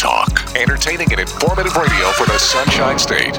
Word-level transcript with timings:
talk. 0.00 0.56
Entertaining 0.56 1.12
and 1.12 1.20
informative 1.20 1.76
radio 1.76 2.10
for 2.12 2.24
the 2.26 2.38
Sunshine 2.38 2.98
State. 2.98 3.38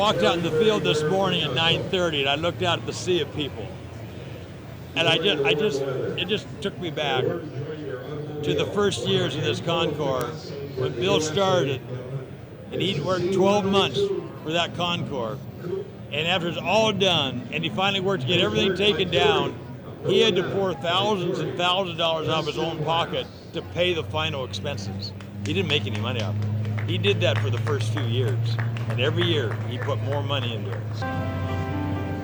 walked 0.00 0.22
out 0.22 0.34
in 0.34 0.42
the 0.42 0.50
field 0.52 0.82
this 0.82 1.02
morning 1.02 1.42
at 1.42 1.50
9:30, 1.50 2.20
and 2.20 2.28
I 2.30 2.36
looked 2.36 2.62
out 2.62 2.78
at 2.78 2.86
the 2.86 2.92
sea 2.92 3.20
of 3.20 3.30
people, 3.36 3.68
and 4.96 5.06
I 5.06 5.18
just, 5.18 5.44
I 5.44 5.52
just, 5.52 5.82
it 5.82 6.26
just 6.26 6.46
took 6.62 6.78
me 6.80 6.90
back 6.90 7.22
to 7.22 8.54
the 8.54 8.64
first 8.72 9.06
years 9.06 9.36
of 9.36 9.44
this 9.44 9.60
Concours 9.60 10.52
when 10.76 10.92
Bill 10.94 11.20
started, 11.20 11.82
and 12.72 12.80
he'd 12.80 13.04
worked 13.04 13.34
12 13.34 13.66
months 13.66 14.00
for 14.42 14.52
that 14.52 14.74
Concours, 14.74 15.38
and 16.10 16.26
after 16.26 16.48
it's 16.48 16.56
all 16.56 16.94
done, 16.94 17.46
and 17.52 17.62
he 17.62 17.68
finally 17.68 18.00
worked 18.00 18.22
to 18.22 18.26
get 18.26 18.40
everything 18.40 18.74
taken 18.76 19.10
down, 19.10 19.54
he 20.06 20.22
had 20.22 20.34
to 20.36 20.44
pour 20.54 20.72
thousands 20.72 21.40
and 21.40 21.58
thousands 21.58 21.90
of 21.90 21.98
dollars 21.98 22.26
out 22.26 22.38
of 22.38 22.46
his 22.46 22.56
own 22.56 22.82
pocket 22.84 23.26
to 23.52 23.60
pay 23.74 23.92
the 23.92 24.04
final 24.04 24.46
expenses. 24.46 25.12
He 25.44 25.52
didn't 25.52 25.68
make 25.68 25.86
any 25.86 26.00
money 26.00 26.22
off 26.22 26.36
it. 26.36 26.59
He 26.90 26.98
did 26.98 27.20
that 27.20 27.38
for 27.38 27.50
the 27.50 27.58
first 27.58 27.92
few 27.92 28.02
years, 28.02 28.56
and 28.88 29.00
every 29.00 29.22
year 29.22 29.54
he 29.68 29.78
put 29.78 30.02
more 30.02 30.24
money 30.24 30.56
into 30.56 30.72
it. 30.72 30.82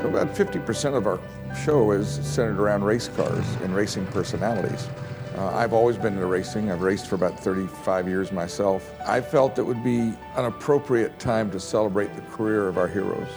About 0.05 0.35
50% 0.35 0.97
of 0.97 1.07
our 1.07 1.21
show 1.65 1.93
is 1.93 2.09
centered 2.09 2.61
around 2.61 2.83
race 2.83 3.07
cars 3.07 3.47
and 3.63 3.77
racing 3.77 4.07
personalities. 4.07 4.89
Uh, 5.37 5.53
I've 5.55 5.73
always 5.73 5.97
been 5.97 6.15
into 6.15 6.27
racing. 6.27 6.73
I've 6.73 6.83
raced 6.83 7.07
for 7.07 7.15
about 7.15 7.39
35 7.39 8.09
years 8.09 8.33
myself. 8.33 8.93
I 9.07 9.21
felt 9.21 9.57
it 9.61 9.63
would 9.63 9.85
be 9.85 10.13
an 10.35 10.47
appropriate 10.47 11.17
time 11.21 11.49
to 11.53 11.61
celebrate 11.61 12.13
the 12.17 12.23
career 12.23 12.67
of 12.67 12.77
our 12.77 12.89
heroes 12.89 13.29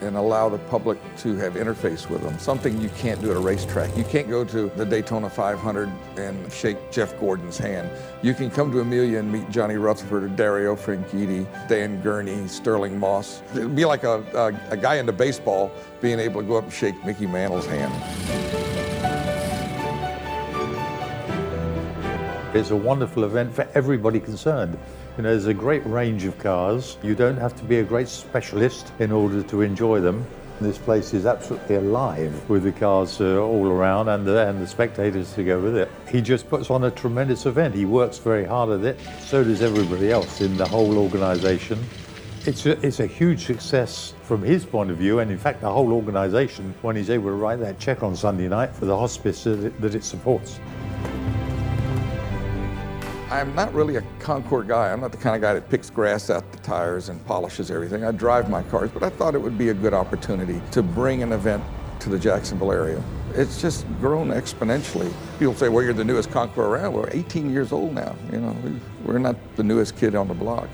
and 0.00 0.16
allow 0.16 0.48
the 0.48 0.58
public 0.58 0.98
to 1.18 1.36
have 1.36 1.54
interface 1.54 2.08
with 2.08 2.22
them, 2.22 2.38
something 2.38 2.80
you 2.80 2.88
can't 2.90 3.20
do 3.20 3.30
at 3.30 3.36
a 3.36 3.40
racetrack. 3.40 3.96
You 3.96 4.04
can't 4.04 4.28
go 4.28 4.44
to 4.44 4.68
the 4.76 4.84
Daytona 4.84 5.28
500 5.28 5.88
and 6.16 6.52
shake 6.52 6.90
Jeff 6.90 7.18
Gordon's 7.20 7.58
hand. 7.58 7.90
You 8.22 8.34
can 8.34 8.50
come 8.50 8.70
to 8.72 8.80
Amelia 8.80 9.18
and 9.18 9.30
meet 9.30 9.50
Johnny 9.50 9.76
Rutherford, 9.76 10.36
Dario 10.36 10.76
Franchitti, 10.76 11.46
Dan 11.68 12.00
Gurney, 12.02 12.46
Stirling 12.48 12.98
Moss. 12.98 13.42
It'd 13.52 13.76
be 13.76 13.84
like 13.84 14.04
a, 14.04 14.22
a, 14.34 14.72
a 14.72 14.76
guy 14.76 14.96
into 14.96 15.12
baseball 15.12 15.70
being 16.00 16.18
able 16.18 16.40
to 16.40 16.46
go 16.46 16.56
up 16.56 16.64
and 16.64 16.72
shake 16.72 17.04
Mickey 17.04 17.26
Mantle's 17.26 17.66
hand. 17.66 17.92
It's 22.52 22.70
a 22.70 22.76
wonderful 22.76 23.22
event 23.24 23.54
for 23.54 23.68
everybody 23.74 24.18
concerned. 24.18 24.76
You 25.20 25.24
know, 25.24 25.32
there's 25.32 25.48
a 25.48 25.52
great 25.52 25.84
range 25.84 26.24
of 26.24 26.38
cars. 26.38 26.96
You 27.02 27.14
don't 27.14 27.36
have 27.36 27.54
to 27.56 27.64
be 27.64 27.80
a 27.80 27.82
great 27.82 28.08
specialist 28.08 28.90
in 29.00 29.12
order 29.12 29.42
to 29.42 29.60
enjoy 29.60 30.00
them. 30.00 30.24
This 30.62 30.78
place 30.78 31.12
is 31.12 31.26
absolutely 31.26 31.74
alive 31.74 32.48
with 32.48 32.62
the 32.62 32.72
cars 32.72 33.20
uh, 33.20 33.36
all 33.36 33.66
around 33.66 34.08
and 34.08 34.26
the, 34.26 34.48
and 34.48 34.62
the 34.62 34.66
spectators 34.66 35.34
to 35.34 35.44
go 35.44 35.60
with 35.60 35.76
it. 35.76 35.90
He 36.08 36.22
just 36.22 36.48
puts 36.48 36.70
on 36.70 36.84
a 36.84 36.90
tremendous 36.90 37.44
event. 37.44 37.74
He 37.74 37.84
works 37.84 38.16
very 38.16 38.46
hard 38.46 38.70
at 38.70 38.82
it. 38.82 38.98
So 39.20 39.44
does 39.44 39.60
everybody 39.60 40.10
else 40.10 40.40
in 40.40 40.56
the 40.56 40.66
whole 40.66 40.96
organisation. 40.96 41.78
It's 42.46 42.64
a, 42.64 42.80
it's 42.80 43.00
a 43.00 43.06
huge 43.06 43.44
success 43.44 44.14
from 44.22 44.40
his 44.40 44.64
point 44.64 44.90
of 44.90 44.96
view, 44.96 45.18
and 45.18 45.30
in 45.30 45.36
fact, 45.36 45.60
the 45.60 45.70
whole 45.70 45.92
organisation, 45.92 46.74
when 46.80 46.96
he's 46.96 47.10
able 47.10 47.26
to 47.26 47.32
write 47.32 47.60
that 47.60 47.78
check 47.78 48.02
on 48.02 48.16
Sunday 48.16 48.48
night 48.48 48.74
for 48.74 48.86
the 48.86 48.96
hospice 48.96 49.44
that 49.44 49.62
it, 49.66 49.80
that 49.82 49.94
it 49.94 50.02
supports. 50.02 50.58
I'm 53.30 53.54
not 53.54 53.72
really 53.72 53.94
a 53.94 54.02
Concours 54.18 54.66
guy. 54.66 54.92
I'm 54.92 55.00
not 55.00 55.12
the 55.12 55.18
kind 55.18 55.36
of 55.36 55.40
guy 55.40 55.54
that 55.54 55.70
picks 55.70 55.88
grass 55.88 56.30
out 56.30 56.50
the 56.50 56.58
tires 56.58 57.10
and 57.10 57.24
polishes 57.26 57.70
everything. 57.70 58.04
I 58.04 58.10
drive 58.10 58.50
my 58.50 58.64
cars, 58.64 58.90
but 58.92 59.04
I 59.04 59.08
thought 59.08 59.36
it 59.36 59.38
would 59.38 59.56
be 59.56 59.68
a 59.68 59.74
good 59.74 59.94
opportunity 59.94 60.60
to 60.72 60.82
bring 60.82 61.22
an 61.22 61.30
event 61.30 61.62
to 62.00 62.08
the 62.08 62.18
Jacksonville 62.18 62.72
area. 62.72 63.00
It's 63.34 63.60
just 63.60 63.86
grown 64.00 64.30
exponentially. 64.30 65.12
People 65.38 65.54
say, 65.54 65.68
well, 65.68 65.84
you're 65.84 65.92
the 65.92 66.02
newest 66.02 66.32
Concours 66.32 66.66
around. 66.66 66.92
We're 66.92 67.08
18 67.12 67.52
years 67.52 67.70
old 67.70 67.94
now. 67.94 68.16
You 68.32 68.40
know, 68.40 68.56
we're 69.04 69.18
not 69.18 69.36
the 69.54 69.62
newest 69.62 69.96
kid 69.96 70.16
on 70.16 70.26
the 70.26 70.34
block. 70.34 70.68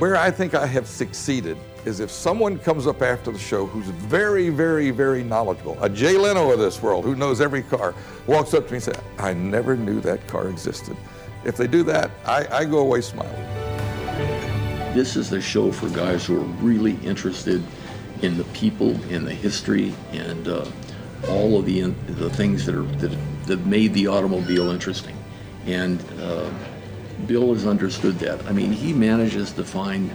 Where 0.00 0.16
I 0.16 0.32
think 0.32 0.54
I 0.54 0.66
have 0.66 0.88
succeeded 0.88 1.56
is 1.84 2.00
if 2.00 2.10
someone 2.10 2.58
comes 2.58 2.88
up 2.88 3.00
after 3.00 3.30
the 3.30 3.38
show 3.38 3.64
who's 3.64 3.86
very, 3.86 4.48
very, 4.48 4.90
very 4.90 5.22
knowledgeable, 5.22 5.78
a 5.80 5.88
Jay 5.88 6.16
Leno 6.16 6.50
of 6.50 6.58
this 6.58 6.82
world 6.82 7.04
who 7.04 7.14
knows 7.14 7.40
every 7.40 7.62
car, 7.62 7.94
walks 8.26 8.54
up 8.54 8.66
to 8.66 8.72
me 8.72 8.76
and 8.78 8.82
says, 8.82 9.00
I 9.18 9.34
never 9.34 9.76
knew 9.76 10.00
that 10.00 10.26
car 10.26 10.48
existed. 10.48 10.96
If 11.44 11.56
they 11.56 11.66
do 11.66 11.82
that, 11.84 12.10
I, 12.26 12.46
I 12.50 12.64
go 12.64 12.78
away 12.78 13.00
smiling. 13.00 13.44
This 14.94 15.16
is 15.16 15.32
a 15.32 15.40
show 15.40 15.70
for 15.70 15.88
guys 15.90 16.26
who 16.26 16.36
are 16.36 16.44
really 16.62 16.96
interested 17.04 17.62
in 18.22 18.36
the 18.36 18.44
people, 18.44 18.90
in 19.10 19.24
the 19.24 19.34
history, 19.34 19.94
and 20.12 20.48
uh, 20.48 20.66
all 21.28 21.58
of 21.58 21.66
the 21.66 21.82
the 21.82 22.30
things 22.30 22.66
that 22.66 22.74
are 22.74 22.82
that, 22.82 23.16
that 23.46 23.66
made 23.66 23.94
the 23.94 24.06
automobile 24.06 24.70
interesting. 24.70 25.16
And 25.66 26.02
uh, 26.20 26.50
Bill 27.26 27.52
has 27.52 27.66
understood 27.66 28.18
that. 28.20 28.44
I 28.46 28.52
mean, 28.52 28.72
he 28.72 28.92
manages 28.92 29.52
to 29.52 29.64
find 29.64 30.10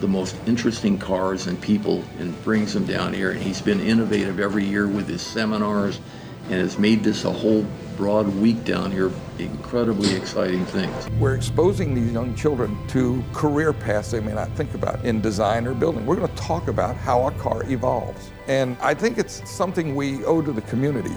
the 0.00 0.08
most 0.08 0.36
interesting 0.46 0.98
cars 0.98 1.46
and 1.46 1.60
people 1.60 2.04
and 2.18 2.40
brings 2.42 2.72
them 2.74 2.86
down 2.86 3.12
here. 3.12 3.30
And 3.30 3.40
he's 3.40 3.60
been 3.60 3.80
innovative 3.80 4.40
every 4.40 4.64
year 4.64 4.88
with 4.88 5.08
his 5.08 5.22
seminars 5.22 6.00
and 6.44 6.54
has 6.54 6.78
made 6.78 7.04
this 7.04 7.24
a 7.24 7.30
whole 7.30 7.66
broad 8.00 8.26
week 8.36 8.64
down 8.64 8.90
here. 8.90 9.12
Incredibly 9.38 10.16
exciting 10.16 10.64
things. 10.64 11.10
We're 11.20 11.34
exposing 11.34 11.94
these 11.94 12.10
young 12.10 12.34
children 12.34 12.74
to 12.88 13.22
career 13.34 13.74
paths 13.74 14.10
they 14.12 14.20
may 14.20 14.32
not 14.32 14.50
think 14.52 14.72
about 14.72 15.04
in 15.04 15.20
design 15.20 15.66
or 15.66 15.74
building. 15.74 16.06
We're 16.06 16.16
going 16.16 16.34
to 16.34 16.34
talk 16.34 16.68
about 16.68 16.96
how 16.96 17.26
a 17.26 17.32
car 17.32 17.62
evolves. 17.70 18.30
And 18.48 18.78
I 18.80 18.94
think 18.94 19.18
it's 19.18 19.46
something 19.48 19.94
we 19.94 20.24
owe 20.24 20.40
to 20.40 20.50
the 20.50 20.62
community. 20.62 21.14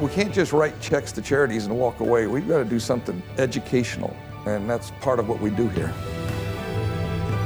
We 0.00 0.08
can't 0.08 0.32
just 0.32 0.54
write 0.54 0.80
checks 0.80 1.12
to 1.12 1.20
charities 1.20 1.66
and 1.66 1.78
walk 1.78 2.00
away. 2.00 2.26
We've 2.26 2.48
got 2.48 2.56
to 2.58 2.64
do 2.64 2.80
something 2.80 3.22
educational. 3.36 4.16
And 4.46 4.68
that's 4.68 4.92
part 5.02 5.18
of 5.18 5.28
what 5.28 5.40
we 5.40 5.50
do 5.50 5.68
here. 5.68 5.92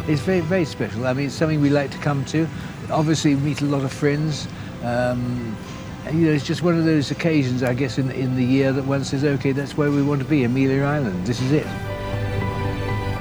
It's 0.06 0.20
very, 0.20 0.40
very 0.40 0.64
special. 0.64 1.04
I 1.04 1.14
mean, 1.14 1.26
it's 1.26 1.34
something 1.34 1.60
we 1.60 1.70
like 1.70 1.90
to 1.90 1.98
come 1.98 2.24
to. 2.26 2.46
Obviously, 2.92 3.34
we 3.34 3.40
meet 3.40 3.60
a 3.60 3.64
lot 3.64 3.82
of 3.82 3.92
friends. 3.92 4.46
Um, 4.84 5.56
and, 5.64 5.77
you 6.12 6.26
know, 6.26 6.32
it's 6.32 6.44
just 6.46 6.62
one 6.62 6.78
of 6.78 6.84
those 6.84 7.10
occasions, 7.10 7.62
I 7.62 7.74
guess, 7.74 7.98
in, 7.98 8.10
in 8.10 8.36
the 8.36 8.44
year 8.44 8.72
that 8.72 8.84
one 8.84 9.04
says, 9.04 9.24
okay, 9.24 9.52
that's 9.52 9.76
where 9.76 9.90
we 9.90 10.02
want 10.02 10.20
to 10.22 10.26
be, 10.26 10.44
Amelia 10.44 10.82
Island. 10.82 11.26
This 11.26 11.40
is 11.40 11.52
it. 11.52 11.66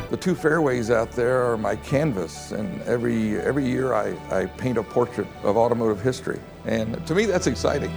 The 0.09 0.17
two 0.17 0.35
fairways 0.35 0.89
out 0.89 1.11
there 1.11 1.43
are 1.43 1.57
my 1.57 1.75
canvas, 1.75 2.51
and 2.51 2.81
every, 2.83 3.39
every 3.41 3.65
year 3.65 3.93
I, 3.93 4.15
I 4.31 4.45
paint 4.45 4.77
a 4.77 4.83
portrait 4.83 5.27
of 5.43 5.57
automotive 5.57 6.01
history. 6.01 6.39
And 6.65 7.05
to 7.07 7.15
me, 7.15 7.25
that's 7.25 7.47
exciting. 7.47 7.91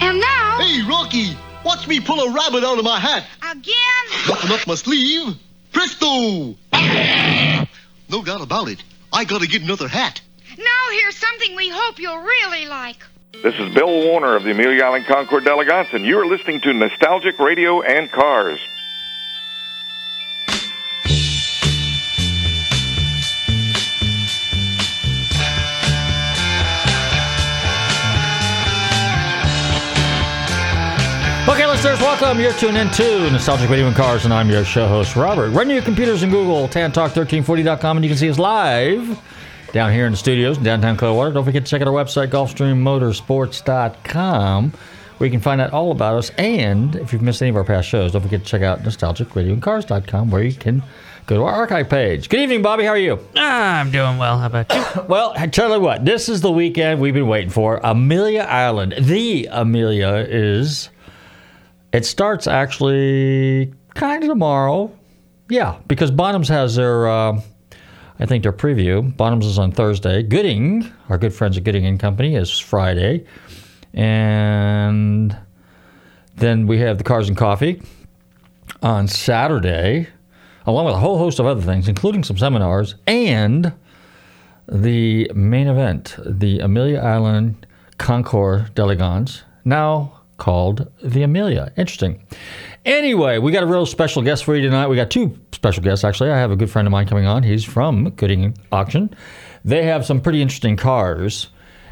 And 0.00 0.20
now. 0.20 0.58
Hey, 0.60 0.82
Rocky, 0.86 1.36
watch 1.64 1.88
me 1.88 2.00
pull 2.00 2.20
a 2.20 2.32
rabbit 2.32 2.62
out 2.62 2.78
of 2.78 2.84
my 2.84 3.00
hat. 3.00 3.24
Again? 3.50 3.74
Nothing 4.28 4.52
up 4.52 4.66
my 4.66 4.74
sleeve. 4.74 5.36
Presto! 5.72 6.56
no 8.10 8.22
doubt 8.22 8.42
about 8.42 8.68
it. 8.68 8.82
I 9.12 9.24
gotta 9.24 9.46
get 9.46 9.62
another 9.62 9.88
hat. 9.88 10.20
Now 10.58 10.90
here's 10.92 11.16
something 11.16 11.56
we 11.56 11.70
hope 11.70 11.98
you'll 11.98 12.18
really 12.18 12.66
like. 12.66 13.02
This 13.42 13.54
is 13.58 13.72
Bill 13.74 13.86
Warner 13.86 14.34
of 14.34 14.42
the 14.44 14.50
Amelia 14.50 14.82
Island 14.84 15.06
Concours 15.06 15.44
d'Elegance, 15.44 15.88
and 15.92 16.04
you 16.04 16.18
are 16.18 16.26
listening 16.26 16.60
to 16.62 16.72
Nostalgic 16.72 17.38
Radio 17.38 17.80
and 17.82 18.10
Cars. 18.10 18.58
Okay, 31.48 31.64
listeners, 31.64 32.00
welcome. 32.00 32.40
You're 32.40 32.52
tuned 32.54 32.76
in 32.76 32.90
to 32.90 33.30
Nostalgic 33.30 33.70
Radio 33.70 33.86
and 33.86 33.94
Cars, 33.94 34.24
and 34.24 34.34
I'm 34.34 34.50
your 34.50 34.64
show 34.64 34.88
host, 34.88 35.14
Robert. 35.14 35.50
Run 35.50 35.70
your 35.70 35.80
computers 35.80 36.24
in 36.24 36.30
Google, 36.30 36.66
tantalk1340.com, 36.68 37.96
and 37.96 38.04
you 38.04 38.10
can 38.10 38.18
see 38.18 38.28
us 38.28 38.38
live 38.38 39.18
down 39.72 39.92
here 39.92 40.06
in 40.06 40.12
the 40.12 40.18
studios 40.18 40.58
in 40.58 40.64
downtown 40.64 40.96
Clearwater. 40.96 41.32
Don't 41.32 41.44
forget 41.44 41.64
to 41.64 41.70
check 41.70 41.82
out 41.82 41.88
our 41.88 41.94
website, 41.94 42.28
GulfstreamMotorsports.com, 42.28 44.72
where 45.18 45.26
you 45.26 45.30
can 45.30 45.40
find 45.40 45.60
out 45.60 45.72
all 45.72 45.90
about 45.90 46.16
us. 46.16 46.30
And 46.38 46.94
if 46.96 47.12
you've 47.12 47.22
missed 47.22 47.42
any 47.42 47.50
of 47.50 47.56
our 47.56 47.64
past 47.64 47.88
shows, 47.88 48.12
don't 48.12 48.22
forget 48.22 48.40
to 48.40 48.46
check 48.46 48.62
out 48.62 48.80
NostalgicRadioandCars.com, 48.80 50.30
where 50.30 50.42
you 50.42 50.54
can 50.54 50.82
go 51.26 51.36
to 51.36 51.42
our 51.42 51.54
archive 51.54 51.88
page. 51.88 52.28
Good 52.28 52.40
evening, 52.40 52.62
Bobby. 52.62 52.84
How 52.84 52.90
are 52.90 52.98
you? 52.98 53.18
I'm 53.34 53.90
doing 53.90 54.18
well. 54.18 54.38
How 54.38 54.46
about 54.46 54.72
you? 54.72 54.84
Well, 55.08 55.32
I 55.36 55.46
tell 55.46 55.72
you 55.72 55.80
what, 55.80 56.04
this 56.04 56.28
is 56.28 56.40
the 56.40 56.52
weekend 56.52 57.00
we've 57.00 57.14
been 57.14 57.28
waiting 57.28 57.50
for. 57.50 57.80
Amelia 57.82 58.42
Island. 58.42 58.94
The 58.98 59.48
Amelia 59.50 60.26
is. 60.28 60.90
It 61.92 62.06
starts 62.06 62.46
actually 62.46 63.72
kind 63.94 64.22
of 64.22 64.28
tomorrow. 64.28 64.92
Yeah, 65.48 65.78
because 65.86 66.10
Bonhams 66.10 66.48
has 66.48 66.76
their, 66.76 67.08
uh, 67.08 67.40
I 68.18 68.26
think 68.26 68.42
their 68.42 68.52
preview. 68.52 69.14
Bonhams 69.16 69.44
is 69.44 69.58
on 69.58 69.72
Thursday. 69.72 70.22
Gooding, 70.22 70.90
our 71.08 71.18
good 71.18 71.34
friends 71.34 71.56
at 71.56 71.64
Gooding 71.64 71.86
and 71.86 72.00
Company, 72.00 72.34
is 72.34 72.58
Friday, 72.58 73.24
and 73.92 75.36
then 76.36 76.66
we 76.66 76.78
have 76.78 76.98
the 76.98 77.04
Cars 77.04 77.28
and 77.28 77.36
Coffee 77.36 77.82
on 78.82 79.08
Saturday, 79.08 80.08
along 80.66 80.86
with 80.86 80.94
a 80.94 80.98
whole 80.98 81.18
host 81.18 81.38
of 81.38 81.46
other 81.46 81.62
things, 81.62 81.88
including 81.88 82.22
some 82.24 82.38
seminars 82.38 82.94
and 83.06 83.72
the 84.68 85.30
main 85.34 85.68
event, 85.68 86.16
the 86.24 86.58
Amelia 86.60 86.98
Island 86.98 87.66
Concours 87.98 88.68
d'Elegance, 88.70 89.42
now 89.64 90.15
called 90.38 90.90
the 91.02 91.22
Amelia. 91.22 91.72
Interesting. 91.76 92.24
Anyway, 92.84 93.38
we 93.38 93.52
got 93.52 93.62
a 93.62 93.66
real 93.66 93.86
special 93.86 94.22
guest 94.22 94.44
for 94.44 94.54
you 94.54 94.62
tonight. 94.62 94.88
We 94.88 94.96
got 94.96 95.10
two 95.10 95.38
special 95.52 95.82
guests, 95.82 96.04
actually. 96.04 96.30
I 96.30 96.38
have 96.38 96.50
a 96.50 96.56
good 96.56 96.70
friend 96.70 96.86
of 96.86 96.92
mine 96.92 97.06
coming 97.06 97.26
on. 97.26 97.42
He's 97.42 97.64
from 97.64 98.10
Gooding 98.10 98.56
Auction. 98.70 99.14
They 99.64 99.84
have 99.84 100.06
some 100.06 100.20
pretty 100.20 100.40
interesting 100.40 100.76
cars, 100.76 101.48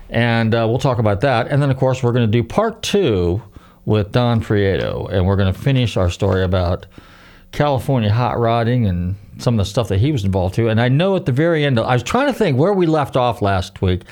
and 0.08 0.55
uh, 0.55 0.67
we'll 0.69 0.79
talk 0.79 0.99
about 0.99 1.20
that. 1.23 1.49
And 1.49 1.61
then, 1.61 1.70
of 1.70 1.76
course, 1.76 2.02
we're 2.02 2.12
going 2.12 2.31
to 2.31 2.31
do 2.31 2.44
part 2.44 2.82
two 2.82 3.43
with 3.85 4.12
Don 4.12 4.41
Prieto, 4.41 5.11
and 5.12 5.26
we're 5.26 5.37
going 5.37 5.52
to 5.52 5.58
finish 5.58 5.96
our 5.96 6.11
story 6.11 6.44
about 6.44 6.87
California 7.52 8.12
hot 8.12 8.38
rodding 8.38 8.87
and 8.87 9.17
some 9.38 9.55
of 9.55 9.58
the 9.58 9.69
stuff 9.69 9.88
that 9.88 9.99
he 9.99 10.12
was 10.12 10.25
involved 10.25 10.55
to. 10.55 10.69
And 10.69 10.81
I 10.81 10.88
know 10.88 11.17
at 11.17 11.26
the 11.26 11.32
very 11.32 11.64
end, 11.64 11.79
I 11.79 11.93
was 11.94 12.02
trying 12.02 12.29
to 12.29 12.32
think 12.32 12.58
where 12.58 12.73
we 12.73 12.87
left 12.87 13.17
off 13.17 13.43
last 13.43 13.82
week, 13.82 14.02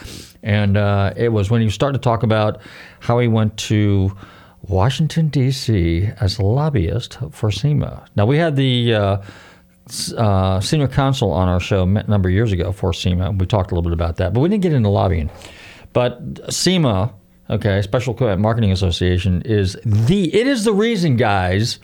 and 0.42 0.76
uh, 0.76 1.12
it 1.16 1.28
was 1.28 1.50
when 1.50 1.60
he 1.60 1.70
started 1.70 1.98
to 1.98 2.02
talk 2.02 2.22
about 2.22 2.60
how 3.00 3.18
he 3.18 3.28
went 3.28 3.56
to 3.56 4.16
Washington 4.62 5.28
D.C. 5.28 6.08
as 6.20 6.38
a 6.38 6.42
lobbyist 6.42 7.18
for 7.30 7.50
SEMA. 7.50 8.04
Now 8.16 8.26
we 8.26 8.38
had 8.38 8.56
the 8.56 8.94
uh, 8.94 9.22
uh, 10.16 10.60
senior 10.60 10.88
counsel 10.88 11.32
on 11.32 11.48
our 11.48 11.60
show 11.60 11.82
a 11.82 11.86
number 11.86 12.28
of 12.28 12.34
years 12.34 12.52
ago 12.52 12.72
for 12.72 12.92
SEMA. 12.92 13.32
We 13.32 13.46
talked 13.46 13.72
a 13.72 13.74
little 13.74 13.88
bit 13.88 13.92
about 13.92 14.16
that, 14.16 14.32
but 14.32 14.40
we 14.40 14.48
didn't 14.48 14.62
get 14.62 14.72
into 14.72 14.88
lobbying. 14.88 15.30
But 15.92 16.20
SEMA, 16.52 17.12
okay, 17.50 17.82
Special 17.82 18.14
Marketing 18.36 18.72
Association, 18.72 19.42
is 19.42 19.76
the 19.84 20.34
it 20.34 20.46
is 20.46 20.64
the 20.64 20.72
reason, 20.72 21.16
guys 21.16 21.78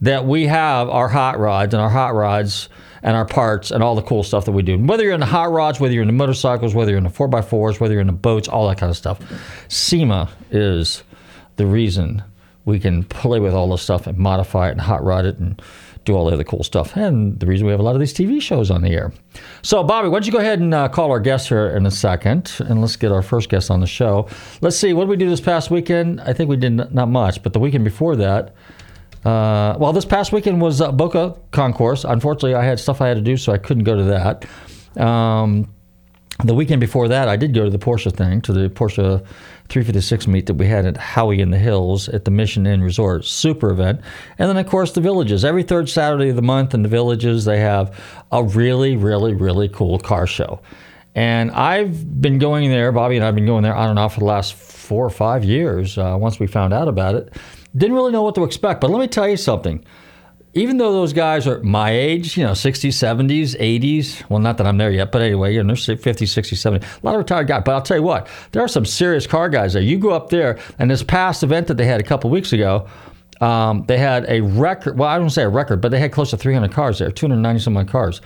that 0.00 0.26
we 0.26 0.46
have 0.46 0.88
our 0.88 1.08
hot 1.08 1.38
rods 1.38 1.74
and 1.74 1.82
our 1.82 1.90
hot 1.90 2.14
rods 2.14 2.68
and 3.02 3.16
our 3.16 3.24
parts 3.24 3.70
and 3.70 3.82
all 3.82 3.94
the 3.94 4.02
cool 4.02 4.22
stuff 4.22 4.44
that 4.44 4.52
we 4.52 4.62
do. 4.62 4.78
Whether 4.78 5.04
you're 5.04 5.14
in 5.14 5.20
the 5.20 5.26
hot 5.26 5.50
rods, 5.52 5.80
whether 5.80 5.94
you're 5.94 6.02
in 6.02 6.08
the 6.08 6.12
motorcycles, 6.12 6.74
whether 6.74 6.90
you're 6.90 6.98
in 6.98 7.04
the 7.04 7.10
4x4s, 7.10 7.80
whether 7.80 7.94
you're 7.94 8.00
in 8.00 8.06
the 8.06 8.12
boats, 8.12 8.48
all 8.48 8.68
that 8.68 8.78
kind 8.78 8.90
of 8.90 8.96
stuff. 8.96 9.20
SEMA 9.68 10.28
is 10.50 11.02
the 11.56 11.66
reason 11.66 12.22
we 12.64 12.78
can 12.78 13.04
play 13.04 13.40
with 13.40 13.54
all 13.54 13.70
this 13.70 13.82
stuff 13.82 14.06
and 14.06 14.18
modify 14.18 14.68
it 14.68 14.72
and 14.72 14.80
hot 14.80 15.02
rod 15.02 15.24
it 15.24 15.38
and 15.38 15.60
do 16.04 16.14
all 16.14 16.26
the 16.26 16.32
other 16.32 16.44
cool 16.44 16.62
stuff. 16.62 16.96
And 16.96 17.38
the 17.40 17.46
reason 17.46 17.66
we 17.66 17.72
have 17.72 17.80
a 17.80 17.82
lot 17.82 17.94
of 17.94 18.00
these 18.00 18.14
TV 18.14 18.40
shows 18.40 18.70
on 18.70 18.82
the 18.82 18.90
air. 18.90 19.12
So, 19.62 19.82
Bobby, 19.82 20.08
why 20.08 20.14
don't 20.14 20.26
you 20.26 20.32
go 20.32 20.38
ahead 20.38 20.60
and 20.60 20.72
uh, 20.72 20.88
call 20.88 21.10
our 21.10 21.20
guest 21.20 21.48
here 21.48 21.68
in 21.68 21.84
a 21.86 21.90
second, 21.90 22.52
and 22.60 22.80
let's 22.80 22.96
get 22.96 23.12
our 23.12 23.22
first 23.22 23.48
guest 23.48 23.70
on 23.70 23.80
the 23.80 23.86
show. 23.86 24.26
Let's 24.60 24.76
see, 24.76 24.92
what 24.92 25.04
did 25.04 25.10
we 25.10 25.16
do 25.16 25.28
this 25.28 25.40
past 25.40 25.70
weekend? 25.70 26.20
I 26.22 26.32
think 26.32 26.48
we 26.48 26.56
did 26.56 26.92
not 26.92 27.08
much, 27.08 27.42
but 27.42 27.52
the 27.52 27.60
weekend 27.60 27.84
before 27.84 28.16
that, 28.16 28.54
uh, 29.24 29.76
well, 29.78 29.92
this 29.92 30.04
past 30.04 30.32
weekend 30.32 30.60
was 30.60 30.80
uh, 30.80 30.92
Boca 30.92 31.36
Concours. 31.50 32.04
Unfortunately, 32.04 32.54
I 32.54 32.64
had 32.64 32.80
stuff 32.80 33.00
I 33.00 33.08
had 33.08 33.16
to 33.16 33.22
do, 33.22 33.36
so 33.36 33.52
I 33.52 33.58
couldn't 33.58 33.84
go 33.84 33.96
to 33.96 34.04
that. 34.04 34.46
Um, 35.02 35.72
the 36.44 36.54
weekend 36.54 36.80
before 36.80 37.08
that, 37.08 37.28
I 37.28 37.36
did 37.36 37.52
go 37.52 37.64
to 37.64 37.70
the 37.70 37.78
Porsche 37.78 38.12
thing, 38.12 38.40
to 38.42 38.52
the 38.52 38.70
Porsche 38.70 39.20
356 39.68 40.26
meet 40.26 40.46
that 40.46 40.54
we 40.54 40.66
had 40.66 40.86
at 40.86 40.94
Howey 40.94 41.38
in 41.38 41.50
the 41.50 41.58
Hills 41.58 42.08
at 42.08 42.24
the 42.24 42.30
Mission 42.30 42.66
Inn 42.66 42.82
Resort. 42.82 43.26
Super 43.26 43.70
event. 43.70 44.00
And 44.38 44.48
then, 44.48 44.56
of 44.56 44.66
course, 44.66 44.92
the 44.92 45.02
Villages. 45.02 45.44
Every 45.44 45.62
third 45.62 45.88
Saturday 45.88 46.30
of 46.30 46.36
the 46.36 46.42
month 46.42 46.72
in 46.72 46.82
the 46.82 46.88
Villages, 46.88 47.44
they 47.44 47.60
have 47.60 47.96
a 48.32 48.42
really, 48.42 48.96
really, 48.96 49.34
really 49.34 49.68
cool 49.68 49.98
car 49.98 50.26
show. 50.26 50.60
And 51.14 51.50
I've 51.50 52.20
been 52.20 52.38
going 52.38 52.70
there, 52.70 52.90
Bobby 52.90 53.16
and 53.16 53.24
I 53.24 53.26
have 53.26 53.34
been 53.34 53.46
going 53.46 53.62
there 53.62 53.74
on 53.74 53.90
and 53.90 53.98
off 53.98 54.14
for 54.14 54.20
the 54.20 54.26
last 54.26 54.54
four 54.54 55.04
or 55.04 55.10
five 55.10 55.44
years 55.44 55.98
uh, 55.98 56.16
once 56.18 56.40
we 56.40 56.46
found 56.46 56.72
out 56.72 56.88
about 56.88 57.16
it. 57.16 57.34
Didn't 57.76 57.94
really 57.94 58.12
know 58.12 58.22
what 58.22 58.34
to 58.34 58.44
expect, 58.44 58.80
but 58.80 58.90
let 58.90 59.00
me 59.00 59.06
tell 59.06 59.28
you 59.28 59.36
something 59.36 59.84
even 60.52 60.78
though 60.78 60.92
those 60.92 61.12
guys 61.12 61.46
are 61.46 61.62
my 61.62 61.92
age, 61.92 62.36
you 62.36 62.44
know, 62.44 62.52
60s, 62.52 62.90
70s, 62.90 63.56
80s, 63.58 64.28
well, 64.28 64.40
not 64.40 64.58
that 64.58 64.66
I'm 64.66 64.78
there 64.78 64.90
yet, 64.90 65.12
but 65.12 65.22
anyway, 65.22 65.54
you 65.54 65.62
know, 65.62 65.74
they're 65.74 65.96
50s, 65.96 66.02
60s, 66.14 66.80
70s, 66.80 66.82
a 66.82 67.06
lot 67.06 67.14
of 67.14 67.18
retired 67.18 67.46
guys. 67.46 67.62
But 67.64 67.72
I'll 67.72 67.82
tell 67.82 67.98
you 67.98 68.02
what, 68.02 68.28
there 68.50 68.62
are 68.62 68.68
some 68.68 68.84
serious 68.84 69.26
car 69.26 69.48
guys 69.48 69.74
there. 69.74 69.82
You 69.82 69.98
go 69.98 70.10
up 70.10 70.30
there, 70.30 70.58
and 70.78 70.90
this 70.90 71.04
past 71.04 71.42
event 71.44 71.68
that 71.68 71.76
they 71.76 71.86
had 71.86 72.00
a 72.00 72.04
couple 72.04 72.30
weeks 72.30 72.52
ago, 72.52 72.88
um, 73.40 73.84
they 73.86 73.96
had 73.96 74.28
a 74.28 74.40
record, 74.40 74.98
well, 74.98 75.08
I 75.08 75.18
don't 75.18 75.30
say 75.30 75.44
a 75.44 75.48
record, 75.48 75.80
but 75.80 75.92
they 75.92 76.00
had 76.00 76.10
close 76.10 76.30
to 76.30 76.36
300 76.36 76.72
cars 76.72 76.98
there, 76.98 77.12
290 77.12 77.60
some 77.60 77.86
cars. 77.86 78.20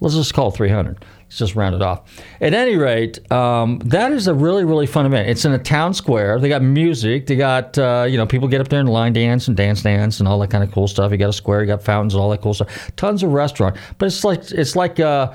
Let's 0.00 0.14
just 0.14 0.34
call 0.34 0.48
it 0.48 0.56
300. 0.56 1.04
Let's 1.30 1.38
just 1.38 1.54
round 1.54 1.76
it 1.76 1.80
off. 1.80 2.20
At 2.40 2.54
any 2.54 2.74
rate, 2.74 3.30
um, 3.30 3.78
that 3.84 4.10
is 4.10 4.26
a 4.26 4.34
really, 4.34 4.64
really 4.64 4.88
fun 4.88 5.06
event. 5.06 5.28
It's 5.28 5.44
in 5.44 5.52
a 5.52 5.60
town 5.60 5.94
square. 5.94 6.40
They 6.40 6.48
got 6.48 6.60
music. 6.60 7.28
They 7.28 7.36
got, 7.36 7.78
uh, 7.78 8.04
you 8.10 8.16
know, 8.16 8.26
people 8.26 8.48
get 8.48 8.60
up 8.60 8.66
there 8.66 8.80
and 8.80 8.88
line 8.88 9.12
dance 9.12 9.46
and 9.46 9.56
dance 9.56 9.82
dance 9.82 10.18
and 10.18 10.28
all 10.28 10.40
that 10.40 10.50
kind 10.50 10.64
of 10.64 10.72
cool 10.72 10.88
stuff. 10.88 11.12
You 11.12 11.18
got 11.18 11.28
a 11.28 11.32
square, 11.32 11.60
you 11.60 11.68
got 11.68 11.84
fountains 11.84 12.14
and 12.14 12.20
all 12.20 12.30
that 12.30 12.42
cool 12.42 12.52
stuff. 12.52 12.90
Tons 12.96 13.22
of 13.22 13.30
restaurant. 13.30 13.76
But 13.98 14.06
it's 14.06 14.24
like, 14.24 14.50
it's 14.50 14.74
like, 14.74 14.98
uh, 14.98 15.32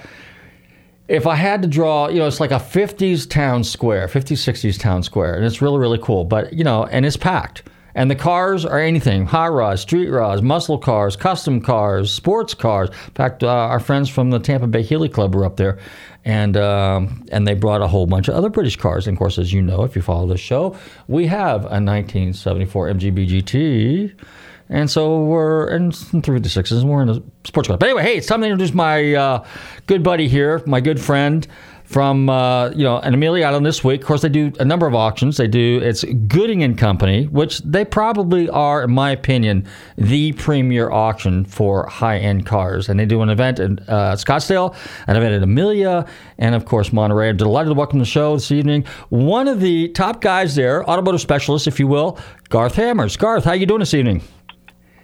if 1.08 1.26
I 1.26 1.36
had 1.36 1.62
to 1.62 1.68
draw, 1.70 2.10
you 2.10 2.20
know, 2.20 2.28
it's 2.28 2.42
like 2.42 2.52
a 2.52 2.56
50s 2.56 3.30
town 3.30 3.64
square, 3.64 4.10
50s, 4.10 4.44
60s 4.44 4.78
town 4.78 5.02
square, 5.02 5.36
and 5.36 5.46
it's 5.46 5.62
really, 5.62 5.80
really 5.80 6.00
cool. 6.02 6.26
But, 6.26 6.52
you 6.52 6.66
know, 6.66 6.88
and 6.88 7.06
it's 7.06 7.16
packed. 7.16 7.64
And 7.96 8.12
the 8.12 8.16
cars 8.16 8.66
are 8.66 8.80
anything 8.80 9.26
high 9.26 9.48
rods, 9.48 9.82
street 9.82 10.10
rods, 10.10 10.42
muscle 10.42 10.78
cars, 10.78 11.16
custom 11.16 11.62
cars, 11.62 12.12
sports 12.12 12.54
cars. 12.54 12.90
In 12.90 13.14
fact, 13.14 13.44
uh, 13.44 13.48
our 13.48 13.80
friends 13.80 14.10
from 14.10 14.30
the 14.30 14.40
Tampa 14.40 14.68
Bay 14.68 14.84
Healey 14.84 15.10
Club 15.10 15.34
were 15.34 15.46
up 15.46 15.56
there. 15.56 15.80
And, 16.26 16.58
um, 16.58 17.26
and 17.32 17.48
they 17.48 17.54
brought 17.54 17.82
a 17.82 17.88
whole 17.88 18.06
bunch 18.06 18.28
of 18.28 18.36
other 18.36 18.50
British 18.50 18.76
cars. 18.76 19.08
And 19.08 19.16
of 19.16 19.20
course, 19.20 19.38
as 19.38 19.54
you 19.54 19.62
know, 19.62 19.84
if 19.84 19.96
you 19.96 20.02
follow 20.02 20.28
the 20.28 20.38
show, 20.38 20.76
we 21.08 21.28
have 21.28 21.62
a 21.62 21.80
1974 21.80 22.90
MGB 22.90 23.30
GT. 23.30 24.20
And 24.68 24.90
so 24.90 25.24
we're 25.24 25.70
in 25.70 25.92
through 25.92 26.40
the 26.40 26.50
sixes, 26.50 26.82
and 26.82 26.90
we're 26.90 27.04
in 27.04 27.10
a 27.10 27.22
sports 27.44 27.68
car. 27.68 27.78
But 27.78 27.88
anyway, 27.88 28.02
hey, 28.02 28.18
it's 28.18 28.26
time 28.26 28.42
to 28.42 28.48
introduce 28.48 28.74
my 28.74 29.14
uh, 29.14 29.46
good 29.86 30.02
buddy 30.02 30.28
here, 30.28 30.64
my 30.66 30.82
good 30.82 31.00
friend 31.00 31.48
from 31.86 32.30
uh, 32.30 32.70
you 32.70 32.84
know 32.84 33.00
an 33.00 33.14
Amelia 33.14 33.46
Island 33.46 33.66
this 33.66 33.84
week. 33.84 34.02
Of 34.02 34.08
course, 34.08 34.22
they 34.22 34.30
do 34.30 34.52
a 34.60 34.66
number 34.66 34.88
of 34.88 34.96
auctions. 34.96 35.38
They 35.38 35.48
do 35.48 35.80
it's 35.84 36.04
Gooding 36.04 36.64
and 36.64 36.78
Company, 36.78 37.26
which 37.28 37.60
they 37.60 37.86
probably 37.86 38.50
are, 38.50 38.84
in 38.84 38.92
my 38.92 39.12
opinion, 39.12 39.68
the 39.98 40.34
premier 40.34 40.92
auction 40.92 41.46
for 41.46 41.88
high 41.88 42.18
end 42.18 42.46
cars. 42.46 42.90
And 42.90 43.00
they 43.00 43.06
do 43.06 43.22
an 43.22 43.30
event 43.30 43.60
in 43.60 43.80
uh, 43.88 44.16
Scottsdale, 44.16 44.76
an 45.08 45.16
event 45.16 45.36
in 45.36 45.44
Amelia, 45.44 46.06
and 46.38 46.56
of 46.56 46.66
course 46.66 46.92
Monterey. 46.92 47.30
I'm 47.30 47.38
delighted 47.38 47.70
to 47.70 47.76
welcome 47.76 48.00
to 48.00 48.04
the 48.04 48.10
show 48.10 48.36
this 48.36 48.52
evening 48.52 48.86
one 49.10 49.48
of 49.48 49.60
the 49.60 49.90
top 49.90 50.22
guys 50.22 50.56
there, 50.56 50.88
automotive 50.90 51.22
specialist, 51.22 51.68
if 51.68 51.80
you 51.80 51.88
will, 51.88 52.20
Garth 52.50 52.76
Hammers. 52.76 53.18
Garth, 53.18 53.46
how 53.46 53.52
are 53.52 53.56
you 53.56 53.66
doing 53.66 53.80
this 53.80 53.94
evening? 53.94 54.22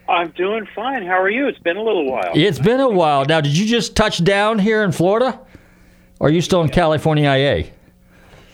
I'm 0.07 0.31
doing 0.31 0.67
fine. 0.75 1.05
How 1.05 1.21
are 1.21 1.29
you? 1.29 1.47
It's 1.47 1.59
been 1.59 1.77
a 1.77 1.83
little 1.83 2.05
while. 2.05 2.31
It's 2.35 2.59
been 2.59 2.81
a 2.81 2.89
while. 2.89 3.23
Now, 3.25 3.39
did 3.39 3.57
you 3.57 3.65
just 3.65 3.95
touch 3.95 4.21
down 4.23 4.59
here 4.59 4.83
in 4.83 4.91
Florida? 4.91 5.39
Are 6.21 6.29
you 6.29 6.41
still 6.41 6.61
in 6.61 6.69
California 6.69 7.27
IA? 7.27 7.65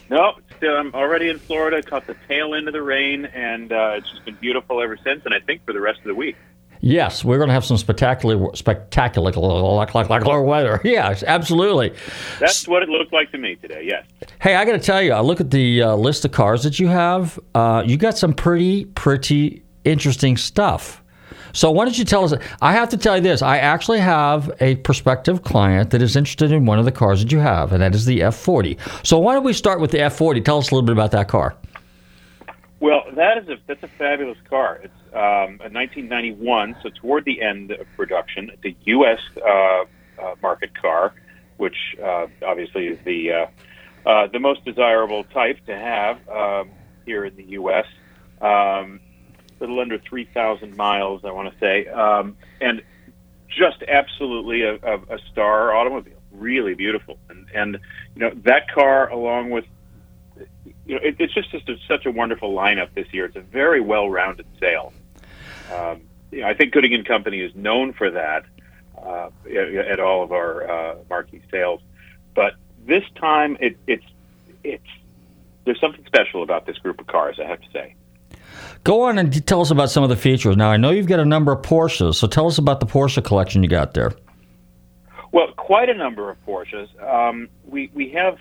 No, 0.10 0.36
still, 0.56 0.78
I'm 0.78 0.96
already 0.96 1.28
in 1.28 1.38
Florida. 1.38 1.84
Caught 1.84 2.08
the 2.08 2.16
tail 2.30 2.56
end 2.56 2.70
of 2.70 2.74
the 2.74 2.82
rain, 2.82 3.26
and 3.26 3.74
uh, 3.74 3.96
it's 3.98 4.10
just 4.10 4.24
been 4.24 4.36
beautiful 4.36 4.82
ever 4.82 4.96
since. 5.04 5.26
And 5.26 5.34
I 5.34 5.42
think 5.42 5.66
for 5.66 5.74
the 5.74 5.82
rest 5.82 6.00
of 6.00 6.06
the 6.06 6.16
week. 6.16 6.38
Yes, 6.80 7.26
we're 7.26 7.38
going 7.38 7.50
to 7.50 7.54
have 7.54 7.66
some 7.66 7.76
spectacular, 7.76 8.56
spectacular, 8.56 9.32
like, 9.32 9.94
like, 9.94 10.10
like 10.10 10.24
weather. 10.26 10.80
Yes, 10.86 11.24
absolutely. 11.24 11.94
That's 12.40 12.66
what 12.70 12.84
it 12.84 12.90
looked 12.90 13.12
like 13.12 13.32
to 13.32 13.38
me 13.38 13.56
today. 13.56 13.84
Yes. 13.84 14.06
Hey, 14.40 14.56
I 14.56 14.64
got 14.64 14.74
to 14.74 14.80
tell 14.80 15.02
you, 15.02 15.12
I 15.12 15.20
look 15.20 15.42
at 15.42 15.52
the 15.52 15.82
uh, 15.82 15.96
list 15.96 16.24
of 16.24 16.32
cars 16.32 16.64
that 16.64 16.80
you 16.80 16.88
have. 16.88 17.38
Uh, 17.54 17.84
you 17.86 17.98
got 17.98 18.18
some 18.18 18.34
pretty, 18.34 18.86
pretty 18.86 19.64
interesting 19.84 20.38
stuff. 20.38 21.04
So 21.54 21.72
why 21.72 21.86
don't 21.86 21.98
you 21.98 22.06
tell 22.06 22.24
us? 22.24 22.34
I 22.62 22.74
have 22.74 22.90
to 22.90 22.98
tell 22.98 23.16
you 23.18 23.24
this. 23.24 23.42
I 23.42 23.58
actually 23.58 24.00
have 24.00 24.52
a 24.60 24.76
prospective 24.78 25.44
client 25.44 25.92
that 25.92 26.02
is 26.02 26.16
interested 26.16 26.52
in 26.52 26.66
one 26.66 26.80
of 26.80 26.86
the 26.86 26.92
cars 26.92 27.24
that 27.24 27.32
you 27.32 27.40
have, 27.40 27.72
and 27.74 27.82
that 27.82 27.96
is 27.96 28.06
the 28.06 28.20
F40. 28.20 28.78
So 29.06 29.20
why 29.20 29.34
don't 29.34 29.44
we 29.44 29.54
start 29.54 29.80
with 29.80 29.92
the 29.92 30.00
F40? 30.00 30.44
Tell 30.44 30.58
us 30.58 30.72
a 30.72 30.76
little 30.76 30.86
bit 30.86 30.94
about 30.94 31.12
that 31.12 31.28
car. 31.28 31.56
Well, 32.80 33.04
that 33.16 33.40
is 33.40 33.50
a 33.50 33.58
that's 33.66 33.82
a 33.82 33.88
fabulous 33.88 34.38
car. 34.50 34.80
It's 34.84 34.94
um, 35.14 35.60
a 35.62 35.70
1991, 35.70 36.76
so 36.84 36.90
toward 36.90 37.26
the 37.26 37.42
end 37.42 37.72
of 37.72 37.88
production. 37.96 38.52
the 38.62 38.76
U.S. 38.86 39.20
Uh, 39.44 39.86
uh, 40.22 40.36
market 40.42 40.80
car, 40.80 41.14
which 41.58 41.76
uh, 42.04 42.28
obviously 42.46 42.88
is 42.88 43.00
the 43.04 43.32
uh, 43.32 44.10
uh, 44.10 44.28
the 44.28 44.40
most 44.40 44.64
desirable 44.64 45.24
type 45.26 45.58
to 45.66 45.76
have 45.76 46.18
um, 46.30 46.70
here 47.06 47.26
in 47.26 47.36
the 47.36 47.44
U.S. 47.44 47.86
Um, 48.42 49.00
little 49.60 49.80
under 49.80 49.98
3,000 49.98 50.76
miles, 50.76 51.22
I 51.24 51.32
want 51.32 51.52
to 51.52 51.60
say, 51.60 51.88
um, 51.88 52.38
and 52.62 52.82
just 53.48 53.84
absolutely 53.88 54.64
a, 54.64 54.76
a, 54.76 55.16
a 55.16 55.20
star 55.32 55.76
automobile. 55.76 56.14
Really 56.32 56.76
beautiful, 56.76 57.18
and 57.30 57.48
and 57.56 57.80
you 58.16 58.22
know 58.22 58.32
that 58.44 58.70
car 58.70 59.10
along 59.10 59.50
with 59.50 59.66
you 60.86 60.96
know, 60.96 61.02
it, 61.04 61.16
it's 61.20 61.34
just, 61.34 61.52
just 61.52 61.68
a, 61.70 61.76
such 61.88 62.06
a 62.06 62.12
wonderful 62.12 62.54
lineup 62.54 62.94
this 62.94 63.08
year. 63.12 63.26
It's 63.26 63.36
a 63.36 63.42
very 63.42 63.82
well-rounded 63.82 64.46
sale. 64.60 64.94
Um, 65.74 66.02
you 66.32 66.42
know, 66.42 66.48
I 66.48 66.54
think 66.54 66.74
Gooding 66.74 66.94
and 66.94 67.06
Company 67.06 67.42
is 67.42 67.54
known 67.56 67.94
for 67.94 68.12
that 68.12 68.46
uh, 68.98 69.30
at, 69.46 69.74
at 69.76 70.00
all 70.00 70.24
of 70.24 70.32
our 70.32 70.70
uh, 70.70 70.96
marquee 71.10 71.42
sales. 71.52 71.82
But 72.36 72.54
this 72.86 73.04
time, 73.16 73.58
it, 73.60 73.78
it's 73.88 74.06
it's 74.64 74.88
there's 75.66 75.80
something 75.80 76.06
special 76.06 76.44
about 76.44 76.66
this 76.66 76.78
group 76.78 77.00
of 77.00 77.08
cars. 77.08 77.40
I 77.40 77.48
have 77.48 77.62
to 77.62 77.72
say. 77.72 77.96
Go 78.88 79.02
on 79.02 79.18
and 79.18 79.46
tell 79.46 79.60
us 79.60 79.70
about 79.70 79.90
some 79.90 80.04
of 80.04 80.10
the 80.10 80.16
features. 80.16 80.56
Now, 80.56 80.72
I 80.72 80.78
know 80.78 80.92
you've 80.92 81.08
got 81.08 81.20
a 81.20 81.26
number 81.26 81.52
of 81.52 81.62
Porsches, 81.62 82.16
so 82.16 82.26
tell 82.26 82.48
us 82.48 82.58
about 82.58 82.80
the 82.80 82.86
Porsche 82.86 83.22
collection 83.22 83.62
you 83.62 83.68
got 83.68 83.94
there. 83.94 84.14
Well, 85.34 85.52
quite 85.58 85.90
a 85.90 85.94
number 85.94 86.30
of 86.30 86.38
Porsches. 86.46 86.88
Um, 87.04 87.50
we 87.66 87.92
we 87.94 88.12
have 88.12 88.40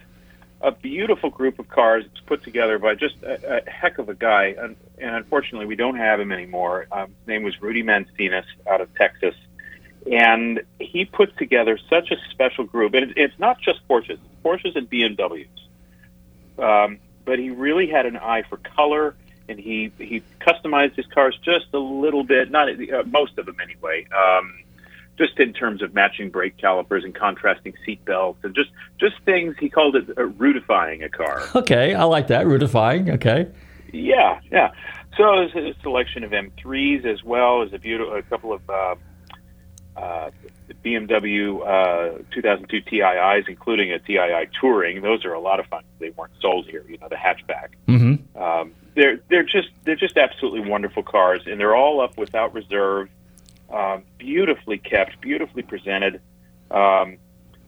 a 0.60 0.70
beautiful 0.70 1.30
group 1.30 1.58
of 1.58 1.66
cars. 1.68 2.04
It's 2.06 2.20
put 2.20 2.44
together 2.44 2.78
by 2.78 2.94
just 2.94 3.20
a, 3.24 3.56
a 3.56 3.68
heck 3.68 3.98
of 3.98 4.08
a 4.08 4.14
guy, 4.14 4.54
and, 4.56 4.76
and 4.98 5.16
unfortunately, 5.16 5.66
we 5.66 5.74
don't 5.74 5.96
have 5.96 6.20
him 6.20 6.30
anymore. 6.30 6.86
Um, 6.92 7.08
his 7.08 7.26
name 7.26 7.42
was 7.42 7.60
Rudy 7.60 7.82
Mancinas 7.82 8.44
out 8.70 8.80
of 8.80 8.94
Texas, 8.94 9.34
and 10.12 10.62
he 10.78 11.06
put 11.06 11.36
together 11.38 11.76
such 11.90 12.12
a 12.12 12.16
special 12.30 12.62
group. 12.62 12.94
And 12.94 13.10
it, 13.10 13.18
it's 13.18 13.38
not 13.40 13.60
just 13.60 13.80
Porsches, 13.88 14.20
Porsches 14.44 14.76
and 14.76 14.88
BMWs, 14.88 15.48
um, 16.60 17.00
but 17.24 17.40
he 17.40 17.50
really 17.50 17.88
had 17.88 18.06
an 18.06 18.16
eye 18.16 18.44
for 18.48 18.58
color, 18.58 19.16
and 19.48 19.58
he 19.58 19.92
he 19.98 20.22
customized 20.40 20.96
his 20.96 21.06
cars 21.06 21.38
just 21.44 21.66
a 21.72 21.78
little 21.78 22.24
bit, 22.24 22.50
not 22.50 22.68
uh, 22.68 23.02
most 23.06 23.38
of 23.38 23.46
them 23.46 23.56
anyway. 23.62 24.06
Um, 24.16 24.54
just 25.18 25.38
in 25.38 25.52
terms 25.54 25.80
of 25.80 25.94
matching 25.94 26.28
brake 26.28 26.58
calipers 26.58 27.02
and 27.02 27.14
contrasting 27.14 27.72
seat 27.84 28.04
belts 28.04 28.38
and 28.42 28.54
just 28.54 28.70
just 28.98 29.14
things 29.24 29.56
he 29.58 29.68
called 29.68 29.96
it 29.96 30.10
uh, 30.10 30.22
rootifying 30.22 31.04
a 31.04 31.08
car. 31.08 31.42
Okay, 31.54 31.94
I 31.94 32.04
like 32.04 32.28
that 32.28 32.46
rootifying. 32.46 33.14
Okay. 33.14 33.48
Yeah, 33.92 34.40
yeah. 34.50 34.72
So 35.16 35.48
there's 35.52 35.76
a 35.76 35.80
selection 35.80 36.22
of 36.24 36.32
M3s 36.32 37.06
as 37.06 37.24
well 37.24 37.62
as 37.62 37.72
a 37.72 37.78
beautiful 37.78 38.14
a 38.14 38.22
couple 38.22 38.52
of 38.52 38.68
uh, 38.68 38.94
uh, 39.96 40.30
BMW 40.84 41.60
uh, 41.62 42.18
2002 42.32 42.82
TIIs, 42.82 43.48
including 43.48 43.92
a 43.92 43.98
TII 43.98 44.48
Touring. 44.60 45.00
Those 45.00 45.24
are 45.24 45.32
a 45.32 45.40
lot 45.40 45.60
of 45.60 45.66
fun. 45.66 45.84
They 45.98 46.10
weren't 46.10 46.32
sold 46.40 46.66
here, 46.66 46.84
you 46.88 46.98
know, 46.98 47.08
the 47.08 47.16
hatchback. 47.16 47.68
Mm-hmm. 47.88 48.40
Um, 48.40 48.72
they're 48.96 49.20
they're 49.28 49.44
just 49.44 49.68
they're 49.84 49.94
just 49.94 50.16
absolutely 50.16 50.68
wonderful 50.68 51.02
cars, 51.02 51.42
and 51.46 51.60
they're 51.60 51.76
all 51.76 52.00
up 52.00 52.16
without 52.16 52.52
reserve 52.54 53.08
um, 53.72 54.04
beautifully 54.18 54.78
kept, 54.78 55.20
beautifully 55.20 55.62
presented. 55.62 56.20
Um, 56.70 57.18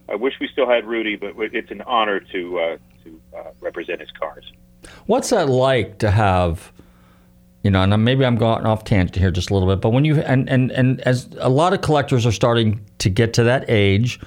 I 0.08 0.14
wish 0.14 0.34
we 0.40 0.48
still 0.48 0.68
had 0.68 0.86
Rudy, 0.86 1.16
but 1.16 1.34
it's 1.38 1.70
an 1.70 1.82
honor 1.82 2.20
to 2.20 2.58
uh, 2.58 2.76
to 3.04 3.20
uh, 3.36 3.50
represent 3.60 4.00
his 4.00 4.10
cars. 4.18 4.50
What's 5.06 5.30
that 5.30 5.48
like 5.48 5.98
to 5.98 6.10
have? 6.10 6.72
You 7.62 7.70
know, 7.72 7.82
and 7.82 8.04
maybe 8.04 8.24
I'm 8.24 8.36
going 8.36 8.64
off 8.64 8.84
tangent 8.84 9.16
here 9.16 9.30
just 9.30 9.50
a 9.50 9.54
little 9.54 9.68
bit, 9.68 9.80
but 9.80 9.90
when 9.90 10.04
you 10.04 10.20
and 10.20 10.48
and 10.48 10.70
and 10.70 11.00
as 11.02 11.28
a 11.38 11.50
lot 11.50 11.74
of 11.74 11.82
collectors 11.82 12.24
are 12.24 12.32
starting 12.32 12.84
to 12.98 13.10
get 13.10 13.34
to 13.34 13.42
that 13.44 13.68
age, 13.68 14.18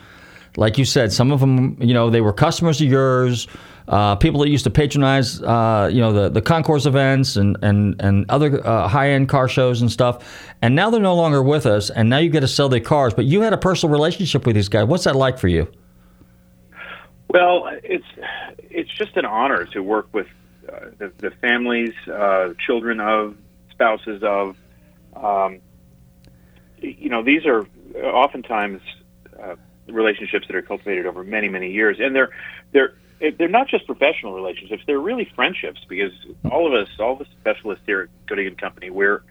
like 0.57 0.77
you 0.77 0.85
said, 0.85 1.11
some 1.11 1.31
of 1.31 1.39
them, 1.39 1.77
you 1.81 1.93
know, 1.93 2.09
they 2.09 2.21
were 2.21 2.33
customers 2.33 2.79
of 2.79 2.87
yours 2.87 3.47
uh, 3.87 4.15
people 4.15 4.41
that 4.41 4.49
used 4.49 4.63
to 4.63 4.69
patronize, 4.69 5.41
uh, 5.41 5.89
you 5.91 5.99
know, 5.99 6.13
the, 6.13 6.29
the 6.29 6.41
concourse 6.41 6.85
events 6.85 7.35
and 7.35 7.57
and 7.61 8.01
and 8.01 8.25
other 8.29 8.65
uh, 8.65 8.87
high 8.87 9.11
end 9.11 9.29
car 9.29 9.47
shows 9.47 9.81
and 9.81 9.91
stuff, 9.91 10.53
and 10.61 10.75
now 10.75 10.89
they're 10.89 11.01
no 11.01 11.15
longer 11.15 11.41
with 11.41 11.65
us, 11.65 11.89
and 11.89 12.09
now 12.09 12.17
you 12.17 12.29
get 12.29 12.41
to 12.41 12.47
sell 12.47 12.69
their 12.69 12.79
cars. 12.79 13.13
But 13.13 13.25
you 13.25 13.41
had 13.41 13.53
a 13.53 13.57
personal 13.57 13.91
relationship 13.91 14.45
with 14.45 14.55
these 14.55 14.69
guys. 14.69 14.85
What's 14.85 15.05
that 15.05 15.15
like 15.15 15.39
for 15.39 15.47
you? 15.47 15.71
Well, 17.27 17.69
it's 17.83 18.05
it's 18.69 18.91
just 18.91 19.17
an 19.17 19.25
honor 19.25 19.65
to 19.67 19.81
work 19.81 20.07
with 20.13 20.27
uh, 20.67 20.87
the, 20.97 21.11
the 21.17 21.31
families, 21.31 21.93
uh, 22.11 22.53
children 22.65 22.99
of, 22.99 23.37
spouses 23.71 24.21
of. 24.23 24.55
Um, 25.15 25.59
you 26.77 27.09
know, 27.09 27.23
these 27.23 27.45
are 27.45 27.65
oftentimes 27.95 28.81
uh, 29.41 29.55
relationships 29.87 30.47
that 30.47 30.55
are 30.55 30.61
cultivated 30.61 31.05
over 31.05 31.23
many 31.23 31.49
many 31.49 31.71
years, 31.71 31.97
and 31.99 32.15
they're 32.15 32.29
they're 32.71 32.95
they're 33.37 33.47
not 33.47 33.67
just 33.67 33.85
professional 33.85 34.33
relationships; 34.33 34.83
they're 34.85 34.99
really 34.99 35.25
friendships. 35.35 35.81
Because 35.87 36.11
all 36.49 36.67
of 36.67 36.73
us, 36.73 36.89
all 36.99 37.15
the 37.15 37.25
specialists 37.39 37.83
here 37.85 38.01
at 38.01 38.09
Gooding 38.27 38.47
and 38.47 38.57
Company, 38.57 38.89
we're 38.89 39.23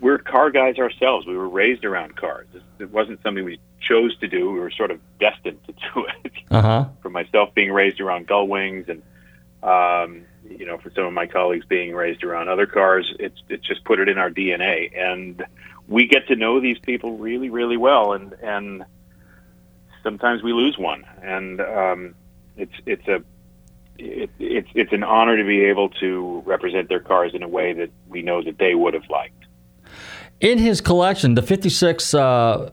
we're 0.00 0.18
car 0.18 0.50
guys 0.50 0.78
ourselves. 0.78 1.26
We 1.26 1.36
were 1.36 1.48
raised 1.48 1.84
around 1.84 2.16
cars. 2.16 2.46
It 2.78 2.90
wasn't 2.90 3.22
something 3.22 3.44
we 3.44 3.60
chose 3.80 4.16
to 4.18 4.28
do. 4.28 4.50
We 4.50 4.60
were 4.60 4.70
sort 4.70 4.90
of 4.90 5.00
destined 5.18 5.62
to 5.66 5.72
do 5.72 6.06
it. 6.24 6.32
Uh-huh. 6.50 6.86
For 7.02 7.10
myself, 7.10 7.54
being 7.54 7.72
raised 7.72 8.00
around 8.00 8.26
gull 8.26 8.46
wings, 8.46 8.88
and 8.88 9.02
um, 9.62 10.24
you 10.48 10.66
know, 10.66 10.78
for 10.78 10.90
some 10.90 11.04
of 11.04 11.12
my 11.12 11.26
colleagues 11.26 11.64
being 11.66 11.94
raised 11.94 12.24
around 12.24 12.48
other 12.48 12.66
cars, 12.66 13.14
it's 13.18 13.40
it's 13.48 13.66
just 13.66 13.84
put 13.84 13.98
it 13.98 14.08
in 14.08 14.18
our 14.18 14.30
DNA, 14.30 14.90
and 14.96 15.44
we 15.88 16.06
get 16.06 16.28
to 16.28 16.36
know 16.36 16.60
these 16.60 16.78
people 16.78 17.16
really, 17.16 17.50
really 17.50 17.76
well, 17.76 18.12
and 18.12 18.34
and 18.42 18.84
sometimes 20.02 20.42
we 20.42 20.52
lose 20.52 20.78
one, 20.78 21.04
and 21.22 21.60
um, 21.60 22.14
it's 22.56 22.72
it's 22.86 23.06
a 23.08 23.22
it, 23.98 24.30
it's 24.38 24.68
it's 24.74 24.92
an 24.92 25.04
honor 25.04 25.36
to 25.36 25.44
be 25.44 25.60
able 25.64 25.88
to 26.00 26.42
represent 26.46 26.88
their 26.88 27.00
cars 27.00 27.32
in 27.34 27.42
a 27.42 27.48
way 27.48 27.72
that 27.72 27.90
we 28.08 28.22
know 28.22 28.42
that 28.42 28.58
they 28.58 28.74
would 28.74 28.94
have 28.94 29.08
liked. 29.08 29.44
In 30.40 30.58
his 30.58 30.80
collection, 30.80 31.34
the 31.34 31.42
'56 31.42 32.14
uh, 32.14 32.70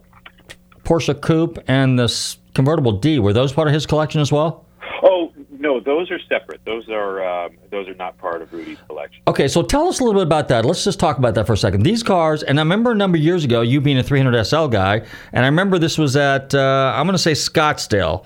Porsche 0.83 1.19
Coupe 1.19 1.59
and 1.67 1.97
the 1.97 2.35
convertible 2.53 2.93
D 2.93 3.19
were 3.19 3.33
those 3.33 3.53
part 3.53 3.67
of 3.67 3.73
his 3.73 3.85
collection 3.85 4.19
as 4.21 4.31
well? 4.31 4.65
Oh 5.03 5.31
no, 5.49 5.79
those 5.79 6.09
are 6.11 6.19
separate. 6.27 6.61
Those 6.65 6.89
are 6.89 7.23
um, 7.23 7.57
those 7.69 7.87
are 7.87 7.93
not 7.93 8.17
part 8.17 8.41
of 8.41 8.51
Rudy's 8.51 8.79
collection. 8.87 9.21
Okay, 9.27 9.47
so 9.47 9.61
tell 9.61 9.87
us 9.87 9.99
a 9.99 10.03
little 10.03 10.19
bit 10.19 10.27
about 10.27 10.47
that. 10.49 10.65
Let's 10.65 10.83
just 10.83 10.99
talk 10.99 11.17
about 11.17 11.35
that 11.35 11.47
for 11.47 11.53
a 11.53 11.57
second. 11.57 11.83
These 11.83 12.03
cars, 12.03 12.43
and 12.43 12.59
I 12.59 12.63
remember 12.63 12.91
a 12.91 12.95
number 12.95 13.17
of 13.17 13.23
years 13.23 13.43
ago, 13.43 13.61
you 13.61 13.79
being 13.79 13.97
a 13.97 14.03
300 14.03 14.43
SL 14.43 14.67
guy, 14.67 15.05
and 15.33 15.45
I 15.45 15.47
remember 15.47 15.77
this 15.77 15.97
was 15.97 16.15
at 16.15 16.53
uh, 16.53 16.93
I'm 16.95 17.05
going 17.05 17.13
to 17.13 17.19
say 17.19 17.33
Scottsdale. 17.33 18.25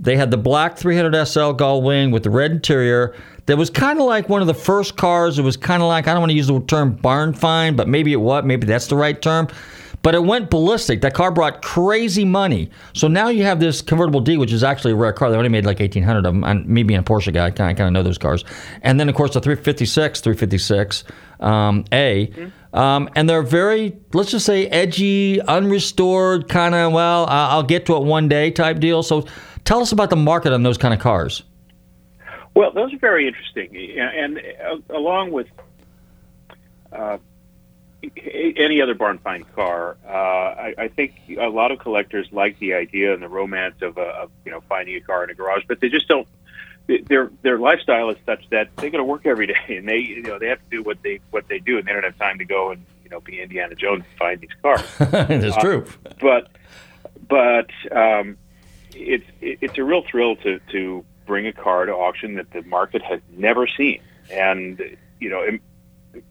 They 0.00 0.16
had 0.16 0.30
the 0.30 0.38
black 0.38 0.78
300 0.78 1.24
SL 1.26 1.52
gull 1.52 1.82
wing 1.82 2.10
with 2.10 2.22
the 2.22 2.30
red 2.30 2.50
interior. 2.50 3.14
That 3.46 3.58
was 3.58 3.68
kind 3.68 3.98
of 4.00 4.06
like 4.06 4.28
one 4.28 4.40
of 4.40 4.46
the 4.46 4.54
first 4.54 4.96
cars. 4.96 5.38
It 5.38 5.42
was 5.42 5.56
kind 5.56 5.82
of 5.82 5.88
like 5.88 6.08
I 6.08 6.12
don't 6.12 6.20
want 6.20 6.30
to 6.30 6.36
use 6.36 6.46
the 6.46 6.60
term 6.60 6.94
barn 6.94 7.34
find, 7.34 7.76
but 7.76 7.86
maybe 7.86 8.12
it 8.12 8.20
was. 8.20 8.44
Maybe 8.44 8.66
that's 8.66 8.86
the 8.86 8.96
right 8.96 9.20
term. 9.20 9.48
But 10.02 10.14
it 10.14 10.24
went 10.24 10.48
ballistic. 10.48 11.02
That 11.02 11.12
car 11.12 11.30
brought 11.30 11.60
crazy 11.60 12.24
money. 12.24 12.70
So 12.94 13.06
now 13.06 13.28
you 13.28 13.42
have 13.42 13.60
this 13.60 13.82
convertible 13.82 14.20
D, 14.20 14.38
which 14.38 14.52
is 14.52 14.64
actually 14.64 14.92
a 14.92 14.96
rare 14.96 15.12
car. 15.12 15.30
They 15.30 15.36
only 15.36 15.50
made 15.50 15.66
like 15.66 15.78
1,800 15.78 16.18
of 16.20 16.24
them. 16.24 16.42
And 16.42 16.66
me 16.66 16.82
being 16.82 17.00
a 17.00 17.02
Porsche 17.02 17.34
guy, 17.34 17.46
I 17.46 17.50
kind 17.50 17.80
of 17.80 17.92
know 17.92 18.02
those 18.02 18.16
cars. 18.16 18.44
And 18.80 18.98
then, 18.98 19.10
of 19.10 19.14
course, 19.14 19.34
the 19.34 19.40
356, 19.40 20.20
356 20.22 21.04
um, 21.40 21.84
A. 21.92 22.28
Mm-hmm. 22.28 22.78
Um, 22.78 23.10
and 23.14 23.28
they're 23.28 23.42
very, 23.42 23.98
let's 24.14 24.30
just 24.30 24.46
say, 24.46 24.68
edgy, 24.68 25.38
unrestored, 25.38 26.48
kind 26.48 26.74
of, 26.74 26.92
well, 26.92 27.26
I'll 27.26 27.64
get 27.64 27.84
to 27.86 27.96
it 27.96 28.04
one 28.04 28.28
day 28.28 28.50
type 28.52 28.78
deal. 28.78 29.02
So 29.02 29.26
Tell 29.64 29.80
us 29.80 29.92
about 29.92 30.10
the 30.10 30.16
market 30.16 30.52
on 30.52 30.62
those 30.62 30.78
kind 30.78 30.92
of 30.94 31.00
cars. 31.00 31.42
Well, 32.54 32.72
those 32.72 32.92
are 32.92 32.98
very 32.98 33.28
interesting, 33.28 33.76
and 33.98 34.38
uh, 34.38 34.78
along 34.94 35.30
with 35.30 35.46
uh, 36.92 37.18
any 38.02 38.82
other 38.82 38.94
barn 38.94 39.18
find 39.18 39.50
car, 39.54 39.96
uh, 40.06 40.10
I, 40.10 40.74
I, 40.76 40.88
think 40.88 41.14
a 41.38 41.48
lot 41.48 41.70
of 41.70 41.78
collectors 41.78 42.26
like 42.32 42.58
the 42.58 42.74
idea 42.74 43.14
and 43.14 43.22
the 43.22 43.28
romance 43.28 43.76
of, 43.82 43.98
uh, 43.98 44.22
of, 44.22 44.30
you 44.44 44.50
know 44.50 44.60
finding 44.68 44.96
a 44.96 45.00
car 45.00 45.22
in 45.22 45.30
a 45.30 45.34
garage, 45.34 45.62
but 45.68 45.80
they 45.80 45.88
just 45.88 46.08
don't. 46.08 46.26
Their 47.06 47.30
their 47.42 47.58
lifestyle 47.58 48.10
is 48.10 48.16
such 48.26 48.48
that 48.50 48.74
they 48.78 48.90
got 48.90 48.98
to 48.98 49.04
work 49.04 49.26
every 49.26 49.46
day, 49.46 49.54
and 49.76 49.88
they 49.88 49.98
you 49.98 50.22
know 50.22 50.38
they 50.38 50.48
have 50.48 50.58
to 50.58 50.70
do 50.70 50.82
what 50.82 51.02
they 51.02 51.20
what 51.30 51.46
they 51.48 51.60
do, 51.60 51.78
and 51.78 51.86
they 51.86 51.92
don't 51.92 52.04
have 52.04 52.18
time 52.18 52.38
to 52.38 52.44
go 52.44 52.72
and 52.72 52.84
you 53.04 53.10
know 53.10 53.20
be 53.20 53.40
Indiana 53.40 53.76
Jones 53.76 54.04
and 54.08 54.18
find 54.18 54.40
these 54.40 54.50
cars. 54.60 54.82
That's 54.98 55.56
uh, 55.56 55.60
true. 55.60 55.86
But 56.20 56.48
but 57.28 57.70
um, 57.92 58.38
it's 59.00 59.24
it's 59.40 59.78
a 59.78 59.84
real 59.84 60.02
thrill 60.10 60.36
to 60.36 60.60
to 60.72 61.04
bring 61.26 61.46
a 61.46 61.52
car 61.52 61.86
to 61.86 61.92
auction 61.92 62.34
that 62.34 62.50
the 62.52 62.62
market 62.62 63.02
has 63.02 63.20
never 63.36 63.66
seen, 63.66 64.00
and 64.30 64.80
you 65.18 65.30
know. 65.30 65.58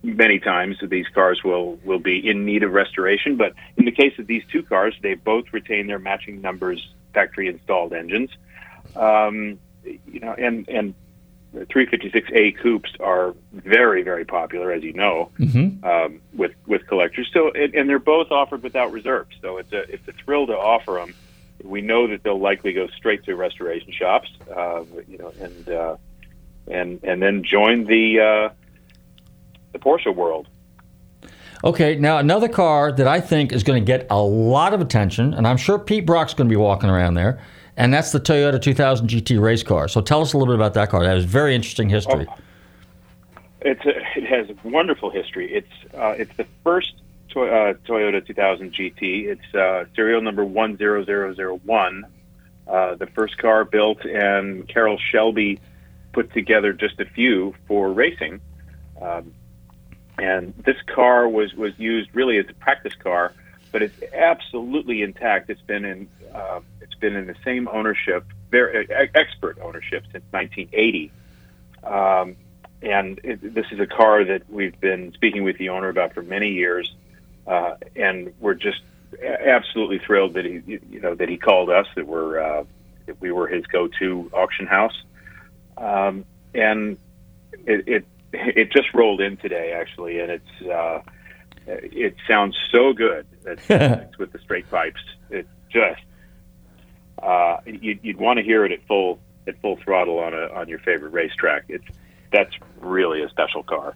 Many 0.03 0.39
times 0.39 0.75
these 0.81 1.07
cars 1.07 1.41
will, 1.41 1.77
will 1.85 1.99
be 1.99 2.29
in 2.29 2.43
need 2.43 2.63
of 2.63 2.73
restoration, 2.73 3.37
but 3.37 3.53
in 3.77 3.85
the 3.85 3.93
case 3.93 4.11
of 4.19 4.27
these 4.27 4.43
two 4.51 4.61
cars, 4.61 4.93
they 5.01 5.13
both 5.13 5.53
retain 5.53 5.87
their 5.87 5.99
matching 5.99 6.41
numbers 6.41 6.85
factory 7.13 7.47
installed 7.47 7.93
engines. 7.93 8.29
Um, 8.97 9.57
you 9.85 10.19
know, 10.19 10.33
and 10.37 10.67
and 10.67 10.93
356A 11.55 12.57
coupes 12.61 12.91
are 12.99 13.33
very, 13.53 14.03
very 14.03 14.25
popular, 14.25 14.71
as 14.71 14.83
you 14.83 14.91
know, 14.93 15.31
Mm-hmm. 15.39 15.83
um, 15.85 16.21
with 16.33 16.51
with 16.67 16.85
collectors. 16.87 17.29
So, 17.33 17.51
and, 17.51 17.73
and 17.73 17.89
they're 17.89 17.99
both 17.99 18.31
offered 18.31 18.63
without 18.63 18.91
reserves. 18.91 19.35
So 19.41 19.57
it's 19.57 19.71
a 19.71 19.89
it's 19.93 20.07
a 20.09 20.13
thrill 20.13 20.47
to 20.47 20.57
offer 20.57 20.93
them. 20.93 21.15
We 21.63 21.81
know 21.81 22.07
that 22.07 22.23
they'll 22.23 22.39
likely 22.39 22.73
go 22.73 22.87
straight 22.87 23.23
to 23.25 23.35
restoration 23.35 23.91
shops, 23.91 24.29
uh, 24.55 24.83
you 25.07 25.17
know, 25.17 25.33
and 25.39 25.69
uh, 25.69 25.97
and 26.67 27.03
and 27.03 27.21
then 27.21 27.43
join 27.43 27.85
the 27.85 28.19
uh, 28.19 28.53
the 29.73 29.79
Porsche 29.79 30.13
world. 30.15 30.47
Okay, 31.63 31.95
now 31.95 32.17
another 32.17 32.47
car 32.47 32.91
that 32.93 33.07
I 33.07 33.19
think 33.19 33.51
is 33.51 33.63
going 33.63 33.83
to 33.83 33.85
get 33.85 34.07
a 34.09 34.21
lot 34.21 34.73
of 34.73 34.79
attention, 34.79 35.33
and 35.33 35.45
I'm 35.45 35.57
sure 35.57 35.77
Pete 35.77 36.05
Brock's 36.05 36.33
going 36.33 36.47
to 36.47 36.53
be 36.53 36.57
walking 36.57 36.89
around 36.89 37.15
there, 37.15 37.41
and 37.75 37.93
that's 37.93 38.13
the 38.13 38.19
Toyota 38.19 38.61
2000 38.61 39.09
GT 39.09 39.41
race 39.41 39.61
car. 39.63 39.89
So 39.89 39.99
tell 39.99 40.21
us 40.21 40.31
a 40.31 40.37
little 40.37 40.53
bit 40.53 40.59
about 40.59 40.73
that 40.75 40.89
car. 40.89 41.03
That 41.03 41.15
has 41.15 41.25
very 41.25 41.53
interesting 41.53 41.89
history. 41.89 42.27
It's 43.61 43.85
a, 43.85 43.89
it 44.17 44.25
has 44.25 44.49
a 44.49 44.67
wonderful 44.67 45.09
history. 45.09 45.53
It's 45.53 45.93
uh, 45.93 46.15
it's 46.17 46.35
the 46.37 46.47
first 46.63 46.93
to, 47.31 47.41
uh, 47.43 47.73
Toyota 47.87 48.25
2000 48.25 48.73
GT. 48.73 49.25
It's 49.27 49.55
uh, 49.55 49.85
serial 49.95 50.21
number 50.21 50.43
10001. 50.43 52.05
Uh, 52.67 52.95
the 52.95 53.07
first 53.07 53.37
car 53.37 53.65
built, 53.65 54.05
and 54.05 54.67
Carroll 54.67 54.99
Shelby 55.11 55.59
put 56.13 56.31
together 56.33 56.73
just 56.73 56.99
a 56.99 57.05
few 57.05 57.55
for 57.67 57.91
racing. 57.91 58.41
Um, 59.01 59.33
and 60.19 60.53
this 60.65 60.77
car 60.85 61.27
was 61.27 61.53
was 61.53 61.77
used 61.79 62.09
really 62.13 62.37
as 62.37 62.45
a 62.49 62.53
practice 62.53 62.93
car, 62.95 63.33
but 63.71 63.81
it's 63.81 64.03
absolutely 64.13 65.01
intact. 65.01 65.49
It's 65.49 65.61
been 65.61 65.85
in 65.85 66.09
uh, 66.33 66.59
it's 66.81 66.95
been 66.95 67.15
in 67.15 67.27
the 67.27 67.35
same 67.43 67.67
ownership, 67.67 68.25
very 68.51 68.87
expert 69.15 69.57
ownership 69.61 70.03
since 70.11 70.23
1980. 70.31 71.11
Um, 71.83 72.35
and 72.81 73.19
it, 73.23 73.53
this 73.53 73.65
is 73.71 73.79
a 73.79 73.87
car 73.87 74.23
that 74.25 74.49
we've 74.49 74.79
been 74.79 75.13
speaking 75.13 75.43
with 75.43 75.57
the 75.57 75.69
owner 75.69 75.89
about 75.89 76.13
for 76.13 76.21
many 76.21 76.49
years, 76.51 76.93
uh, 77.49 77.75
and 77.95 78.31
we're 78.39 78.53
just 78.53 78.81
absolutely 79.23 79.99
thrilled 79.99 80.35
that 80.35 80.45
he, 80.45 80.61
you 80.67 80.99
know, 81.01 81.15
that 81.15 81.27
he 81.27 81.37
called 81.37 81.69
us. 81.69 81.87
That 81.95 82.07
we're 82.07 82.39
uh, 82.39 82.63
that 83.07 83.19
we 83.19 83.31
were 83.31 83.47
his 83.47 83.65
go-to 83.65 84.29
auction 84.33 84.67
house, 84.67 85.03
um, 85.77 86.25
and 86.53 86.97
it, 87.65 87.87
it 87.87 88.05
it 88.31 88.71
just 88.71 88.93
rolled 88.93 89.19
in 89.19 89.37
today 89.37 89.73
actually, 89.73 90.19
and 90.19 90.31
it's 90.31 90.61
uh, 90.61 91.01
it 91.65 92.15
sounds 92.27 92.55
so 92.71 92.93
good. 92.93 93.25
It's, 93.45 94.17
with 94.19 94.31
the 94.31 94.37
straight 94.39 94.69
pipes. 94.69 95.01
It's 95.31 95.49
just 95.71 96.01
uh, 97.23 97.57
you'd, 97.65 97.99
you'd 98.03 98.17
want 98.17 98.37
to 98.37 98.43
hear 98.43 98.63
it 98.63 98.71
at 98.71 98.85
full 98.87 99.19
at 99.47 99.59
full 99.59 99.77
throttle 99.77 100.19
on 100.19 100.35
a 100.35 100.53
on 100.53 100.67
your 100.67 100.77
favorite 100.79 101.13
racetrack. 101.13 101.65
It's 101.67 101.85
that's 102.31 102.53
really 102.79 103.23
a 103.23 103.29
special 103.29 103.63
car. 103.63 103.95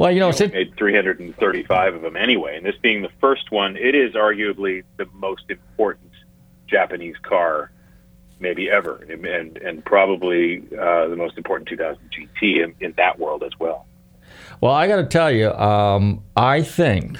Well, 0.00 0.10
you 0.10 0.18
know, 0.18 0.30
We 0.30 0.46
made 0.46 0.76
335 0.78 1.94
of 1.94 2.00
them 2.00 2.16
anyway, 2.16 2.56
and 2.56 2.64
this 2.64 2.74
being 2.80 3.02
the 3.02 3.10
first 3.20 3.52
one, 3.52 3.76
it 3.76 3.94
is 3.94 4.14
arguably 4.14 4.82
the 4.96 5.04
most 5.12 5.42
important 5.50 6.10
Japanese 6.66 7.16
car 7.20 7.70
maybe 8.38 8.70
ever, 8.70 9.04
and 9.10 9.58
and, 9.58 9.84
probably 9.84 10.62
uh, 10.72 11.06
the 11.08 11.16
most 11.16 11.36
important 11.36 11.68
2000 11.68 12.00
GT 12.10 12.64
in, 12.64 12.74
in 12.80 12.94
that 12.96 13.18
world 13.18 13.42
as 13.42 13.52
well. 13.58 13.84
Well, 14.62 14.72
I 14.72 14.88
got 14.88 14.96
to 14.96 15.04
tell 15.04 15.30
you, 15.30 15.52
um, 15.52 16.24
I 16.34 16.62
think 16.62 17.18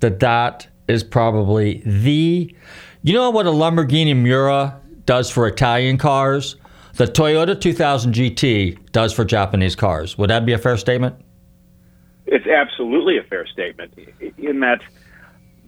that 0.00 0.20
that 0.20 0.66
is 0.88 1.02
probably 1.02 1.80
the. 1.86 2.54
You 3.00 3.14
know 3.14 3.30
what 3.30 3.46
a 3.46 3.50
Lamborghini 3.50 4.14
Miura 4.14 4.78
does 5.06 5.30
for 5.30 5.46
Italian 5.46 5.96
cars? 5.96 6.56
The 6.96 7.06
Toyota 7.06 7.58
2000 7.58 8.12
GT 8.12 8.92
does 8.92 9.14
for 9.14 9.24
Japanese 9.24 9.74
cars. 9.74 10.18
Would 10.18 10.28
that 10.28 10.44
be 10.44 10.52
a 10.52 10.58
fair 10.58 10.76
statement? 10.76 11.22
It's 12.26 12.46
absolutely 12.46 13.18
a 13.18 13.22
fair 13.22 13.46
statement 13.46 13.92
in 14.36 14.60
that 14.60 14.80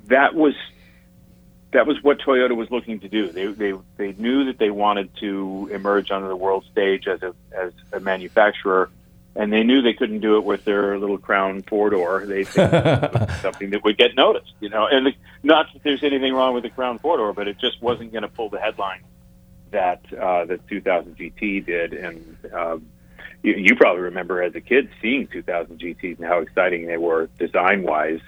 that 0.07 0.35
was 0.35 0.55
that 1.73 1.87
was 1.87 2.03
what 2.03 2.19
Toyota 2.19 2.57
was 2.57 2.71
looking 2.71 3.01
to 3.01 3.09
do. 3.09 3.29
They 3.29 3.47
they 3.47 3.75
they 3.97 4.13
knew 4.21 4.45
that 4.47 4.59
they 4.59 4.71
wanted 4.71 5.15
to 5.21 5.69
emerge 5.73 6.11
onto 6.11 6.29
the 6.29 6.37
world 6.37 6.65
stage 6.71 7.07
as 7.07 7.23
a 7.23 7.35
as 7.53 7.73
a 7.93 8.01
manufacturer, 8.01 8.91
and 9.37 9.53
they 9.53 9.63
knew 9.63 9.83
they 9.83 9.93
couldn't 9.93 10.21
do 10.21 10.37
it 10.37 10.45
with 10.45 10.65
their 10.65 10.99
little 10.99 11.19
Crown 11.19 11.63
four 11.63 11.91
door. 11.91 12.25
They 12.27 12.45
they 12.45 12.63
wanted 12.63 13.13
to 13.13 13.27
do 13.27 13.33
something 13.35 13.71
that 13.71 13.85
would 13.85 13.99
get 13.99 14.17
noticed, 14.17 14.53
you 14.61 14.71
know. 14.71 14.87
And 14.87 15.15
not 15.43 15.73
that 15.73 15.83
there's 15.83 16.03
anything 16.03 16.33
wrong 16.33 16.55
with 16.55 16.63
the 16.63 16.71
Crown 16.71 16.99
four 16.99 17.19
door, 17.19 17.33
but 17.33 17.49
it 17.49 17.59
just 17.59 17.81
wasn't 17.83 18.13
going 18.13 18.23
to 18.23 18.29
pull 18.29 18.49
the 18.49 18.61
headline 18.61 19.03
that 19.71 20.01
uh, 20.13 20.47
the 20.47 20.59
2000 20.69 21.17
GT 21.17 21.67
did. 21.67 21.93
And 21.93 22.37
um, 22.53 22.87
you, 23.43 23.55
you 23.57 23.77
probably 23.77 24.03
remember 24.03 24.43
as 24.43 24.55
a 24.55 24.61
kid 24.61 24.89
seeing 25.01 25.27
2000 25.29 25.79
GTs 25.79 26.19
and 26.19 26.27
how 26.27 26.41
exciting 26.41 26.87
they 26.87 26.97
were 26.97 27.29
design 27.39 27.83
wise, 27.83 28.21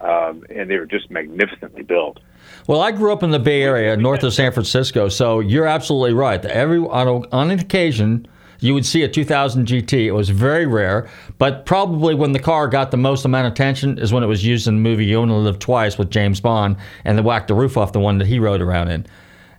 um, 0.00 0.44
and 0.54 0.70
they 0.70 0.76
were 0.76 0.86
just 0.86 1.10
magnificently 1.10 1.82
built. 1.82 2.18
Well, 2.66 2.80
I 2.80 2.92
grew 2.92 3.12
up 3.12 3.22
in 3.22 3.30
the 3.30 3.38
Bay 3.38 3.62
Area, 3.62 3.96
north 3.96 4.22
of 4.22 4.34
San 4.34 4.52
Francisco, 4.52 5.08
so 5.08 5.40
you're 5.40 5.66
absolutely 5.66 6.12
right. 6.12 6.44
Every 6.44 6.78
on, 6.78 7.08
a, 7.08 7.28
on 7.30 7.50
an 7.50 7.58
occasion, 7.58 8.26
you 8.60 8.74
would 8.74 8.86
see 8.86 9.02
a 9.02 9.08
2000 9.08 9.66
GT. 9.66 10.06
It 10.06 10.12
was 10.12 10.30
very 10.30 10.66
rare, 10.66 11.08
but 11.38 11.66
probably 11.66 12.14
when 12.14 12.32
the 12.32 12.38
car 12.38 12.68
got 12.68 12.90
the 12.90 12.96
most 12.96 13.24
amount 13.24 13.46
of 13.46 13.52
attention 13.52 13.98
is 13.98 14.12
when 14.12 14.22
it 14.22 14.26
was 14.26 14.44
used 14.44 14.66
in 14.66 14.76
the 14.76 14.80
movie 14.80 15.06
"You 15.06 15.18
Only 15.18 15.34
Live 15.36 15.58
Twice" 15.58 15.98
with 15.98 16.10
James 16.10 16.40
Bond, 16.40 16.76
and 17.04 17.18
they 17.18 17.22
whacked 17.22 17.48
the 17.48 17.54
roof 17.54 17.76
off 17.76 17.92
the 17.92 18.00
one 18.00 18.18
that 18.18 18.26
he 18.26 18.38
rode 18.38 18.60
around 18.60 18.88
in. 18.88 19.06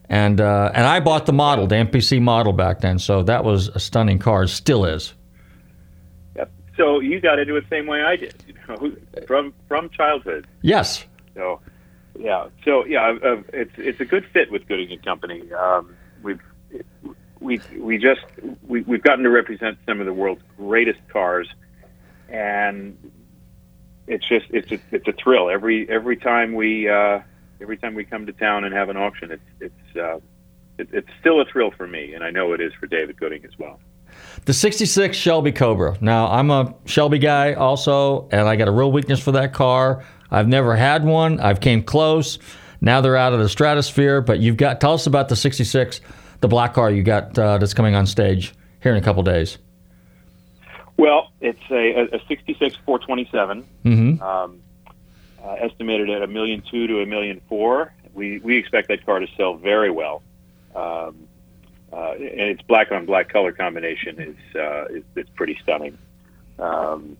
And 0.09 0.39
uh, 0.39 0.71
and 0.73 0.85
I 0.85 0.99
bought 0.99 1.25
the 1.25 1.33
model, 1.33 1.67
the 1.67 1.75
MPC 1.75 2.21
model 2.21 2.53
back 2.53 2.81
then, 2.81 2.99
so 2.99 3.23
that 3.23 3.43
was 3.43 3.69
a 3.69 3.79
stunning 3.79 4.19
car. 4.19 4.43
It 4.43 4.49
still 4.49 4.85
is. 4.85 5.13
Yep. 6.35 6.51
So 6.77 6.99
you 6.99 7.19
got 7.19 7.39
into 7.39 7.55
it 7.55 7.61
the 7.61 7.75
same 7.75 7.87
way 7.87 8.03
I 8.03 8.15
did, 8.15 8.35
you 8.47 8.53
know, 8.67 8.95
from 9.25 9.53
from 9.67 9.89
childhood. 9.89 10.47
Yes. 10.61 11.05
So, 11.33 11.59
yeah. 12.19 12.47
So 12.63 12.85
yeah, 12.85 13.17
uh, 13.23 13.41
it's 13.51 13.73
it's 13.77 13.99
a 13.99 14.05
good 14.05 14.25
fit 14.27 14.51
with 14.51 14.67
Gooding 14.67 14.91
and 14.91 15.03
Company. 15.03 15.51
Um, 15.53 15.95
we've 16.21 16.41
we 17.39 17.59
we 17.77 17.97
just 17.97 18.21
we, 18.67 18.81
we've 18.81 19.03
gotten 19.03 19.23
to 19.23 19.29
represent 19.29 19.77
some 19.87 19.99
of 19.99 20.05
the 20.05 20.13
world's 20.13 20.43
greatest 20.57 20.99
cars, 21.09 21.47
and 22.29 22.97
it's 24.07 24.27
just 24.27 24.45
it's 24.51 24.71
a, 24.71 24.79
it's 24.91 25.07
a 25.07 25.13
thrill 25.13 25.49
every 25.49 25.89
every 25.89 26.17
time 26.17 26.53
we 26.53 26.87
uh, 26.87 27.19
every 27.61 27.77
time 27.77 27.95
we 27.95 28.03
come 28.03 28.25
to 28.25 28.33
town 28.33 28.63
and 28.63 28.73
have 28.73 28.89
an 28.89 28.97
auction. 28.97 29.31
It's 29.31 29.43
it's 29.59 29.97
uh, 29.97 30.19
it, 30.77 30.89
it's 30.91 31.09
still 31.19 31.41
a 31.41 31.45
thrill 31.45 31.71
for 31.71 31.87
me, 31.87 32.13
and 32.13 32.23
I 32.23 32.29
know 32.31 32.53
it 32.53 32.61
is 32.61 32.73
for 32.79 32.87
David 32.87 33.17
Gooding 33.17 33.43
as 33.45 33.57
well. 33.57 33.79
The 34.45 34.53
66 34.53 35.15
Shelby 35.17 35.51
Cobra. 35.51 35.97
Now, 36.01 36.27
I'm 36.27 36.49
a 36.51 36.73
Shelby 36.85 37.19
guy 37.19 37.53
also, 37.53 38.29
and 38.31 38.47
I 38.47 38.55
got 38.55 38.67
a 38.67 38.71
real 38.71 38.91
weakness 38.91 39.19
for 39.19 39.31
that 39.33 39.53
car. 39.53 40.05
I've 40.31 40.47
never 40.47 40.75
had 40.75 41.03
one. 41.03 41.39
I've 41.39 41.59
came 41.59 41.83
close. 41.83 42.39
Now 42.81 43.01
they're 43.01 43.17
out 43.17 43.33
of 43.33 43.39
the 43.39 43.49
stratosphere, 43.49 44.21
but 44.21 44.39
you've 44.39 44.57
got 44.57 44.79
tell 44.81 44.93
us 44.93 45.07
about 45.07 45.29
the 45.29 45.35
66, 45.35 46.01
the 46.41 46.47
black 46.47 46.73
car 46.73 46.91
you 46.91 47.03
got 47.03 47.37
uh, 47.39 47.57
that's 47.57 47.73
coming 47.73 47.95
on 47.95 48.05
stage 48.05 48.53
here 48.81 48.91
in 48.91 48.97
a 48.97 49.01
couple 49.01 49.23
days. 49.23 49.57
Well, 50.97 51.31
it's 51.41 51.59
a, 51.71 52.15
a 52.15 52.19
66 52.27 52.75
427, 52.85 53.65
Mhm. 53.85 54.21
um, 54.21 54.61
uh, 55.45 55.53
estimated 55.59 56.09
at 56.09 56.21
a 56.21 56.27
million 56.27 56.63
two 56.69 56.87
to 56.87 57.01
a 57.01 57.05
million 57.05 57.41
four. 57.47 57.93
We 58.13 58.39
we 58.39 58.57
expect 58.57 58.87
that 58.87 59.05
car 59.05 59.19
to 59.19 59.27
sell 59.37 59.55
very 59.55 59.91
well. 59.91 60.23
Um, 60.75 61.27
uh, 61.93 62.11
and 62.17 62.49
its 62.49 62.61
black 62.63 62.91
on 62.91 63.05
black 63.05 63.29
color 63.29 63.51
combination 63.51 64.19
is 64.19 64.55
uh, 64.55 64.85
is, 64.85 65.03
is 65.15 65.29
pretty 65.35 65.57
stunning. 65.61 65.97
Um, 66.59 67.17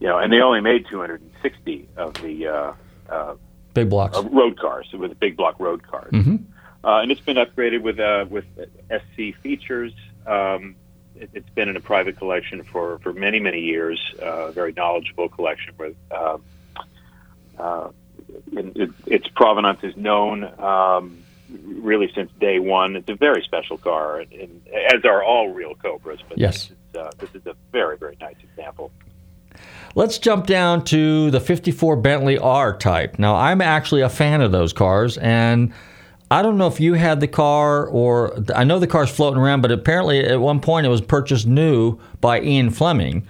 you 0.00 0.06
know, 0.06 0.18
and 0.18 0.32
they 0.32 0.40
only 0.40 0.60
made 0.60 0.86
260 0.88 1.88
of 1.96 2.14
the 2.14 2.46
uh, 2.46 2.72
uh, 3.08 3.34
Big 3.74 3.90
blocks. 3.90 4.16
uh, 4.16 4.22
road 4.24 4.58
cars 4.58 4.88
with 4.92 5.10
the 5.10 5.16
big 5.16 5.36
block 5.36 5.58
road 5.60 5.82
cars, 5.82 6.10
hmm 6.10 6.36
uh, 6.84 7.00
and 7.00 7.10
it's 7.10 7.20
been 7.20 7.36
upgraded 7.36 7.82
with 7.82 7.98
uh, 7.98 8.24
with 8.28 8.44
SC 8.90 9.34
features. 9.42 9.92
Um, 10.26 10.76
it, 11.16 11.30
it's 11.34 11.50
been 11.50 11.68
in 11.68 11.76
a 11.76 11.80
private 11.80 12.16
collection 12.16 12.62
for, 12.64 12.98
for 13.00 13.12
many 13.12 13.40
many 13.40 13.60
years. 13.60 14.00
Uh, 14.20 14.50
very 14.52 14.72
knowledgeable 14.72 15.28
collection 15.28 15.74
with. 15.78 15.96
Um, 16.10 16.42
uh, 17.58 17.88
it, 18.52 18.90
its 19.06 19.28
provenance 19.28 19.80
is 19.82 19.96
known 19.96 20.44
um, 20.60 21.18
really 21.50 22.10
since 22.14 22.30
day 22.40 22.58
one. 22.58 22.96
It's 22.96 23.08
a 23.08 23.14
very 23.14 23.42
special 23.42 23.78
car, 23.78 24.20
and, 24.20 24.32
and 24.32 24.68
as 24.92 25.04
are 25.04 25.22
all 25.22 25.48
real 25.50 25.74
Cobras. 25.74 26.20
But 26.28 26.38
Yes. 26.38 26.68
this 26.68 26.70
is, 26.70 26.96
uh, 26.96 27.10
this 27.18 27.34
is 27.34 27.46
a 27.46 27.54
very 27.72 27.96
very 27.96 28.16
nice 28.20 28.36
example. 28.42 28.90
Let's 29.94 30.18
jump 30.18 30.46
down 30.46 30.84
to 30.84 31.30
the 31.30 31.40
54 31.40 31.96
Bentley 31.96 32.38
R 32.38 32.76
type. 32.76 33.18
Now, 33.18 33.34
I'm 33.34 33.60
actually 33.60 34.02
a 34.02 34.08
fan 34.08 34.40
of 34.40 34.52
those 34.52 34.72
cars, 34.72 35.18
and 35.18 35.72
I 36.30 36.42
don't 36.42 36.58
know 36.58 36.66
if 36.66 36.78
you 36.78 36.94
had 36.94 37.20
the 37.20 37.28
car 37.28 37.86
or 37.86 38.38
I 38.54 38.64
know 38.64 38.78
the 38.78 38.86
car's 38.86 39.10
floating 39.10 39.40
around, 39.40 39.62
but 39.62 39.72
apparently 39.72 40.20
at 40.20 40.40
one 40.40 40.60
point 40.60 40.86
it 40.86 40.90
was 40.90 41.00
purchased 41.00 41.46
new 41.46 41.98
by 42.20 42.40
Ian 42.40 42.70
Fleming, 42.70 43.26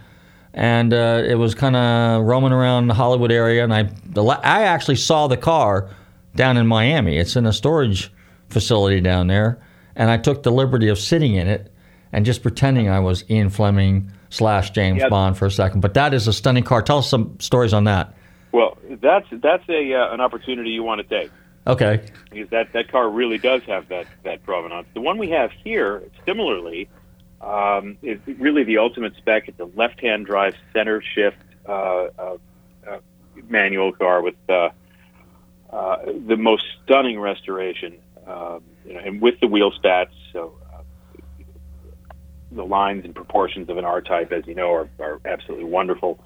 and 0.54 0.92
uh, 0.92 1.22
it 1.26 1.34
was 1.36 1.54
kind 1.54 1.76
of 1.76 2.24
roaming 2.24 2.52
around 2.52 2.88
the 2.88 2.94
Hollywood 2.94 3.30
area. 3.32 3.62
And 3.64 3.72
I, 3.72 3.90
la- 4.14 4.40
I 4.42 4.62
actually 4.64 4.96
saw 4.96 5.26
the 5.28 5.36
car 5.36 5.90
down 6.34 6.56
in 6.56 6.66
Miami. 6.66 7.16
It's 7.18 7.36
in 7.36 7.46
a 7.46 7.52
storage 7.52 8.12
facility 8.48 9.00
down 9.00 9.26
there, 9.26 9.60
and 9.96 10.10
I 10.10 10.16
took 10.16 10.42
the 10.42 10.52
liberty 10.52 10.88
of 10.88 10.98
sitting 10.98 11.34
in 11.34 11.46
it. 11.48 11.72
and 12.12 12.24
just 12.24 12.42
pretending 12.42 12.88
I 12.88 13.00
was 13.00 13.22
Ian 13.30 13.50
Fleming 13.50 14.10
slash 14.30 14.70
James 14.70 15.00
Yep. 15.00 15.10
Bond 15.10 15.36
for 15.36 15.44
a 15.46 15.50
second. 15.50 15.80
But 15.80 15.92
that 15.94 16.14
is 16.14 16.26
a 16.26 16.32
stunning 16.32 16.64
car. 16.64 16.80
Tell 16.82 16.98
us 16.98 17.08
some 17.10 17.38
stories 17.40 17.72
on 17.74 17.84
that. 17.84 18.14
Well, 18.52 18.78
that's 19.02 19.26
that's 19.30 19.68
a 19.68 19.92
uh, 19.94 20.14
an 20.14 20.20
opportunity 20.22 20.70
you 20.70 20.82
want 20.82 21.06
to 21.06 21.20
take 21.20 21.30
Okay. 21.66 22.00
because 22.30 22.48
that 22.48 22.72
that 22.72 22.90
car 22.90 23.10
really 23.10 23.36
does 23.36 23.62
have 23.64 23.88
that 23.88 24.06
that 24.24 24.42
provenance. 24.42 24.88
The 24.94 25.02
one 25.02 25.18
we 25.18 25.28
have 25.30 25.50
here, 25.52 26.02
similarly, 26.24 26.88
um, 27.40 27.98
is 28.02 28.18
really 28.38 28.64
the 28.64 28.78
ultimate 28.78 29.16
spec. 29.16 29.48
It's 29.48 29.60
a 29.60 29.68
left-hand 29.76 30.26
drive, 30.26 30.54
center 30.72 31.02
shift 31.02 31.36
uh, 31.66 31.72
uh, 32.18 32.36
uh, 32.88 32.98
manual 33.48 33.92
car 33.92 34.22
with 34.22 34.34
uh, 34.48 34.70
uh, 35.70 35.96
the 36.26 36.36
most 36.36 36.64
stunning 36.82 37.20
restoration, 37.20 37.98
um, 38.26 38.62
you 38.86 38.94
know, 38.94 39.00
and 39.00 39.20
with 39.20 39.38
the 39.40 39.46
wheel 39.46 39.70
spats. 39.70 40.12
So 40.32 40.54
uh, 40.72 40.82
the 42.50 42.64
lines 42.64 43.04
and 43.04 43.14
proportions 43.14 43.68
of 43.68 43.76
an 43.76 43.84
R 43.84 44.00
type, 44.00 44.32
as 44.32 44.46
you 44.46 44.54
know, 44.54 44.72
are, 44.72 44.88
are 44.98 45.20
absolutely 45.24 45.66
wonderful, 45.66 46.18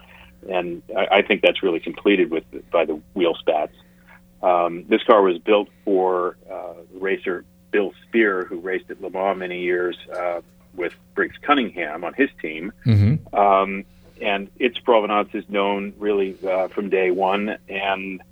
and 0.48 0.82
I, 0.96 1.18
I 1.18 1.22
think 1.22 1.42
that's 1.42 1.62
really 1.62 1.80
completed 1.80 2.30
with 2.30 2.44
by 2.70 2.84
the 2.84 3.00
wheel 3.14 3.34
spats. 3.34 3.74
Um, 4.42 4.84
this 4.88 5.02
car 5.04 5.22
was 5.22 5.38
built 5.38 5.68
for 5.84 6.36
racer 6.94 7.44
Bill 7.72 7.92
Spear, 8.06 8.44
who 8.44 8.60
raced 8.60 8.90
at 8.90 9.00
Le 9.00 9.10
Mans 9.10 9.38
many 9.38 9.60
years 9.62 9.96
uh, 10.16 10.40
with 10.74 10.94
Briggs 11.14 11.36
Cunningham 11.42 12.04
on 12.04 12.14
his 12.14 12.30
team. 12.40 12.72
Mm-hmm. 12.86 13.34
Um, 13.34 13.84
and 14.20 14.50
its 14.58 14.78
provenance 14.78 15.30
is 15.34 15.48
known 15.48 15.94
really 15.98 16.36
uh, 16.46 16.68
from 16.68 16.90
day 16.90 17.10
one, 17.10 17.56
and 17.68 18.22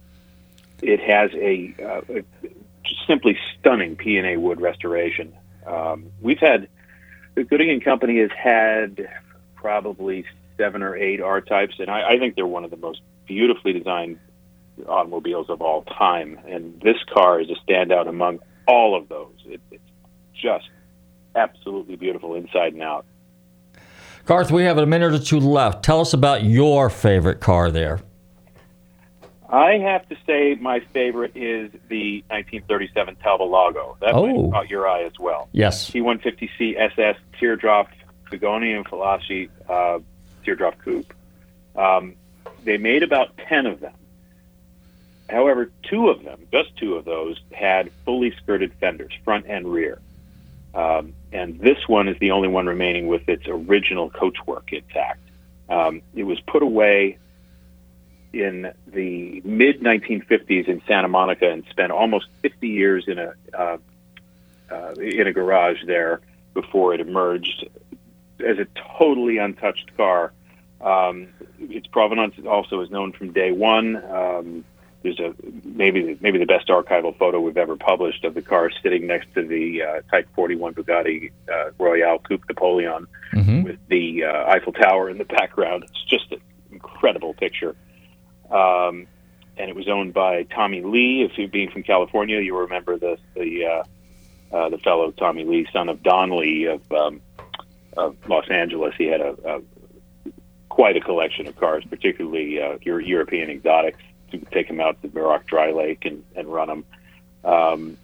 it 0.82 1.00
has 1.00 1.30
a, 1.34 1.74
uh, 1.82 2.18
a 2.20 2.24
simply 3.06 3.36
stunning 3.58 3.96
P&A 3.96 4.36
wood 4.36 4.60
restoration. 4.60 5.34
Um, 5.66 6.10
we've 6.20 6.38
had 6.38 6.68
the 7.34 7.44
Gooding 7.44 7.70
and 7.70 7.84
Company 7.84 8.20
has 8.20 8.30
had 8.30 9.08
probably 9.54 10.24
seven 10.56 10.82
or 10.82 10.96
eight 10.96 11.20
R 11.20 11.40
types, 11.40 11.76
and 11.78 11.90
I, 11.90 12.10
I 12.10 12.18
think 12.18 12.36
they're 12.36 12.46
one 12.46 12.64
of 12.64 12.70
the 12.70 12.76
most 12.76 13.00
beautifully 13.26 13.72
designed 13.72 14.18
automobiles 14.86 15.50
of 15.50 15.60
all 15.60 15.82
time. 15.82 16.38
And 16.46 16.80
this 16.80 16.96
car 17.12 17.40
is 17.40 17.48
a 17.50 17.56
standout 17.70 18.08
among 18.08 18.40
all 18.66 18.96
of 18.96 19.08
those. 19.08 19.34
It, 19.46 19.60
it's 19.70 19.82
just 20.34 20.68
absolutely 21.34 21.96
beautiful 21.96 22.34
inside 22.34 22.72
and 22.74 22.82
out. 22.82 23.06
Garth, 24.26 24.50
we 24.50 24.64
have 24.64 24.78
a 24.78 24.86
minute 24.86 25.12
or 25.12 25.18
two 25.18 25.40
left. 25.40 25.84
Tell 25.84 26.00
us 26.00 26.12
about 26.12 26.44
your 26.44 26.90
favorite 26.90 27.40
car 27.40 27.70
there. 27.70 28.00
I 29.48 29.78
have 29.78 30.08
to 30.10 30.16
say 30.26 30.56
my 30.60 30.78
favorite 30.78 31.32
is 31.34 31.72
the 31.88 32.22
1937 32.28 33.16
Talbot 33.16 33.50
That 34.00 34.14
Oh. 34.14 34.50
caught 34.52 34.70
your 34.70 34.88
eye 34.88 35.02
as 35.02 35.18
well. 35.18 35.48
Yes. 35.52 35.90
T150C 35.90 36.78
SS 36.78 37.16
Teardrop 37.38 37.88
Figoni 38.30 38.78
et 38.78 38.86
Falaschi 38.86 39.48
uh, 39.68 39.98
Teardrop 40.44 40.78
Coupe. 40.78 41.12
Um, 41.74 42.14
they 42.64 42.78
made 42.78 43.02
about 43.02 43.36
10 43.38 43.66
of 43.66 43.80
them. 43.80 43.94
However, 45.28 45.70
two 45.82 46.08
of 46.08 46.22
them, 46.22 46.40
just 46.52 46.76
two 46.76 46.94
of 46.94 47.04
those, 47.04 47.40
had 47.52 47.90
fully 48.04 48.32
skirted 48.36 48.72
fenders, 48.74 49.12
front 49.24 49.46
and 49.48 49.66
rear. 49.66 50.00
Um, 50.74 51.12
and 51.32 51.58
this 51.60 51.78
one 51.86 52.08
is 52.08 52.18
the 52.18 52.30
only 52.32 52.48
one 52.48 52.66
remaining 52.66 53.06
with 53.06 53.28
its 53.28 53.44
original 53.46 54.10
coachwork 54.10 54.72
intact. 54.72 55.20
Um, 55.68 56.02
it 56.14 56.24
was 56.24 56.40
put 56.40 56.62
away 56.62 57.18
in 58.32 58.72
the 58.86 59.40
mid 59.44 59.80
1950s 59.80 60.68
in 60.68 60.82
Santa 60.86 61.08
Monica 61.08 61.50
and 61.50 61.64
spent 61.70 61.92
almost 61.92 62.26
50 62.42 62.68
years 62.68 63.04
in 63.06 63.18
a 63.18 63.32
uh, 63.56 63.78
uh, 64.70 64.92
in 65.00 65.26
a 65.26 65.32
garage 65.32 65.84
there 65.84 66.20
before 66.54 66.94
it 66.94 67.00
emerged 67.00 67.68
as 68.44 68.58
a 68.58 68.66
totally 68.98 69.38
untouched 69.38 69.96
car. 69.96 70.32
Um, 70.80 71.28
its 71.58 71.86
provenance 71.88 72.34
also 72.46 72.80
is 72.80 72.90
known 72.90 73.12
from 73.12 73.32
day 73.32 73.52
one. 73.52 73.96
Um, 73.96 74.64
there's 75.02 75.18
a 75.18 75.34
maybe 75.64 76.18
maybe 76.20 76.38
the 76.38 76.46
best 76.46 76.68
archival 76.68 77.16
photo 77.16 77.40
we've 77.40 77.56
ever 77.56 77.76
published 77.76 78.24
of 78.24 78.34
the 78.34 78.42
car 78.42 78.70
sitting 78.82 79.06
next 79.06 79.32
to 79.34 79.46
the 79.46 79.82
uh, 79.82 80.00
Type 80.10 80.28
41 80.34 80.74
Bugatti 80.74 81.30
uh, 81.50 81.70
Royale 81.78 82.18
Coupe 82.18 82.44
Napoleon 82.48 83.06
Mm-hmm. 83.32 83.62
with 83.62 83.78
the 83.88 84.24
uh, 84.24 84.50
Eiffel 84.50 84.72
Tower 84.72 85.08
in 85.08 85.16
the 85.18 85.24
background. 85.38 85.84
It's 85.84 86.04
just 86.04 86.32
an 86.32 86.40
incredible 86.72 87.32
picture. 87.34 87.76
Um, 88.50 89.06
and 89.56 89.68
it 89.70 89.76
was 89.76 89.88
owned 89.88 90.14
by 90.14 90.44
Tommy 90.44 90.82
Lee. 90.82 91.22
If 91.22 91.38
you 91.38 91.46
being 91.46 91.70
from 91.70 91.84
California, 91.84 92.40
you 92.40 92.58
remember 92.58 92.98
the 92.98 93.18
the 93.34 93.64
uh, 93.66 94.56
uh, 94.56 94.68
the 94.70 94.78
fellow 94.78 95.12
Tommy 95.12 95.44
Lee, 95.44 95.66
son 95.72 95.88
of 95.88 96.02
Don 96.02 96.36
Lee 96.36 96.64
of, 96.64 96.90
um, 96.90 97.20
of 97.96 98.16
Los 98.28 98.50
Angeles. 98.50 98.94
He 98.98 99.06
had 99.06 99.20
a, 99.20 99.36
a 99.46 99.60
quite 100.70 100.96
a 100.96 101.00
collection 101.00 101.46
of 101.46 101.54
cars, 101.56 101.84
particularly 101.88 102.60
uh, 102.60 102.78
European 102.82 103.50
exotics. 103.50 104.00
To 104.30 104.38
take 104.52 104.68
them 104.68 104.80
out 104.80 105.00
to 105.02 105.08
Muroc 105.08 105.46
Dry 105.46 105.72
Lake 105.72 106.04
and, 106.04 106.24
and 106.36 106.48
run 106.48 106.68
them. 106.68 106.84
Um, 107.44 107.98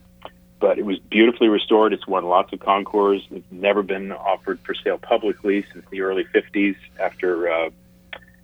but 0.58 0.78
it 0.78 0.84
was 0.84 0.98
beautifully 0.98 1.48
restored. 1.48 1.92
It's 1.92 2.06
won 2.06 2.24
lots 2.24 2.52
of 2.52 2.60
concours. 2.60 3.26
It's 3.30 3.50
never 3.50 3.82
been 3.82 4.12
offered 4.12 4.58
for 4.60 4.74
sale 4.74 4.98
publicly 4.98 5.64
since 5.72 5.84
the 5.90 6.00
early 6.00 6.24
'50s, 6.24 6.76
after 6.98 7.50
uh, 7.50 7.70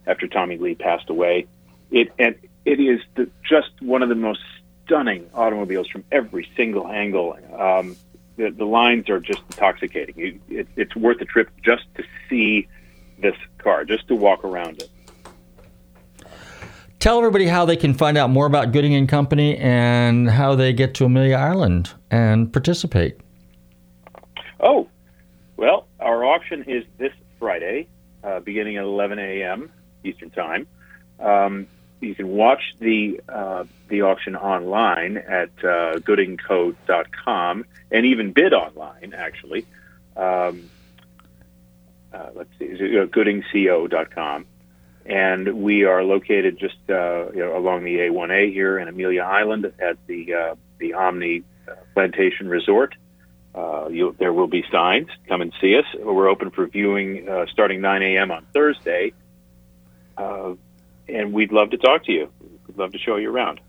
after 0.06 0.28
Tommy 0.28 0.58
Lee 0.58 0.74
passed 0.74 1.08
away. 1.08 1.46
It 1.90 2.12
and 2.18 2.36
it 2.64 2.80
is 2.80 3.00
the, 3.14 3.30
just 3.48 3.70
one 3.80 4.02
of 4.02 4.08
the 4.08 4.14
most 4.14 4.40
stunning 4.84 5.28
automobiles 5.34 5.88
from 5.88 6.04
every 6.12 6.48
single 6.56 6.88
angle. 6.88 7.36
Um, 7.58 7.96
the, 8.36 8.50
the 8.50 8.64
lines 8.64 9.08
are 9.10 9.20
just 9.20 9.40
intoxicating. 9.50 10.18
You, 10.18 10.40
it, 10.48 10.68
it's 10.76 10.96
worth 10.96 11.20
a 11.20 11.24
trip 11.24 11.50
just 11.62 11.84
to 11.96 12.04
see 12.28 12.68
this 13.18 13.36
car, 13.58 13.84
just 13.84 14.08
to 14.08 14.14
walk 14.14 14.44
around 14.44 14.82
it. 14.82 14.90
Tell 17.02 17.18
everybody 17.18 17.46
how 17.46 17.64
they 17.64 17.74
can 17.74 17.94
find 17.94 18.16
out 18.16 18.30
more 18.30 18.46
about 18.46 18.70
Gooding 18.70 18.94
and 18.94 19.08
Company 19.08 19.56
and 19.56 20.30
how 20.30 20.54
they 20.54 20.72
get 20.72 20.94
to 20.94 21.04
Amelia 21.04 21.34
Island 21.34 21.92
and 22.12 22.52
participate. 22.52 23.16
Oh, 24.60 24.88
well, 25.56 25.88
our 25.98 26.24
auction 26.24 26.62
is 26.68 26.84
this 26.98 27.10
Friday, 27.40 27.88
uh, 28.22 28.38
beginning 28.38 28.76
at 28.76 28.84
11 28.84 29.18
a.m. 29.18 29.72
Eastern 30.04 30.30
Time. 30.30 30.68
Um, 31.18 31.66
you 32.00 32.14
can 32.14 32.28
watch 32.28 32.62
the 32.78 33.20
uh, 33.28 33.64
the 33.88 34.02
auction 34.02 34.36
online 34.36 35.16
at 35.16 35.50
uh, 35.58 35.98
goodingco.com 35.98 37.64
and 37.90 38.06
even 38.06 38.32
bid 38.32 38.52
online, 38.52 39.12
actually. 39.12 39.66
Um, 40.16 40.70
uh, 42.12 42.28
let's 42.36 42.50
see, 42.60 42.74
uh, 42.74 43.06
goodingco.com. 43.06 44.46
And 45.12 45.62
we 45.62 45.84
are 45.84 46.02
located 46.02 46.58
just 46.58 46.78
uh, 46.88 47.30
you 47.32 47.40
know, 47.40 47.54
along 47.54 47.84
the 47.84 47.96
A1A 47.96 48.50
here 48.50 48.78
in 48.78 48.88
Amelia 48.88 49.20
Island 49.20 49.66
at 49.78 49.98
the 50.06 50.32
uh, 50.32 50.54
the 50.78 50.94
Omni 50.94 51.42
uh, 51.68 51.72
Plantation 51.92 52.48
Resort. 52.48 52.94
Uh, 53.54 53.88
you, 53.88 54.16
there 54.18 54.32
will 54.32 54.46
be 54.46 54.64
signs. 54.72 55.08
Come 55.28 55.42
and 55.42 55.52
see 55.60 55.76
us. 55.76 55.84
We're 55.98 56.28
open 56.28 56.50
for 56.50 56.66
viewing 56.66 57.28
uh, 57.28 57.44
starting 57.52 57.82
9 57.82 58.02
a.m. 58.02 58.30
on 58.30 58.46
Thursday. 58.54 59.12
Uh, 60.16 60.54
and 61.08 61.34
we'd 61.34 61.52
love 61.52 61.68
to 61.72 61.76
talk 61.76 62.06
to 62.06 62.12
you. 62.12 62.30
We'd 62.66 62.78
love 62.78 62.92
to 62.92 62.98
show 62.98 63.16
you 63.16 63.30
around. 63.30 63.60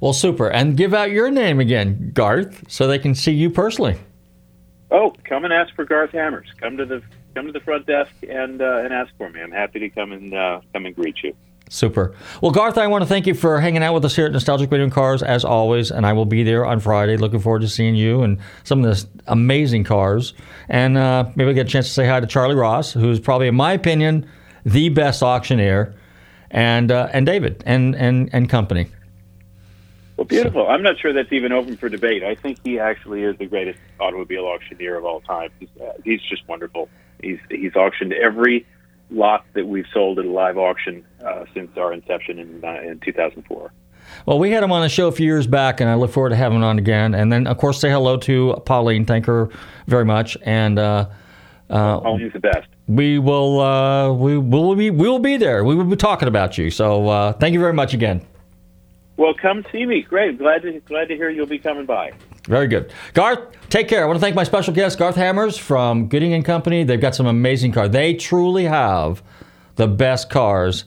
Well, 0.00 0.14
super. 0.14 0.50
And 0.50 0.76
give 0.76 0.92
out 0.92 1.12
your 1.12 1.30
name 1.30 1.60
again, 1.60 2.10
Garth, 2.12 2.64
so 2.68 2.88
they 2.88 2.98
can 2.98 3.14
see 3.14 3.30
you 3.30 3.50
personally. 3.50 4.00
Oh, 4.90 5.12
come 5.22 5.44
and 5.44 5.52
ask 5.52 5.72
for 5.76 5.84
Garth 5.84 6.10
Hammers. 6.10 6.48
Come 6.60 6.76
to 6.78 6.84
the 6.84 7.02
come 7.36 7.46
to 7.46 7.52
the 7.52 7.60
front 7.60 7.86
desk 7.86 8.12
and 8.28 8.62
uh, 8.62 8.78
and 8.78 8.92
ask 8.92 9.12
for 9.18 9.28
me. 9.28 9.42
I'm 9.42 9.52
happy 9.52 9.78
to 9.80 9.90
come 9.90 10.12
and 10.12 10.32
uh, 10.32 10.60
come 10.72 10.86
and 10.86 10.96
greet 10.96 11.22
you. 11.22 11.34
Super. 11.68 12.14
Well, 12.40 12.52
Garth, 12.52 12.78
I 12.78 12.86
want 12.86 13.02
to 13.02 13.08
thank 13.08 13.26
you 13.26 13.34
for 13.34 13.60
hanging 13.60 13.82
out 13.82 13.92
with 13.92 14.04
us 14.04 14.14
here 14.14 14.26
at 14.26 14.32
Nostalgic 14.32 14.70
Radio 14.70 14.84
and 14.84 14.92
Cars 14.92 15.22
as 15.22 15.44
always, 15.44 15.90
and 15.90 16.06
I 16.06 16.12
will 16.12 16.24
be 16.24 16.44
there 16.44 16.64
on 16.64 16.80
Friday. 16.80 17.16
Looking 17.16 17.40
forward 17.40 17.62
to 17.62 17.68
seeing 17.68 17.96
you 17.96 18.22
and 18.22 18.38
some 18.62 18.84
of 18.84 18.96
the 18.96 19.06
amazing 19.26 19.82
cars. 19.84 20.32
And 20.68 20.96
uh, 20.96 21.28
maybe 21.34 21.48
I'll 21.48 21.54
get 21.54 21.66
a 21.66 21.70
chance 21.70 21.88
to 21.88 21.92
say 21.92 22.06
hi 22.06 22.20
to 22.20 22.26
Charlie 22.26 22.54
Ross, 22.54 22.92
who's 22.92 23.20
probably, 23.20 23.48
in 23.48 23.56
my 23.56 23.72
opinion, 23.72 24.30
the 24.64 24.88
best 24.90 25.22
auctioneer, 25.22 25.94
and 26.50 26.90
uh, 26.90 27.08
and 27.12 27.26
David 27.26 27.62
and 27.66 27.94
and 27.96 28.30
and 28.32 28.48
company. 28.48 28.86
Well, 30.16 30.24
beautiful. 30.24 30.66
I'm 30.66 30.82
not 30.82 30.98
sure 30.98 31.12
that's 31.12 31.32
even 31.32 31.52
open 31.52 31.76
for 31.76 31.90
debate. 31.90 32.22
I 32.22 32.36
think 32.36 32.58
he 32.64 32.78
actually 32.78 33.22
is 33.22 33.36
the 33.36 33.44
greatest 33.44 33.78
automobile 34.00 34.46
auctioneer 34.46 34.96
of 34.96 35.04
all 35.04 35.20
time. 35.20 35.50
He's, 35.60 35.68
uh, 35.78 35.92
he's 36.04 36.22
just 36.22 36.48
wonderful. 36.48 36.88
He's 37.22 37.38
he's 37.50 37.74
auctioned 37.74 38.12
every 38.12 38.66
lot 39.10 39.44
that 39.54 39.66
we've 39.66 39.86
sold 39.92 40.18
at 40.18 40.24
a 40.24 40.30
live 40.30 40.58
auction 40.58 41.04
uh, 41.24 41.44
since 41.54 41.70
our 41.76 41.92
inception 41.92 42.38
in 42.38 42.64
uh, 42.64 42.80
in 42.82 43.00
2004. 43.00 43.72
Well, 44.24 44.38
we 44.38 44.50
had 44.50 44.62
him 44.62 44.72
on 44.72 44.82
the 44.82 44.88
show 44.88 45.08
a 45.08 45.12
few 45.12 45.26
years 45.26 45.46
back, 45.46 45.80
and 45.80 45.90
I 45.90 45.94
look 45.94 46.12
forward 46.12 46.30
to 46.30 46.36
having 46.36 46.58
him 46.58 46.64
on 46.64 46.78
again. 46.78 47.14
And 47.14 47.32
then, 47.32 47.46
of 47.46 47.58
course, 47.58 47.80
say 47.80 47.90
hello 47.90 48.16
to 48.18 48.62
Pauline. 48.64 49.04
Thank 49.04 49.26
her 49.26 49.48
very 49.88 50.04
much. 50.04 50.36
And 50.42 50.78
uh, 50.78 51.08
uh, 51.70 52.00
Pauline's 52.00 52.32
the 52.32 52.40
best. 52.40 52.68
we 52.86 53.18
will 53.18 53.60
uh, 53.60 54.12
we 54.12 54.38
will 54.38 54.74
be 54.76 54.90
we 54.90 55.08
will 55.08 55.18
be 55.18 55.36
there. 55.36 55.64
We 55.64 55.74
will 55.74 55.84
be 55.84 55.96
talking 55.96 56.28
about 56.28 56.56
you. 56.58 56.70
So 56.70 57.08
uh, 57.08 57.32
thank 57.34 57.52
you 57.52 57.60
very 57.60 57.72
much 57.72 57.94
again. 57.94 58.24
Well, 59.16 59.34
come 59.34 59.64
see 59.72 59.86
me. 59.86 60.02
Great. 60.02 60.38
Glad 60.38 60.62
to 60.62 60.80
glad 60.80 61.08
to 61.08 61.16
hear 61.16 61.30
you'll 61.30 61.46
be 61.46 61.58
coming 61.58 61.86
by. 61.86 62.12
Very 62.44 62.68
good. 62.68 62.92
Garth, 63.14 63.40
take 63.70 63.88
care. 63.88 64.02
I 64.02 64.06
want 64.06 64.16
to 64.16 64.20
thank 64.20 64.36
my 64.36 64.44
special 64.44 64.72
guest, 64.72 64.98
Garth 64.98 65.16
Hammers 65.16 65.56
from 65.58 66.08
Gooding 66.08 66.32
and 66.32 66.44
Company. 66.44 66.84
They've 66.84 67.00
got 67.00 67.14
some 67.14 67.26
amazing 67.26 67.72
cars. 67.72 67.90
They 67.90 68.14
truly 68.14 68.64
have 68.64 69.22
the 69.76 69.88
best 69.88 70.30
cars 70.30 70.84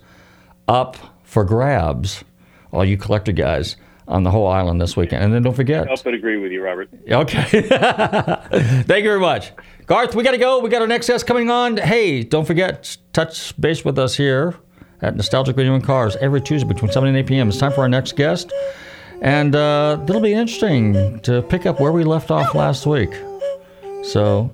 up 0.67 0.95
for 1.23 1.43
grabs. 1.43 2.23
All 2.71 2.85
you 2.85 2.97
collector 2.97 3.31
guys 3.31 3.77
on 4.07 4.23
the 4.23 4.31
whole 4.31 4.47
island 4.47 4.79
this 4.79 4.95
weekend. 4.95 5.23
And 5.23 5.33
then 5.33 5.43
don't 5.43 5.55
forget. 5.55 5.89
I'll 5.89 5.97
but 6.03 6.13
agree 6.13 6.37
with 6.37 6.51
you, 6.51 6.63
Robert. 6.63 6.89
Okay. 7.09 7.43
Thank 7.61 9.03
you 9.03 9.09
very 9.09 9.19
much. 9.19 9.51
Garth, 9.87 10.13
we 10.13 10.23
got 10.23 10.31
to 10.31 10.37
go. 10.37 10.59
We 10.59 10.69
got 10.69 10.81
our 10.81 10.87
next 10.87 11.07
guest 11.07 11.25
coming 11.25 11.49
on. 11.49 11.77
Hey, 11.77 12.23
don't 12.23 12.45
forget, 12.45 12.95
touch 13.11 13.59
base 13.59 13.83
with 13.83 13.97
us 13.97 14.15
here 14.15 14.55
at 15.01 15.15
Nostalgic 15.15 15.55
Radio 15.57 15.73
and 15.75 15.83
Cars 15.83 16.15
every 16.17 16.41
Tuesday 16.41 16.67
between 16.67 16.91
7 16.91 17.07
and 17.07 17.17
8 17.17 17.27
p.m. 17.27 17.49
It's 17.49 17.57
time 17.57 17.71
for 17.71 17.81
our 17.81 17.89
next 17.89 18.15
guest. 18.15 18.51
And 19.21 19.55
uh, 19.55 19.99
it'll 20.07 20.21
be 20.21 20.33
interesting 20.33 21.19
to 21.21 21.41
pick 21.41 21.65
up 21.65 21.79
where 21.79 21.91
we 21.91 22.03
left 22.03 22.31
off 22.31 22.55
last 22.55 22.85
week. 22.85 23.13
So, 24.03 24.49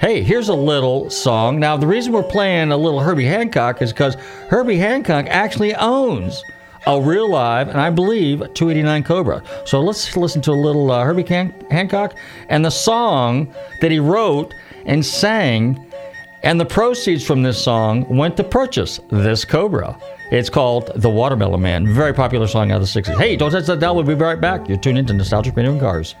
hey, 0.00 0.22
here's 0.22 0.48
a 0.48 0.54
little 0.54 1.08
song. 1.08 1.58
Now, 1.58 1.76
the 1.76 1.86
reason 1.86 2.12
we're 2.12 2.22
playing 2.22 2.72
a 2.72 2.76
little 2.76 3.00
Herbie 3.00 3.24
Hancock 3.24 3.80
is 3.80 3.92
because 3.92 4.16
Herbie 4.48 4.76
Hancock 4.76 5.26
actually 5.28 5.74
owns 5.74 6.42
a 6.86 7.00
real 7.00 7.30
live, 7.30 7.68
and 7.68 7.80
I 7.80 7.90
believe 7.90 8.38
289 8.38 9.02
Cobra. 9.04 9.42
So 9.66 9.80
let's 9.80 10.16
listen 10.16 10.40
to 10.42 10.50
a 10.50 10.52
little 10.52 10.90
uh, 10.90 11.04
Herbie 11.04 11.24
Han- 11.24 11.54
Hancock 11.70 12.16
and 12.48 12.64
the 12.64 12.70
song 12.70 13.54
that 13.80 13.90
he 13.90 13.98
wrote 13.98 14.54
and 14.86 15.04
sang. 15.04 15.89
And 16.42 16.58
the 16.58 16.64
proceeds 16.64 17.24
from 17.24 17.42
this 17.42 17.62
song 17.62 18.06
went 18.08 18.36
to 18.38 18.44
purchase 18.44 19.00
this 19.10 19.44
Cobra. 19.44 19.96
It's 20.30 20.48
called 20.48 20.92
The 20.96 21.10
Watermelon 21.10 21.60
Man. 21.60 21.92
Very 21.92 22.14
popular 22.14 22.46
song 22.46 22.70
out 22.70 22.80
of 22.80 22.92
the 22.92 23.00
60s. 23.02 23.18
Hey, 23.18 23.36
don't 23.36 23.50
touch 23.50 23.66
that 23.66 23.80
dial. 23.80 23.94
We'll 23.94 24.04
be 24.04 24.14
right 24.14 24.40
back. 24.40 24.68
You're 24.68 24.78
tuned 24.78 24.98
into 24.98 25.12
Nostalgic 25.12 25.56
Radio 25.56 25.72
and 25.72 25.80
Cars. 25.80 26.14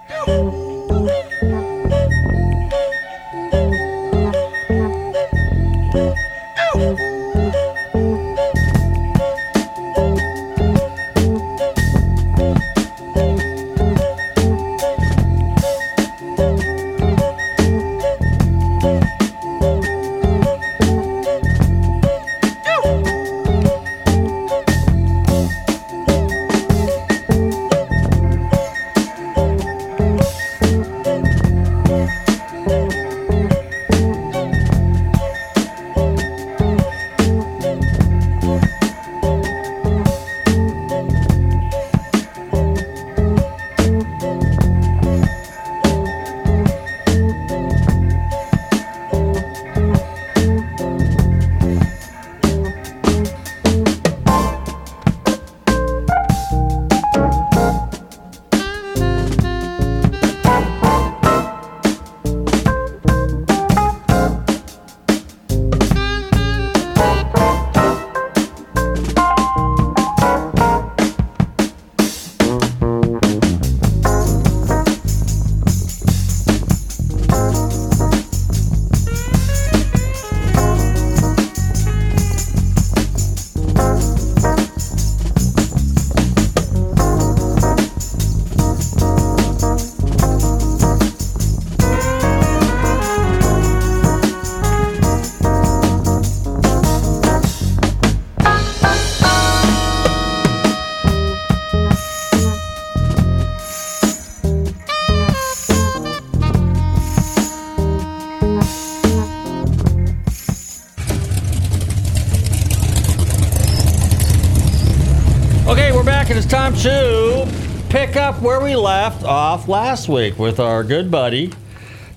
Left 119.00 119.24
off 119.24 119.66
last 119.66 120.10
week 120.10 120.38
with 120.38 120.60
our 120.60 120.84
good 120.84 121.10
buddy 121.10 121.50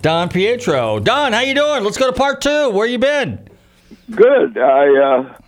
Don 0.02 0.28
Pietro. 0.28 1.00
Don, 1.00 1.32
how 1.32 1.40
you 1.40 1.54
doing? 1.54 1.82
Let's 1.82 1.96
go 1.96 2.08
to 2.08 2.12
part 2.12 2.42
two. 2.42 2.68
Where 2.68 2.86
you 2.86 2.98
been? 2.98 3.48
Good. 4.10 4.58
I 4.58 4.94
uh, 4.94 5.38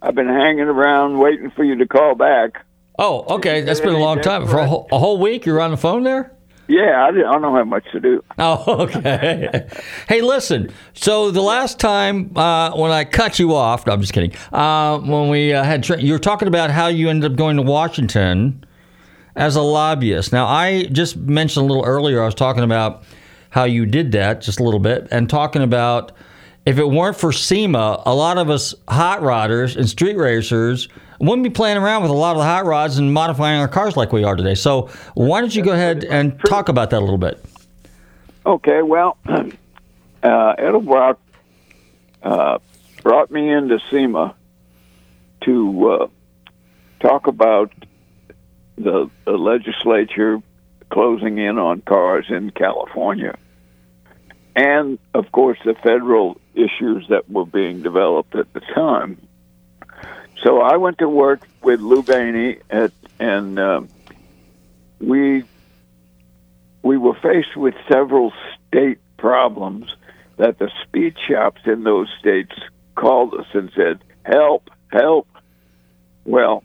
I've 0.00 0.14
been 0.14 0.30
hanging 0.30 0.60
around 0.60 1.18
waiting 1.18 1.50
for 1.50 1.62
you 1.62 1.76
to 1.76 1.86
call 1.86 2.14
back. 2.14 2.64
Oh, 2.98 3.36
okay. 3.36 3.60
That's 3.60 3.80
been 3.80 3.92
a 3.92 3.98
long 3.98 4.22
time. 4.22 4.46
For 4.46 4.60
a 4.60 4.66
whole, 4.66 4.88
a 4.90 4.98
whole 4.98 5.18
week, 5.18 5.44
you're 5.44 5.60
on 5.60 5.72
the 5.72 5.76
phone 5.76 6.04
there. 6.04 6.34
Yeah, 6.68 7.04
I, 7.04 7.10
don't 7.10 7.54
have 7.54 7.66
much 7.66 7.84
to 7.92 8.00
do. 8.00 8.24
Oh, 8.38 8.64
okay. 8.84 9.68
hey, 10.08 10.22
listen. 10.22 10.72
So 10.94 11.30
the 11.30 11.42
last 11.42 11.78
time 11.78 12.34
uh, 12.34 12.74
when 12.74 12.92
I 12.92 13.04
cut 13.04 13.38
you 13.38 13.54
off, 13.54 13.86
no, 13.86 13.92
I'm 13.92 14.00
just 14.00 14.14
kidding. 14.14 14.32
Uh, 14.54 15.00
when 15.00 15.28
we 15.28 15.52
uh, 15.52 15.64
had, 15.64 15.84
tra- 15.84 16.00
you 16.00 16.14
were 16.14 16.18
talking 16.18 16.48
about 16.48 16.70
how 16.70 16.86
you 16.86 17.10
ended 17.10 17.30
up 17.30 17.36
going 17.36 17.56
to 17.56 17.62
Washington 17.62 18.64
as 19.38 19.54
a 19.54 19.62
lobbyist. 19.62 20.32
Now, 20.32 20.46
I 20.46 20.84
just 20.86 21.16
mentioned 21.16 21.64
a 21.64 21.66
little 21.68 21.84
earlier. 21.84 22.20
I 22.20 22.26
was 22.26 22.34
talking 22.34 22.64
about 22.64 23.04
how 23.50 23.64
you 23.64 23.86
did 23.86 24.12
that 24.12 24.42
just 24.42 24.60
a 24.60 24.64
little 24.64 24.80
bit, 24.80 25.06
and 25.10 25.30
talking 25.30 25.62
about 25.62 26.12
if 26.66 26.76
it 26.76 26.84
weren't 26.84 27.16
for 27.16 27.32
SEMA, 27.32 28.02
a 28.04 28.14
lot 28.14 28.36
of 28.36 28.50
us 28.50 28.74
hot 28.88 29.20
rodders 29.20 29.76
and 29.76 29.88
street 29.88 30.16
racers 30.16 30.88
wouldn't 31.20 31.44
be 31.44 31.50
playing 31.50 31.78
around 31.78 32.02
with 32.02 32.10
a 32.10 32.14
lot 32.14 32.32
of 32.32 32.38
the 32.38 32.44
hot 32.44 32.66
rods 32.66 32.98
and 32.98 33.14
modifying 33.14 33.60
our 33.60 33.68
cars 33.68 33.96
like 33.96 34.12
we 34.12 34.24
are 34.24 34.36
today. 34.36 34.54
So, 34.54 34.90
why 35.14 35.40
don't 35.40 35.54
you 35.54 35.62
go 35.62 35.72
ahead 35.72 36.04
and 36.04 36.38
talk 36.40 36.68
about 36.68 36.90
that 36.90 36.98
a 36.98 37.04
little 37.04 37.16
bit? 37.16 37.42
Okay, 38.44 38.82
well, 38.82 39.16
uh, 39.26 39.48
Edelbrock 40.22 41.16
uh, 42.24 42.58
brought 43.02 43.30
me 43.30 43.48
into 43.48 43.78
SEMA 43.90 44.34
to 45.42 45.90
uh, 45.90 46.08
talk 47.00 47.28
about 47.28 47.72
the, 48.78 49.10
the 49.24 49.32
legislature 49.32 50.40
closing 50.90 51.38
in 51.38 51.58
on 51.58 51.80
cars 51.82 52.26
in 52.28 52.50
California. 52.50 53.36
And, 54.56 54.98
of 55.14 55.30
course, 55.30 55.58
the 55.64 55.74
federal 55.74 56.40
issues 56.54 57.06
that 57.10 57.30
were 57.30 57.46
being 57.46 57.82
developed 57.82 58.34
at 58.34 58.52
the 58.52 58.60
time. 58.60 59.18
So 60.42 60.60
I 60.60 60.76
went 60.76 60.98
to 60.98 61.08
work 61.08 61.46
with 61.62 61.80
Lou 61.80 62.02
Bainey 62.02 62.60
at, 62.70 62.92
and 63.18 63.58
um, 63.58 63.88
we 65.00 65.44
we 66.82 66.96
were 66.96 67.14
faced 67.14 67.56
with 67.56 67.74
several 67.90 68.32
state 68.68 68.98
problems 69.16 69.94
that 70.36 70.58
the 70.58 70.70
speed 70.84 71.16
shops 71.28 71.60
in 71.66 71.82
those 71.82 72.08
states 72.20 72.54
called 72.94 73.34
us 73.34 73.46
and 73.52 73.70
said, 73.74 73.98
"Help, 74.24 74.70
help." 74.92 75.26
Well, 76.24 76.62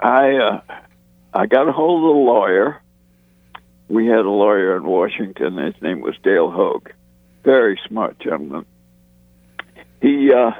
I 0.00 0.36
uh, 0.36 0.60
I 1.34 1.46
got 1.46 1.68
a 1.68 1.72
hold 1.72 2.04
of 2.04 2.16
a 2.16 2.18
lawyer. 2.18 2.82
We 3.88 4.06
had 4.06 4.20
a 4.20 4.30
lawyer 4.30 4.76
in 4.76 4.84
Washington. 4.84 5.56
His 5.56 5.80
name 5.80 6.00
was 6.00 6.14
Dale 6.22 6.50
Hogue, 6.50 6.90
very 7.42 7.80
smart 7.88 8.18
gentleman. 8.18 8.66
He 10.00 10.32
uh, 10.32 10.52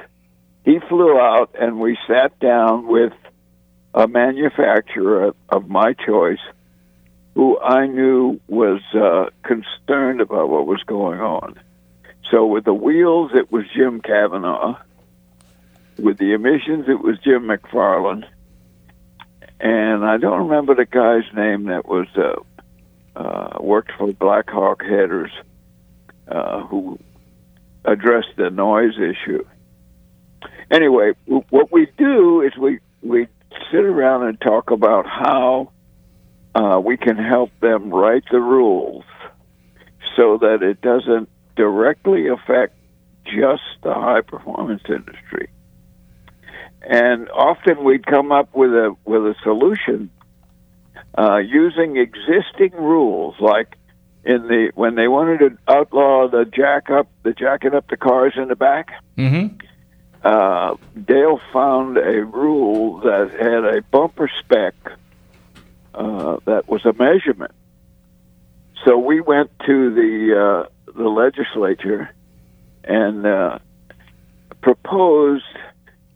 he 0.65 0.79
flew 0.87 1.19
out, 1.19 1.55
and 1.59 1.79
we 1.79 1.97
sat 2.07 2.39
down 2.39 2.87
with 2.87 3.13
a 3.93 4.07
manufacturer 4.07 5.35
of 5.49 5.69
my 5.69 5.93
choice 5.93 6.39
who 7.35 7.59
I 7.59 7.87
knew 7.87 8.39
was 8.47 8.81
uh, 8.93 9.29
concerned 9.43 10.21
about 10.21 10.49
what 10.49 10.65
was 10.65 10.81
going 10.83 11.19
on. 11.19 11.59
So 12.31 12.45
with 12.45 12.65
the 12.65 12.73
wheels, 12.73 13.31
it 13.35 13.51
was 13.51 13.65
Jim 13.75 14.01
Kavanaugh. 14.01 14.79
With 15.99 16.17
the 16.17 16.33
emissions, 16.33 16.85
it 16.87 16.99
was 16.99 17.19
Jim 17.19 17.43
McFarland. 17.43 18.25
And 19.63 20.03
I 20.03 20.17
don't 20.17 20.49
remember 20.49 20.75
the 20.75 20.85
guy's 20.85 21.23
name 21.33 21.67
that 21.67 21.87
was 21.87 22.07
uh, 22.17 23.17
uh, 23.17 23.61
worked 23.61 23.93
for 23.97 24.11
Black 24.11 24.49
Hawk 24.49 24.83
Headers, 24.83 25.31
uh, 26.27 26.63
who 26.65 26.99
addressed 27.85 28.35
the 28.35 28.49
noise 28.49 28.95
issue. 28.97 29.45
Anyway, 30.69 31.13
what 31.49 31.71
we 31.71 31.87
do 31.97 32.41
is 32.41 32.51
we 32.57 32.79
we 33.01 33.27
sit 33.71 33.85
around 33.85 34.27
and 34.27 34.41
talk 34.41 34.69
about 34.69 35.05
how 35.05 35.71
uh, 36.55 36.81
we 36.83 36.97
can 36.97 37.15
help 37.15 37.51
them 37.61 37.89
write 37.89 38.25
the 38.31 38.41
rules 38.41 39.05
so 40.17 40.37
that 40.39 40.61
it 40.61 40.81
doesn't 40.81 41.29
directly 41.55 42.27
affect 42.27 42.75
just 43.23 43.63
the 43.81 43.93
high 43.93 44.21
performance 44.21 44.83
industry. 44.89 45.49
And 46.83 47.29
often 47.29 47.83
we'd 47.83 48.05
come 48.05 48.31
up 48.31 48.53
with 48.53 48.71
a 48.71 48.95
with 49.05 49.21
a 49.21 49.35
solution 49.43 50.09
uh, 51.17 51.37
using 51.37 51.97
existing 51.97 52.71
rules, 52.73 53.35
like 53.39 53.77
in 54.25 54.47
the 54.47 54.71
when 54.75 54.95
they 54.95 55.07
wanted 55.07 55.39
to 55.39 55.57
outlaw 55.67 56.27
the 56.27 56.45
jack 56.45 56.89
up, 56.89 57.07
the 57.23 57.33
jacking 57.33 57.73
up 57.73 57.87
the 57.89 57.97
cars 57.97 58.33
in 58.35 58.47
the 58.47 58.55
back. 58.55 59.01
Mm-hmm. 59.17 59.57
Uh, 60.23 60.75
Dale 61.05 61.39
found 61.51 61.97
a 61.97 62.23
rule 62.23 62.99
that 63.01 63.31
had 63.31 63.65
a 63.65 63.81
bumper 63.81 64.29
spec 64.39 64.73
uh, 65.93 66.37
that 66.45 66.67
was 66.67 66.85
a 66.85 66.93
measurement. 66.93 67.51
So 68.85 68.97
we 68.97 69.21
went 69.21 69.51
to 69.65 69.93
the 69.93 70.65
uh, 70.67 70.91
the 70.93 71.07
legislature 71.09 72.09
and 72.83 73.25
uh, 73.25 73.59
proposed 74.61 75.43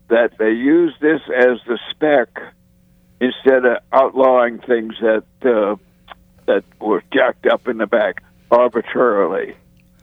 that 0.10 0.38
they 0.38 0.52
use 0.52 0.94
this 1.02 1.22
as 1.36 1.60
the 1.68 1.80
spec 1.92 2.30
instead 3.20 3.66
of 3.66 3.78
outlawing 3.92 4.60
things 4.60 4.96
that 5.02 5.24
uh, 5.44 5.76
that 6.46 6.64
were 6.80 7.04
jacked 7.14 7.46
up 7.46 7.68
in 7.68 7.78
the 7.78 7.88
back 7.88 8.24
arbitrarily, 8.50 9.56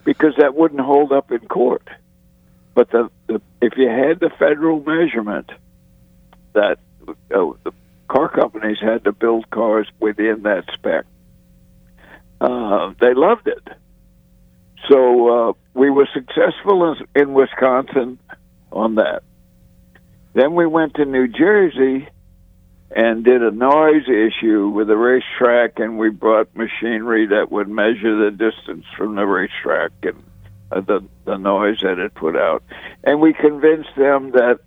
because 0.05 0.35
that 0.38 0.55
wouldn't 0.55 0.81
hold 0.81 1.12
up 1.12 1.33
in 1.33 1.40
court. 1.40 1.88
But 2.75 2.90
the, 2.90 3.11
the 3.27 3.40
if 3.62 3.75
you 3.77 3.88
had 3.88 4.21
the 4.21 4.31
federal 4.38 4.81
measurement 4.81 5.51
that 6.53 6.79
uh, 7.09 7.53
the 7.64 7.73
car 8.09 8.29
companies 8.29 8.79
had 8.81 9.05
to 9.05 9.12
build 9.12 9.49
cars 9.51 9.88
within 10.01 10.43
that 10.43 10.64
spec, 10.75 11.07
uh, 12.40 12.93
they 13.01 13.14
loved 13.14 13.47
it. 13.47 13.67
So 14.90 15.49
uh, 15.49 15.53
we 15.73 15.88
were 15.88 16.09
successful 16.12 16.93
in, 16.93 17.23
in 17.23 17.33
Wisconsin 17.33 18.19
on 18.71 18.97
that. 18.97 19.23
Then 20.35 20.55
we 20.55 20.66
went 20.66 20.94
to 20.94 21.05
New 21.05 21.29
Jersey 21.29 22.09
and 22.94 23.25
did 23.25 23.42
a 23.42 23.51
noise 23.51 24.09
issue 24.09 24.68
with 24.68 24.88
the 24.88 24.97
racetrack, 24.97 25.79
and 25.79 25.99
we 25.99 26.11
brought 26.11 26.55
machinery 26.55 27.27
that 27.27 27.51
would 27.51 27.68
measure 27.68 28.25
the 28.25 28.31
distance 28.31 28.85
from 28.97 29.14
the 29.14 29.25
racetrack 29.25 29.92
and 30.03 30.23
uh, 30.70 30.81
the 30.81 31.05
the 31.25 31.37
noise 31.37 31.79
that 31.83 31.99
it 31.99 32.14
put 32.14 32.37
out, 32.37 32.62
and 33.05 33.20
we 33.20 33.33
convinced 33.33 33.94
them 33.97 34.33
that 34.33 34.61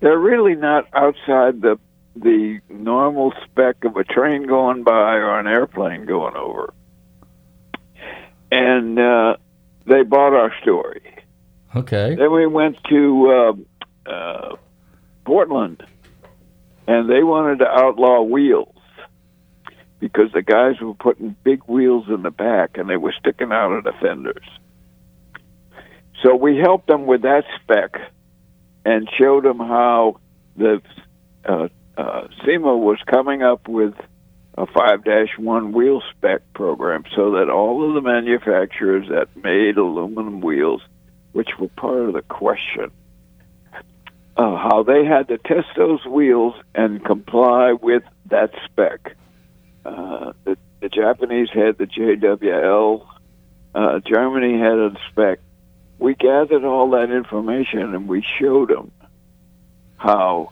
they're 0.00 0.18
really 0.18 0.54
not 0.54 0.86
outside 0.92 1.60
the 1.60 1.78
the 2.14 2.60
normal 2.68 3.32
spec 3.44 3.84
of 3.84 3.96
a 3.96 4.04
train 4.04 4.46
going 4.46 4.82
by 4.82 5.14
or 5.14 5.38
an 5.38 5.46
airplane 5.46 6.04
going 6.04 6.36
over. 6.36 6.74
And 8.50 8.98
uh, 8.98 9.36
they 9.86 10.02
bought 10.02 10.34
our 10.34 10.52
story. 10.60 11.02
Okay. 11.74 12.14
Then 12.16 12.30
we 12.30 12.46
went 12.46 12.76
to 12.90 13.56
uh, 14.06 14.10
uh, 14.10 14.56
Portland, 15.24 15.82
and 16.86 17.08
they 17.08 17.22
wanted 17.22 17.60
to 17.60 17.68
outlaw 17.68 18.22
wheels 18.22 18.74
because 20.00 20.32
the 20.32 20.42
guys 20.42 20.80
were 20.80 20.94
putting 20.94 21.36
big 21.44 21.62
wheels 21.68 22.06
in 22.08 22.22
the 22.22 22.30
back 22.30 22.76
and 22.76 22.90
they 22.90 22.96
were 22.96 23.12
sticking 23.12 23.52
out 23.52 23.70
of 23.70 23.84
the 23.84 23.92
fenders. 24.00 24.44
So 26.22 26.34
we 26.34 26.56
helped 26.56 26.88
them 26.88 27.06
with 27.06 27.22
that 27.22 27.44
spec 27.60 28.00
and 28.84 29.08
showed 29.16 29.44
them 29.44 29.58
how 29.58 30.18
the 30.56 30.82
uh, 31.44 31.68
uh, 31.96 32.28
SEMA 32.44 32.76
was 32.76 32.98
coming 33.06 33.42
up 33.42 33.68
with 33.68 33.94
a 34.58 34.66
5-1 34.66 35.72
wheel 35.72 36.02
spec 36.10 36.42
program 36.52 37.04
so 37.14 37.32
that 37.32 37.48
all 37.48 37.88
of 37.88 37.94
the 37.94 38.02
manufacturers 38.02 39.08
that 39.08 39.28
made 39.42 39.78
aluminum 39.78 40.40
wheels, 40.40 40.82
which 41.32 41.50
were 41.58 41.68
part 41.68 42.00
of 42.00 42.12
the 42.12 42.22
question, 42.22 42.90
uh, 44.36 44.56
how 44.56 44.82
they 44.82 45.04
had 45.04 45.28
to 45.28 45.38
test 45.38 45.68
those 45.76 46.04
wheels 46.06 46.54
and 46.74 47.04
comply 47.04 47.72
with 47.72 48.02
that 48.26 48.50
spec. 48.64 49.16
Uh, 49.84 50.32
the, 50.44 50.56
the 50.80 50.88
Japanese 50.88 51.48
had 51.52 51.78
the 51.78 51.86
JWL, 51.86 53.06
uh, 53.74 54.00
Germany 54.00 54.58
had 54.58 54.78
a 54.78 54.96
spec. 55.10 55.40
We 55.98 56.14
gathered 56.14 56.64
all 56.64 56.90
that 56.90 57.10
information 57.10 57.94
and 57.94 58.08
we 58.08 58.24
showed 58.40 58.70
them 58.70 58.90
how 59.96 60.50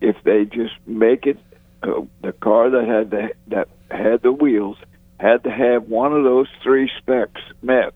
if 0.00 0.16
they 0.24 0.44
just 0.44 0.74
make 0.86 1.26
it 1.26 1.38
uh, 1.82 2.02
the 2.22 2.32
car 2.32 2.70
that 2.70 2.86
had 2.86 3.10
the 3.10 3.30
that 3.48 3.68
had 3.90 4.22
the 4.22 4.32
wheels 4.32 4.76
had 5.20 5.44
to 5.44 5.50
have 5.50 5.88
one 5.88 6.12
of 6.12 6.24
those 6.24 6.48
three 6.62 6.90
specs 6.98 7.40
met. 7.62 7.94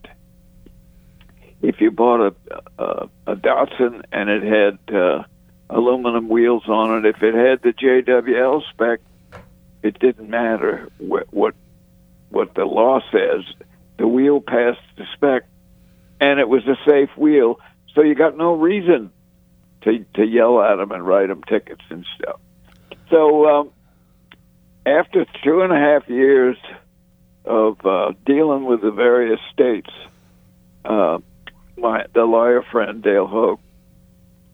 If 1.62 1.80
you 1.80 1.90
bought 1.90 2.20
a 2.20 2.34
a, 2.78 3.08
a 3.28 3.36
Datsun 3.36 4.02
and 4.12 4.28
it 4.28 4.42
had 4.42 4.94
uh, 4.94 5.22
aluminum 5.70 6.28
wheels 6.28 6.64
on 6.68 6.98
it, 6.98 7.08
if 7.08 7.22
it 7.22 7.34
had 7.34 7.62
the 7.62 7.72
JWL 7.72 8.62
spec, 8.70 9.00
it 9.82 9.98
didn't 9.98 10.28
matter 10.28 10.88
what 10.98 11.32
what 11.32 11.54
what 12.30 12.54
the 12.54 12.64
law 12.64 13.00
says. 13.12 13.44
The 13.98 14.08
wheel 14.08 14.40
passed 14.40 14.80
the 14.96 15.04
spec, 15.14 15.44
and 16.20 16.40
it 16.40 16.48
was 16.48 16.66
a 16.66 16.76
safe 16.88 17.10
wheel, 17.16 17.60
so 17.94 18.02
you 18.02 18.14
got 18.14 18.36
no 18.36 18.54
reason 18.54 19.10
to 19.82 20.04
to 20.14 20.24
yell 20.24 20.60
at 20.60 20.76
them 20.76 20.90
and 20.92 21.06
write 21.06 21.28
them 21.28 21.42
tickets 21.44 21.82
and 21.90 22.04
stuff. 22.18 22.40
So 23.10 23.46
um, 23.46 23.70
after 24.86 25.26
two 25.44 25.60
and 25.60 25.72
a 25.72 25.78
half 25.78 26.08
years 26.08 26.56
of 27.44 27.84
uh, 27.84 28.12
dealing 28.24 28.64
with 28.64 28.80
the 28.80 28.90
various 28.90 29.40
states, 29.52 29.90
uh, 30.84 31.18
my 31.76 32.06
the 32.14 32.24
lawyer 32.24 32.62
friend 32.70 33.02
Dale 33.02 33.26
Hogue 33.26 33.60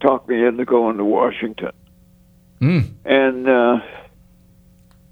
talked 0.01 0.29
me 0.29 0.45
into 0.45 0.65
going 0.65 0.97
to 0.99 1.05
Washington 1.05 1.73
Mm. 2.61 2.91
and 3.05 3.49
uh, 3.49 3.79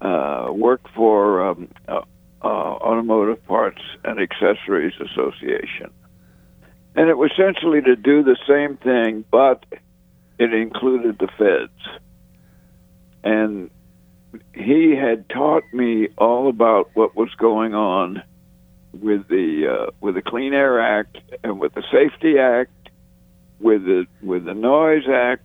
uh, 0.01 0.51
worked 0.51 0.87
for 0.93 1.47
um, 1.47 1.69
uh, 1.87 2.01
uh, 2.41 2.45
Automotive 2.45 3.41
Parts 3.45 3.81
and 4.03 4.19
Accessories 4.19 4.93
Association, 4.99 5.91
and 6.95 7.09
it 7.09 7.17
was 7.17 7.31
essentially 7.31 7.81
to 7.83 7.95
do 7.95 8.21
the 8.21 8.35
same 8.47 8.75
thing, 8.75 9.23
but 9.31 9.63
it 10.37 10.53
included 10.53 11.19
the 11.19 11.29
feds. 11.37 12.01
And 13.23 13.69
he 14.53 14.93
had 14.95 15.29
taught 15.29 15.63
me 15.71 16.09
all 16.17 16.49
about 16.49 16.89
what 16.95 17.15
was 17.15 17.29
going 17.37 17.73
on 17.73 18.23
with 19.01 19.27
the 19.27 19.67
uh, 19.67 19.91
with 20.01 20.15
the 20.15 20.21
Clean 20.21 20.53
Air 20.53 20.79
Act 20.79 21.17
and 21.43 21.59
with 21.59 21.73
the 21.73 21.83
Safety 21.91 22.39
Act, 22.39 22.71
with 23.59 23.85
the 23.85 24.05
with 24.21 24.45
the 24.45 24.53
Noise 24.53 25.07
Act, 25.07 25.43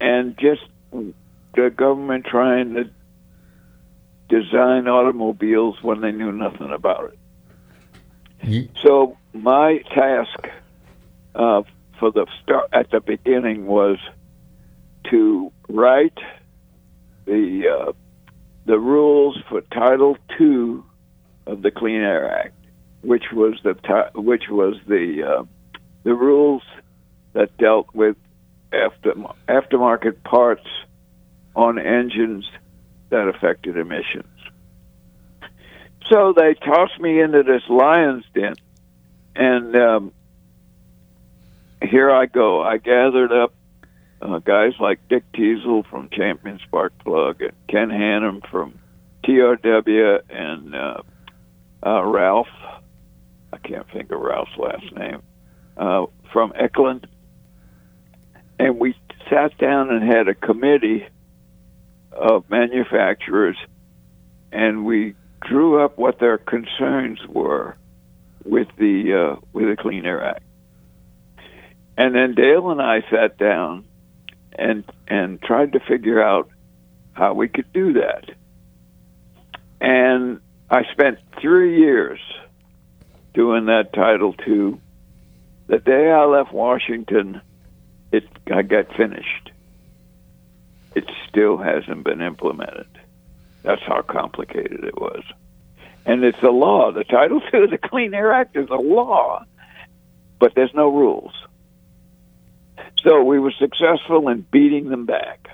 and 0.00 0.36
just 0.38 0.62
the 1.54 1.70
government 1.70 2.26
trying 2.26 2.74
to 2.74 2.90
design 4.28 4.86
automobiles 4.86 5.82
when 5.82 6.00
they 6.00 6.12
knew 6.12 6.32
nothing 6.32 6.70
about 6.70 7.12
it. 7.12 7.18
So 8.82 9.16
my 9.32 9.78
task 9.94 10.48
uh, 11.34 11.62
for 11.98 12.10
the 12.10 12.26
start 12.42 12.68
at 12.72 12.90
the 12.90 13.00
beginning 13.00 13.66
was 13.66 13.98
to 15.10 15.52
write 15.68 16.18
the 17.26 17.68
uh, 17.68 17.92
the 18.66 18.78
rules 18.78 19.38
for 19.48 19.60
Title 19.62 20.16
II 20.40 20.82
of 21.50 21.62
the 21.62 21.70
Clean 21.70 22.00
Air 22.00 22.30
Act, 22.30 22.54
which 23.02 23.24
was 23.32 23.58
the 23.64 23.74
which 24.14 24.44
was 24.48 24.76
the 24.86 25.22
uh, 25.22 25.44
the 26.04 26.14
rules 26.14 26.62
that 27.32 27.56
dealt 27.56 27.94
with 27.94 28.16
after 28.72 29.14
aftermarket 29.48 30.22
parts 30.22 30.66
on 31.56 31.78
engines 31.78 32.46
that 33.10 33.28
affected 33.28 33.76
emissions. 33.76 34.26
So 36.08 36.32
they 36.36 36.54
tossed 36.54 37.00
me 37.00 37.20
into 37.20 37.42
this 37.42 37.62
lion's 37.68 38.24
den, 38.34 38.54
and 39.34 39.76
um, 39.76 40.12
here 41.82 42.10
I 42.10 42.26
go. 42.26 42.62
I 42.62 42.78
gathered 42.78 43.32
up 43.32 43.54
uh, 44.22 44.38
guys 44.38 44.74
like 44.78 45.08
Dick 45.08 45.24
Teasel 45.32 45.84
from 45.88 46.08
Champion 46.10 46.60
Spark 46.66 46.92
Plug 46.98 47.42
and 47.42 47.52
Ken 47.68 47.88
Hannum 47.88 48.48
from 48.50 48.78
TRW 49.24 50.20
and 50.28 50.74
uh, 50.74 51.02
uh, 51.84 52.04
Ralph. 52.04 52.48
I 53.52 53.58
can't 53.58 53.86
think 53.92 54.10
of 54.12 54.20
Ralph's 54.20 54.56
last 54.56 54.92
name 54.94 55.22
uh, 55.76 56.06
from 56.32 56.52
Eklund, 56.54 57.06
and 58.58 58.78
we 58.78 58.94
sat 59.28 59.56
down 59.58 59.90
and 59.90 60.02
had 60.02 60.28
a 60.28 60.34
committee 60.34 61.06
of 62.12 62.48
manufacturers, 62.50 63.56
and 64.52 64.84
we 64.84 65.14
drew 65.48 65.82
up 65.82 65.98
what 65.98 66.18
their 66.18 66.38
concerns 66.38 67.18
were 67.28 67.76
with 68.44 68.68
the 68.78 69.34
uh, 69.36 69.40
with 69.52 69.66
the 69.68 69.76
Clean 69.80 70.04
Air 70.04 70.24
Act. 70.24 70.42
And 71.96 72.14
then 72.14 72.34
Dale 72.34 72.70
and 72.70 72.80
I 72.80 73.02
sat 73.10 73.38
down 73.38 73.84
and 74.58 74.84
and 75.08 75.40
tried 75.42 75.72
to 75.72 75.80
figure 75.80 76.22
out 76.22 76.50
how 77.12 77.34
we 77.34 77.48
could 77.48 77.72
do 77.72 77.94
that. 77.94 78.24
And 79.80 80.40
I 80.70 80.84
spent 80.92 81.18
three 81.40 81.80
years 81.80 82.20
doing 83.34 83.66
that 83.66 83.92
Title 83.92 84.34
II. 84.46 84.78
The 85.66 85.78
day 85.78 86.10
I 86.10 86.24
left 86.26 86.52
Washington, 86.52 87.40
it 88.12 88.24
I 88.52 88.62
got 88.62 88.94
finished. 88.96 89.50
It 90.94 91.04
still 91.28 91.56
hasn't 91.56 92.04
been 92.04 92.20
implemented. 92.20 92.86
That's 93.62 93.82
how 93.82 94.02
complicated 94.02 94.84
it 94.84 94.96
was. 94.96 95.22
And 96.06 96.24
it's 96.24 96.42
a 96.42 96.50
law. 96.50 96.92
The 96.92 97.04
Title 97.04 97.40
II 97.52 97.64
of 97.64 97.70
the 97.70 97.78
Clean 97.78 98.14
Air 98.14 98.32
Act 98.32 98.56
is 98.56 98.68
a 98.70 98.74
law, 98.74 99.44
but 100.38 100.54
there's 100.54 100.74
no 100.74 100.88
rules. 100.88 101.32
So 103.02 103.24
we 103.24 103.40
were 103.40 103.52
successful 103.52 104.28
in 104.28 104.42
beating 104.42 104.88
them 104.88 105.06
back. 105.06 105.48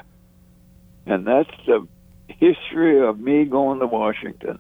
And 1.07 1.27
that's 1.27 1.51
the 1.67 1.87
history 2.29 3.01
of 3.01 3.19
me 3.19 3.45
going 3.45 3.81
to 3.81 3.87
Washington. 3.87 4.59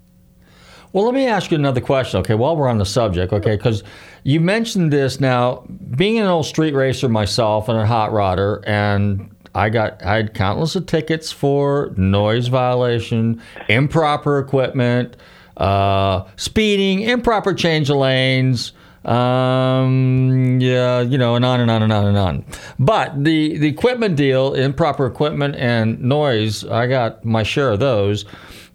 Well, 0.97 1.05
let 1.05 1.13
me 1.13 1.27
ask 1.27 1.51
you 1.51 1.59
another 1.59 1.83
question, 1.83 2.21
okay, 2.21 2.33
while 2.33 2.57
we're 2.57 2.69
on 2.69 2.79
the 2.79 2.87
subject, 2.87 3.31
okay, 3.31 3.55
because 3.55 3.85
you 4.23 4.41
mentioned 4.41 4.91
this 4.91 5.21
now, 5.21 5.67
being 5.95 6.19
an 6.19 6.25
old 6.25 6.47
street 6.47 6.73
racer 6.73 7.07
myself 7.07 7.69
and 7.69 7.79
a 7.79 7.85
hot 7.85 8.13
rodder, 8.13 8.63
and 8.67 9.31
I 9.55 9.69
got 9.69 10.03
I 10.03 10.17
had 10.17 10.33
countless 10.33 10.75
of 10.75 10.87
tickets 10.87 11.31
for 11.31 11.93
noise 11.99 12.47
violation, 12.47 13.43
improper 13.69 14.39
equipment, 14.39 15.19
uh, 15.59 16.25
speeding, 16.37 17.03
improper 17.03 17.53
change 17.53 17.91
of 17.91 17.97
lanes, 17.97 18.73
um, 19.05 20.59
yeah, 20.63 21.03
you 21.03 21.19
know, 21.19 21.35
and 21.35 21.45
on 21.45 21.61
and 21.61 21.71
on 21.71 21.83
and 21.83 21.93
on 21.93 22.07
and 22.07 22.17
on. 22.17 22.45
But 22.79 23.23
the 23.23 23.59
the 23.59 23.69
equipment 23.69 24.17
deal, 24.17 24.55
improper 24.55 25.05
equipment 25.05 25.57
and 25.57 26.01
noise, 26.01 26.65
I 26.65 26.87
got 26.87 27.23
my 27.23 27.43
share 27.43 27.73
of 27.73 27.81
those. 27.81 28.25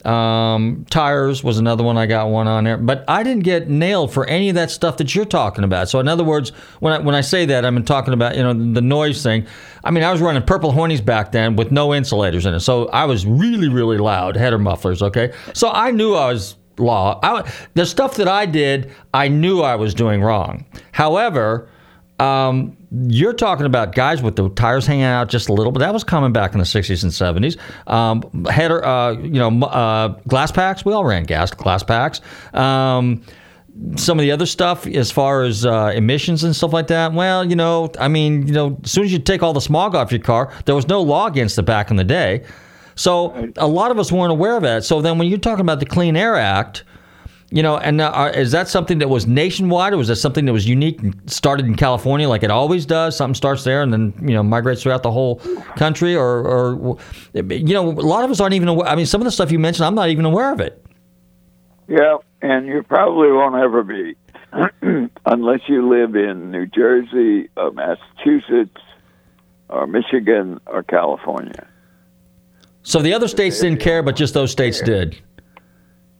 Um, 0.05 0.85
tires 0.89 1.43
was 1.43 1.59
another 1.59 1.83
one 1.83 1.97
I 1.97 2.05
got 2.05 2.29
one 2.29 2.47
on 2.47 2.63
there, 2.63 2.77
but 2.77 3.05
I 3.07 3.23
didn't 3.23 3.43
get 3.43 3.69
nailed 3.69 4.11
for 4.11 4.25
any 4.25 4.49
of 4.49 4.55
that 4.55 4.71
stuff 4.71 4.97
that 4.97 5.13
you're 5.13 5.25
talking 5.25 5.63
about. 5.63 5.89
So 5.89 5.99
in 5.99 6.07
other 6.07 6.23
words, 6.23 6.49
when 6.79 6.93
I, 6.93 6.99
when 6.99 7.13
I 7.13 7.21
say 7.21 7.45
that, 7.45 7.65
I'm 7.65 7.83
talking 7.83 8.13
about 8.13 8.35
you 8.35 8.43
know 8.43 8.53
the 8.53 8.81
noise 8.81 9.21
thing. 9.21 9.45
I 9.83 9.91
mean, 9.91 10.03
I 10.03 10.11
was 10.11 10.21
running 10.21 10.43
Purple 10.43 10.71
Hornies 10.71 11.03
back 11.03 11.31
then 11.31 11.55
with 11.55 11.71
no 11.71 11.93
insulators 11.93 12.45
in 12.45 12.53
it, 12.53 12.61
so 12.61 12.87
I 12.89 13.05
was 13.05 13.25
really 13.25 13.69
really 13.69 13.97
loud 13.97 14.35
header 14.35 14.59
mufflers. 14.59 15.01
Okay, 15.01 15.33
so 15.53 15.69
I 15.69 15.91
knew 15.91 16.15
I 16.15 16.31
was 16.31 16.55
law. 16.77 17.19
I, 17.21 17.51
the 17.75 17.85
stuff 17.85 18.15
that 18.15 18.27
I 18.27 18.45
did, 18.45 18.91
I 19.13 19.27
knew 19.27 19.61
I 19.61 19.75
was 19.75 19.93
doing 19.93 20.21
wrong. 20.21 20.65
However, 20.91 21.69
um, 22.19 22.77
you're 22.91 23.33
talking 23.33 23.65
about 23.65 23.95
guys 23.95 24.21
with 24.21 24.35
the 24.35 24.49
tires 24.49 24.85
hanging 24.85 25.05
out 25.05 25.29
just 25.29 25.47
a 25.47 25.53
little 25.53 25.71
bit. 25.71 25.79
That 25.79 25.93
was 25.93 26.03
coming 26.03 26.33
back 26.33 26.53
in 26.53 26.59
the 26.59 26.65
60s 26.65 27.03
and 27.03 27.11
70s. 27.11 27.57
Um, 27.89 28.45
header, 28.45 28.83
uh, 28.83 29.13
you 29.13 29.39
know, 29.39 29.65
uh, 29.65 30.09
glass 30.27 30.51
packs. 30.51 30.83
We 30.83 30.91
all 30.93 31.05
ran 31.05 31.23
gas 31.23 31.51
glass 31.51 31.83
packs. 31.83 32.19
Um, 32.53 33.23
some 33.95 34.19
of 34.19 34.23
the 34.23 34.31
other 34.31 34.45
stuff, 34.45 34.85
as 34.85 35.09
far 35.09 35.43
as 35.43 35.65
uh, 35.65 35.93
emissions 35.95 36.43
and 36.43 36.53
stuff 36.53 36.73
like 36.73 36.87
that, 36.87 37.13
well, 37.13 37.45
you 37.45 37.55
know, 37.55 37.89
I 37.97 38.09
mean, 38.09 38.45
you 38.45 38.53
know, 38.53 38.77
as 38.83 38.91
soon 38.91 39.05
as 39.05 39.13
you 39.13 39.19
take 39.19 39.41
all 39.41 39.53
the 39.53 39.61
smog 39.61 39.95
off 39.95 40.11
your 40.11 40.19
car, 40.19 40.51
there 40.65 40.75
was 40.75 40.89
no 40.89 41.01
law 41.01 41.27
against 41.27 41.57
it 41.57 41.63
back 41.63 41.89
in 41.89 41.95
the 41.95 42.03
day. 42.03 42.43
So 42.95 43.51
a 43.55 43.67
lot 43.67 43.91
of 43.91 43.99
us 43.99 44.11
weren't 44.11 44.31
aware 44.31 44.57
of 44.57 44.63
that. 44.63 44.83
So 44.83 45.01
then 45.01 45.17
when 45.17 45.29
you're 45.29 45.39
talking 45.39 45.61
about 45.61 45.79
the 45.79 45.85
Clean 45.85 46.15
Air 46.17 46.35
Act, 46.35 46.83
you 47.53 47.61
know, 47.61 47.77
and 47.77 47.99
uh, 47.99 48.31
is 48.33 48.51
that 48.53 48.69
something 48.69 48.99
that 48.99 49.09
was 49.09 49.27
nationwide, 49.27 49.91
or 49.91 49.97
was 49.97 50.07
that 50.07 50.15
something 50.15 50.45
that 50.45 50.53
was 50.53 50.67
unique, 50.67 51.01
and 51.01 51.13
started 51.29 51.65
in 51.65 51.75
California, 51.75 52.29
like 52.29 52.43
it 52.43 52.51
always 52.51 52.85
does? 52.85 53.17
Something 53.17 53.35
starts 53.35 53.65
there 53.65 53.81
and 53.81 53.91
then 53.91 54.13
you 54.21 54.33
know 54.33 54.41
migrates 54.41 54.81
throughout 54.81 55.03
the 55.03 55.11
whole 55.11 55.35
country, 55.75 56.15
or, 56.15 56.47
or 56.47 56.97
you 57.33 57.73
know, 57.73 57.89
a 57.89 57.91
lot 57.91 58.23
of 58.23 58.31
us 58.31 58.39
aren't 58.39 58.53
even 58.53 58.69
aware. 58.69 58.87
I 58.87 58.95
mean, 58.95 59.05
some 59.05 59.19
of 59.19 59.25
the 59.25 59.31
stuff 59.31 59.51
you 59.51 59.59
mentioned, 59.59 59.85
I'm 59.85 59.95
not 59.95 60.09
even 60.09 60.23
aware 60.23 60.53
of 60.53 60.61
it. 60.61 60.81
Yeah, 61.89 62.17
and 62.41 62.67
you 62.67 62.83
probably 62.83 63.33
won't 63.33 63.55
ever 63.55 63.83
be, 63.83 64.15
unless 65.25 65.59
you 65.67 65.89
live 65.89 66.15
in 66.15 66.51
New 66.51 66.67
Jersey, 66.67 67.49
or 67.57 67.71
Massachusetts, 67.71 68.81
or 69.67 69.87
Michigan, 69.87 70.61
or 70.67 70.83
California. 70.83 71.67
So 72.83 73.01
the 73.01 73.13
other 73.13 73.27
states 73.27 73.59
didn't 73.59 73.81
care, 73.81 74.01
but 74.01 74.15
just 74.15 74.33
those 74.33 74.51
states 74.51 74.81
did. 74.81 75.21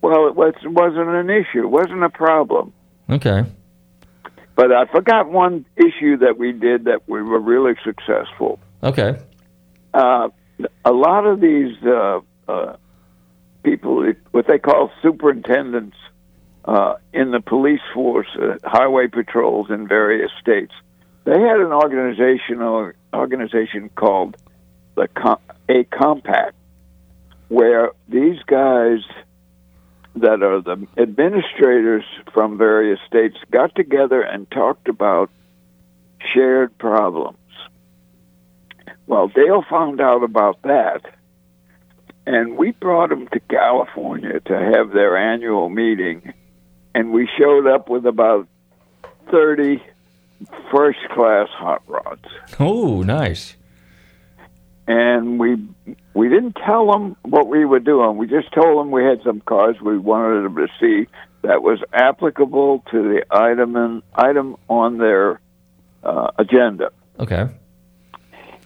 Well, 0.01 0.27
it 0.27 0.35
was, 0.35 0.53
wasn't 0.63 1.09
an 1.09 1.29
issue. 1.29 1.63
It 1.63 1.69
wasn't 1.69 2.03
a 2.03 2.09
problem. 2.09 2.73
Okay. 3.09 3.43
But 4.55 4.71
I 4.71 4.85
forgot 4.85 5.29
one 5.29 5.65
issue 5.77 6.17
that 6.17 6.37
we 6.37 6.51
did 6.51 6.85
that 6.85 7.07
we 7.07 7.21
were 7.21 7.39
really 7.39 7.73
successful. 7.83 8.59
Okay. 8.83 9.17
Uh, 9.93 10.29
a 10.83 10.91
lot 10.91 11.25
of 11.25 11.39
these 11.39 11.75
uh, 11.83 12.19
uh, 12.47 12.75
people, 13.63 14.11
what 14.31 14.47
they 14.47 14.59
call 14.59 14.91
superintendents 15.01 15.97
uh, 16.65 16.95
in 17.13 17.31
the 17.31 17.39
police 17.39 17.81
force, 17.93 18.27
uh, 18.39 18.57
highway 18.63 19.07
patrols 19.07 19.67
in 19.69 19.87
various 19.87 20.31
states, 20.39 20.73
they 21.23 21.39
had 21.39 21.59
an 21.59 21.71
organizational 21.71 22.91
organization 23.13 23.89
called 23.95 24.37
the 24.95 25.07
Com- 25.15 25.39
a 25.69 25.83
compact, 25.85 26.55
where 27.47 27.91
these 28.07 28.39
guys 28.45 28.99
that 30.15 30.43
are 30.43 30.61
the 30.61 30.87
administrators 30.97 32.03
from 32.33 32.57
various 32.57 32.99
states 33.07 33.37
got 33.49 33.73
together 33.75 34.21
and 34.21 34.49
talked 34.51 34.87
about 34.89 35.29
shared 36.33 36.77
problems. 36.77 37.37
Well, 39.07 39.27
Dale 39.27 39.63
found 39.69 39.99
out 39.99 40.23
about 40.23 40.61
that, 40.63 41.01
and 42.25 42.57
we 42.57 42.71
brought 42.71 43.09
them 43.09 43.27
to 43.29 43.39
California 43.41 44.39
to 44.41 44.53
have 44.53 44.91
their 44.91 45.17
annual 45.17 45.69
meeting, 45.69 46.33
and 46.93 47.11
we 47.11 47.29
showed 47.37 47.67
up 47.67 47.89
with 47.89 48.05
about 48.05 48.47
30 49.31 49.83
first 50.71 50.99
class 51.13 51.47
hot 51.49 51.81
rods. 51.87 52.25
Oh, 52.59 53.01
nice. 53.01 53.55
And 54.91 55.39
we 55.39 55.55
we 56.13 56.27
didn't 56.27 56.57
tell 56.65 56.91
them 56.91 57.15
what 57.21 57.47
we 57.47 57.63
were 57.63 57.79
doing. 57.79 58.17
We 58.17 58.27
just 58.27 58.51
told 58.51 58.77
them 58.77 58.91
we 58.91 59.05
had 59.05 59.21
some 59.23 59.39
cars 59.39 59.77
we 59.81 59.97
wanted 59.97 60.43
them 60.43 60.55
to 60.57 60.67
see 60.81 61.09
that 61.43 61.63
was 61.63 61.79
applicable 61.93 62.83
to 62.91 63.01
the 63.01 63.23
item 63.31 63.77
and, 63.77 64.03
item 64.13 64.57
on 64.67 64.97
their 64.97 65.39
uh, 66.03 66.31
agenda. 66.37 66.91
Okay. 67.17 67.45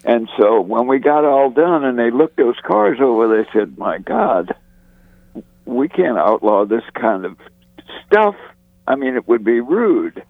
And 0.03 0.28
so 0.39 0.61
when 0.61 0.88
we 0.88 0.97
got 0.97 1.26
all 1.26 1.51
done 1.51 1.84
and 1.84 1.99
they 1.99 2.09
looked 2.09 2.38
those 2.38 2.59
cars 2.65 2.97
over, 2.99 3.28
they 3.28 3.47
said, 3.53 3.78
"My 3.78 3.99
God, 3.99 4.51
we 5.65 5.88
can't 5.89 6.17
outlaw 6.17 6.65
this 6.65 6.84
kind 6.95 7.26
of 7.26 7.38
stuff. 8.07 8.36
I 8.88 8.95
mean, 8.95 9.15
it 9.15 9.28
would 9.28 9.43
be 9.43 9.59
rude." 9.59 10.23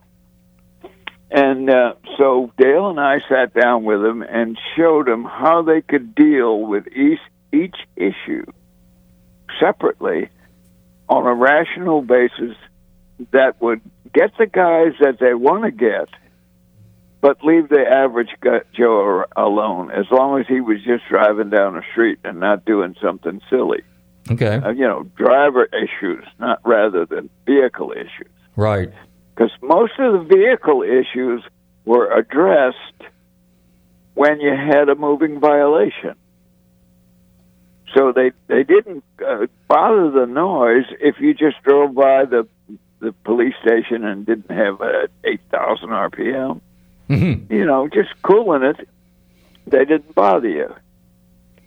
And 1.32 1.70
uh, 1.70 1.94
so 2.18 2.52
Dale 2.58 2.90
and 2.90 3.00
I 3.00 3.18
sat 3.28 3.54
down 3.54 3.84
with 3.84 4.02
them 4.02 4.22
and 4.22 4.58
showed 4.76 5.08
them 5.08 5.24
how 5.24 5.64
they 5.64 5.82
could 5.82 6.14
deal 6.16 6.62
with 6.62 6.88
each 6.88 7.20
each 7.52 7.76
issue 7.96 8.46
separately 9.60 10.30
on 11.08 11.26
a 11.26 11.34
rational 11.34 12.02
basis 12.02 12.56
that 13.32 13.62
would 13.62 13.82
get 14.14 14.32
the 14.38 14.46
guys 14.46 14.94
that 15.00 15.20
they 15.20 15.34
want 15.34 15.64
to 15.64 15.72
get, 15.72 16.10
but 17.22 17.44
leave 17.44 17.70
the 17.70 17.82
average 17.82 18.30
Joe 18.76 19.26
alone 19.36 19.92
as 19.92 20.06
long 20.12 20.40
as 20.40 20.48
he 20.48 20.62
was 20.62 20.78
just 20.84 21.04
driving 21.10 21.50
down 21.50 21.76
the 21.76 21.84
street 21.92 22.20
and 22.24 22.40
not 22.40 22.66
doing 22.66 22.96
something 23.02 23.42
silly. 23.50 23.84
Okay. 24.30 24.56
Uh, 24.56 24.72
you 24.72 24.88
know, 24.88 25.04
driver 25.16 25.66
issues, 25.66 26.26
not 26.40 26.60
rather 26.66 27.06
than 27.06 27.30
vehicle 27.46 27.92
issues. 27.92 28.32
Right. 28.56 28.92
Because 29.36 29.52
most 29.62 29.94
of 30.00 30.14
the 30.14 30.36
vehicle 30.36 30.84
issues 30.84 31.44
were 31.84 32.10
addressed 32.12 32.78
when 34.14 34.40
you 34.40 34.56
had 34.56 34.88
a 34.88 34.96
moving 34.96 35.40
violation. 35.40 36.16
So 37.94 38.12
they 38.12 38.32
they 38.48 38.64
didn't 38.64 39.04
uh, 39.26 39.48
bother 39.68 40.10
the 40.12 40.26
noise 40.26 40.86
if 41.00 41.20
you 41.20 41.34
just 41.34 41.62
drove 41.64 41.94
by 41.94 42.26
the 42.26 42.48
the 43.00 43.14
police 43.24 43.54
station 43.62 44.04
and 44.04 44.26
didn't 44.26 44.52
have 44.52 44.82
a 44.82 45.08
eight 45.24 45.42
thousand 45.52 45.90
RPM. 45.90 46.62
Mm-hmm. 47.10 47.54
You 47.54 47.66
know, 47.66 47.88
just 47.88 48.10
cooling 48.24 48.64
it, 48.64 48.88
they 49.68 49.86
didn't 49.86 50.16
bother 50.16 50.50
you. 50.50 50.74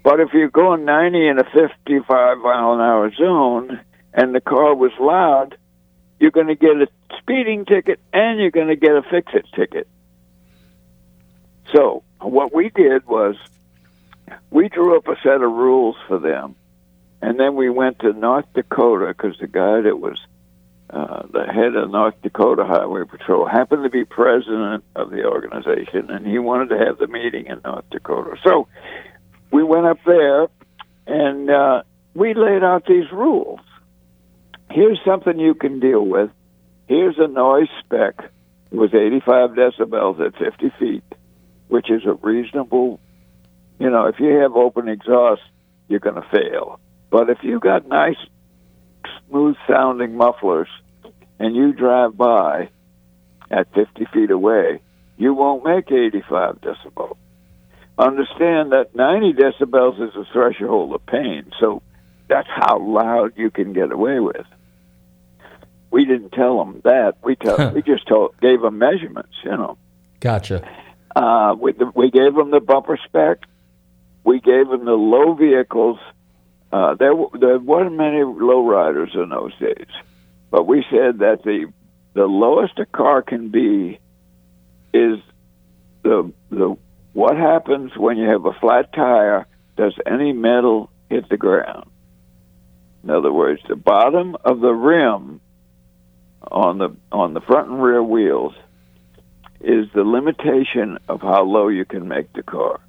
But 0.02 0.20
if 0.20 0.30
you're 0.32 0.48
going 0.48 0.84
ninety 0.84 1.26
in 1.28 1.38
a 1.38 1.44
fifty-five 1.44 2.38
mile 2.38 2.74
an 2.74 2.80
hour 2.80 3.12
zone 3.14 3.80
and 4.12 4.34
the 4.34 4.40
car 4.40 4.74
was 4.74 4.92
loud, 4.98 5.56
you're 6.18 6.30
going 6.30 6.48
to 6.48 6.56
get 6.56 6.70
a 6.70 6.88
speeding 7.18 7.64
ticket 7.64 8.00
and 8.12 8.38
you're 8.38 8.50
going 8.50 8.68
to 8.68 8.76
get 8.76 8.92
a 8.92 9.02
fix-it 9.02 9.46
ticket. 9.54 9.88
So 11.72 12.02
what 12.20 12.54
we 12.54 12.70
did 12.70 13.06
was 13.06 13.36
we 14.50 14.68
drew 14.68 14.96
up 14.96 15.08
a 15.08 15.16
set 15.22 15.42
of 15.42 15.52
rules 15.52 15.96
for 16.06 16.18
them, 16.18 16.56
and 17.20 17.38
then 17.38 17.54
we 17.54 17.68
went 17.68 18.00
to 18.00 18.12
North 18.12 18.46
Dakota 18.54 19.08
because 19.08 19.38
the 19.38 19.46
guy 19.46 19.82
that 19.82 19.98
was 19.98 20.18
uh, 20.90 21.26
the 21.30 21.44
head 21.44 21.74
of 21.74 21.90
North 21.90 22.14
Dakota 22.22 22.64
Highway 22.64 23.04
Patrol 23.04 23.46
happened 23.46 23.84
to 23.84 23.90
be 23.90 24.04
president 24.04 24.84
of 24.96 25.10
the 25.10 25.24
organization, 25.24 26.10
and 26.10 26.26
he 26.26 26.38
wanted 26.38 26.70
to 26.70 26.78
have 26.78 26.98
the 26.98 27.06
meeting 27.06 27.46
in 27.46 27.60
North 27.62 27.84
Dakota. 27.90 28.36
So 28.42 28.68
we 29.50 29.62
went 29.62 29.86
up 29.86 29.98
there, 30.06 30.48
and 31.06 31.50
uh, 31.50 31.82
we 32.14 32.32
laid 32.32 32.64
out 32.64 32.86
these 32.86 33.10
rules. 33.12 33.60
Here's 34.70 34.98
something 35.04 35.38
you 35.38 35.54
can 35.54 35.80
deal 35.80 36.04
with. 36.04 36.30
Here's 36.88 37.18
a 37.18 37.28
noise 37.28 37.68
spec 37.80 38.14
with 38.70 38.94
85 38.94 39.50
decibels 39.50 40.24
at 40.26 40.38
50 40.38 40.72
feet, 40.78 41.04
which 41.68 41.90
is 41.90 42.06
a 42.06 42.14
reasonable. 42.14 42.98
You 43.78 43.90
know, 43.90 44.06
if 44.06 44.18
you 44.18 44.38
have 44.38 44.56
open 44.56 44.88
exhaust, 44.88 45.42
you're 45.88 46.00
going 46.00 46.14
to 46.14 46.28
fail. 46.30 46.80
But 47.10 47.28
if 47.28 47.38
you 47.42 47.60
got 47.60 47.86
nice 47.86 48.16
smooth 49.28 49.56
sounding 49.68 50.16
mufflers 50.16 50.68
and 51.38 51.54
you 51.54 51.74
drive 51.74 52.16
by 52.16 52.70
at 53.50 53.72
50 53.74 54.06
feet 54.06 54.30
away, 54.30 54.80
you 55.18 55.34
won't 55.34 55.66
make 55.66 55.92
85 55.92 56.62
decibels. 56.62 57.18
Understand 57.98 58.72
that 58.72 58.94
90 58.94 59.34
decibels 59.34 60.00
is 60.00 60.14
the 60.14 60.24
threshold 60.32 60.94
of 60.94 61.04
pain, 61.04 61.52
so 61.60 61.82
that's 62.28 62.48
how 62.48 62.78
loud 62.78 63.34
you 63.36 63.50
can 63.50 63.74
get 63.74 63.92
away 63.92 64.20
with. 64.20 64.46
We 65.90 66.04
didn't 66.04 66.30
tell 66.30 66.58
them 66.58 66.80
that. 66.84 67.14
We 67.22 67.36
tell, 67.36 67.70
we 67.72 67.82
just 67.82 68.06
told, 68.06 68.38
gave 68.40 68.60
them 68.60 68.78
measurements, 68.78 69.34
you 69.42 69.50
know. 69.50 69.78
Gotcha. 70.20 70.68
Uh, 71.16 71.54
we, 71.58 71.72
we 71.94 72.10
gave 72.10 72.34
them 72.34 72.50
the 72.50 72.60
bumper 72.60 72.98
spec. 73.06 73.38
We 74.24 74.40
gave 74.40 74.68
them 74.68 74.84
the 74.84 74.92
low 74.92 75.34
vehicles 75.34 75.98
uh, 76.72 76.94
there, 76.94 77.14
there 77.40 77.58
weren't 77.58 77.96
many 77.96 78.18
lowriders 78.18 79.14
in 79.14 79.30
those 79.30 79.56
days, 79.58 79.88
but 80.50 80.66
we 80.66 80.84
said 80.90 81.18
that 81.20 81.42
the 81.44 81.72
the 82.14 82.24
lowest 82.24 82.78
a 82.78 82.86
car 82.86 83.22
can 83.22 83.48
be 83.48 83.98
is 84.92 85.18
the 86.02 86.32
the 86.50 86.76
what 87.14 87.36
happens 87.36 87.96
when 87.96 88.18
you 88.18 88.28
have 88.28 88.44
a 88.44 88.52
flat 88.52 88.92
tire. 88.92 89.46
Does 89.76 89.94
any 90.06 90.32
metal 90.32 90.90
hit 91.08 91.28
the 91.28 91.36
ground? 91.36 91.88
In 93.04 93.10
other 93.10 93.32
words, 93.32 93.62
the 93.68 93.76
bottom 93.76 94.36
of 94.44 94.60
the 94.60 94.72
rim 94.72 95.40
on 96.42 96.78
the 96.78 96.94
on 97.12 97.34
the 97.34 97.40
front 97.40 97.68
and 97.68 97.82
rear 97.82 98.02
wheels 98.02 98.54
is 99.60 99.86
the 99.94 100.04
limitation 100.04 100.98
of 101.08 101.20
how 101.20 101.42
low 101.42 101.68
you 101.68 101.84
can 101.84 102.06
make 102.06 102.32
the 102.32 102.42
car. 102.42 102.80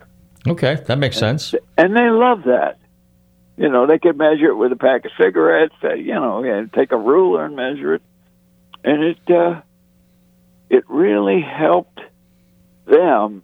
Okay, 0.47 0.75
that 0.85 0.97
makes 0.97 1.17
sense. 1.17 1.53
And 1.77 1.95
they 1.95 2.09
love 2.09 2.43
that. 2.43 2.77
You 3.57 3.69
know, 3.69 3.87
they 3.87 3.99
could 3.99 4.17
measure 4.17 4.47
it 4.47 4.55
with 4.55 4.71
a 4.71 4.77
pack 4.77 5.03
of 5.05 5.11
cigarettes. 5.19 5.75
They, 5.81 5.97
you 5.97 6.13
know, 6.13 6.43
and 6.43 6.71
take 6.71 6.91
a 6.91 6.97
ruler 6.97 7.43
and 7.45 7.55
measure 7.55 7.95
it, 7.95 8.01
and 8.83 9.03
it 9.03 9.19
uh, 9.29 9.61
it 10.69 10.85
really 10.87 11.41
helped 11.41 11.99
them, 12.85 13.43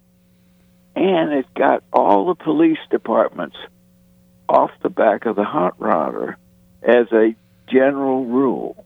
and 0.94 1.32
it 1.32 1.52
got 1.54 1.82
all 1.92 2.26
the 2.26 2.34
police 2.34 2.78
departments 2.90 3.56
off 4.48 4.70
the 4.82 4.88
back 4.88 5.26
of 5.26 5.36
the 5.36 5.44
hot 5.44 5.78
rodder 5.78 6.36
as 6.82 7.12
a 7.12 7.34
general 7.68 8.24
rule, 8.24 8.85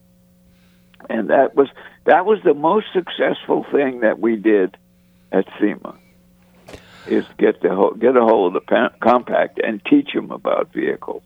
and 1.09 1.30
that 1.30 1.55
was 1.55 1.68
that 2.05 2.26
was 2.26 2.38
the 2.44 2.55
most 2.55 2.86
successful 2.92 3.64
thing 3.72 4.01
that 4.01 4.18
we 4.18 4.36
did 4.36 4.76
at 5.32 5.46
SEMA 5.59 5.96
is 7.07 7.24
get 7.38 7.61
the 7.62 7.90
get 7.98 8.16
a 8.16 8.20
hold 8.20 8.55
of 8.55 8.62
the 8.62 8.66
pa- 8.66 8.92
compact 9.01 9.61
and 9.62 9.82
teach 9.84 10.12
them 10.12 10.30
about 10.30 10.72
vehicles. 10.72 11.22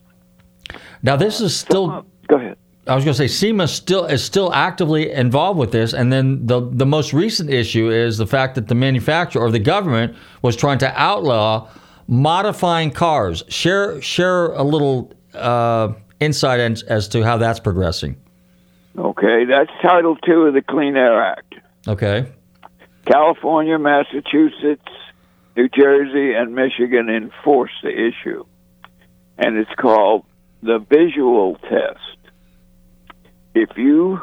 Now 1.02 1.16
this 1.16 1.40
is 1.40 1.56
still. 1.56 2.06
Go 2.26 2.36
ahead. 2.36 2.56
I 2.86 2.94
was 2.94 3.04
going 3.04 3.14
to 3.14 3.18
say 3.18 3.28
SEMA 3.28 3.66
still 3.66 4.04
is 4.04 4.22
still 4.22 4.52
actively 4.52 5.10
involved 5.10 5.58
with 5.58 5.72
this, 5.72 5.94
and 5.94 6.12
then 6.12 6.46
the 6.46 6.68
the 6.70 6.86
most 6.86 7.12
recent 7.12 7.50
issue 7.50 7.90
is 7.90 8.18
the 8.18 8.26
fact 8.26 8.54
that 8.56 8.68
the 8.68 8.74
manufacturer 8.74 9.42
or 9.42 9.50
the 9.50 9.58
government 9.58 10.16
was 10.42 10.54
trying 10.54 10.78
to 10.78 10.92
outlaw 11.00 11.68
modifying 12.06 12.90
cars. 12.90 13.42
Share 13.48 14.00
share 14.02 14.46
a 14.52 14.62
little 14.62 15.12
uh, 15.32 15.94
insight 16.20 16.60
as, 16.60 16.82
as 16.84 17.08
to 17.08 17.22
how 17.22 17.38
that's 17.38 17.60
progressing. 17.60 18.16
Okay, 18.96 19.44
that's 19.46 19.70
Title 19.82 20.16
Two 20.16 20.42
of 20.42 20.54
the 20.54 20.62
Clean 20.62 20.96
Air 20.96 21.20
Act. 21.22 21.54
Okay. 21.86 22.26
California, 23.04 23.78
Massachusetts, 23.78 24.88
New 25.56 25.68
Jersey, 25.68 26.34
and 26.34 26.54
Michigan 26.54 27.08
enforce 27.08 27.72
the 27.82 27.90
issue, 27.90 28.44
and 29.36 29.56
it's 29.56 29.74
called 29.78 30.24
the 30.62 30.78
visual 30.78 31.56
test. 31.56 32.32
If 33.54 33.76
you 33.76 34.20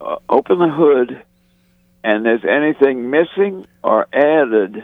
uh, 0.00 0.16
open 0.28 0.58
the 0.58 0.68
hood 0.68 1.22
and 2.02 2.24
there's 2.24 2.44
anything 2.44 3.10
missing 3.10 3.66
or 3.82 4.06
added 4.12 4.82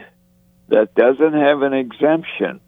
that 0.69 0.93
doesn't 0.95 1.33
have 1.33 1.61
an 1.61 1.73
exemption, 1.73 2.59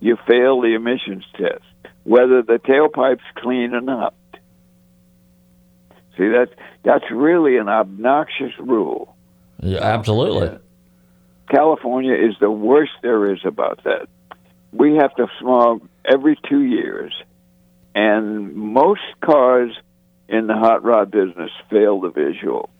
you 0.00 0.16
fail 0.26 0.60
the 0.60 0.74
emissions 0.74 1.24
test, 1.36 1.64
whether 2.04 2.42
the 2.42 2.58
tailpipe's 2.58 3.24
clean 3.36 3.74
or 3.74 3.80
not. 3.80 4.14
See, 6.16 6.28
that's, 6.28 6.52
that's 6.82 7.04
really 7.10 7.56
an 7.56 7.68
obnoxious 7.68 8.52
rule. 8.58 9.16
Yeah, 9.60 9.80
absolutely. 9.80 10.58
California 11.48 12.14
is 12.14 12.34
the 12.40 12.50
worst 12.50 12.92
there 13.02 13.32
is 13.32 13.40
about 13.44 13.82
that. 13.84 14.08
We 14.72 14.96
have 14.96 15.14
to 15.16 15.28
smog 15.40 15.86
every 16.04 16.36
two 16.48 16.62
years, 16.62 17.14
and 17.94 18.54
most 18.54 19.02
cars 19.20 19.70
in 20.28 20.46
the 20.46 20.54
hot 20.54 20.82
rod 20.84 21.10
business 21.10 21.50
fail 21.70 22.00
the 22.00 22.10
visual, 22.10 22.70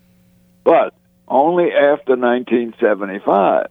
but 0.63 0.93
only 1.27 1.71
after 1.71 2.15
1975. 2.15 3.67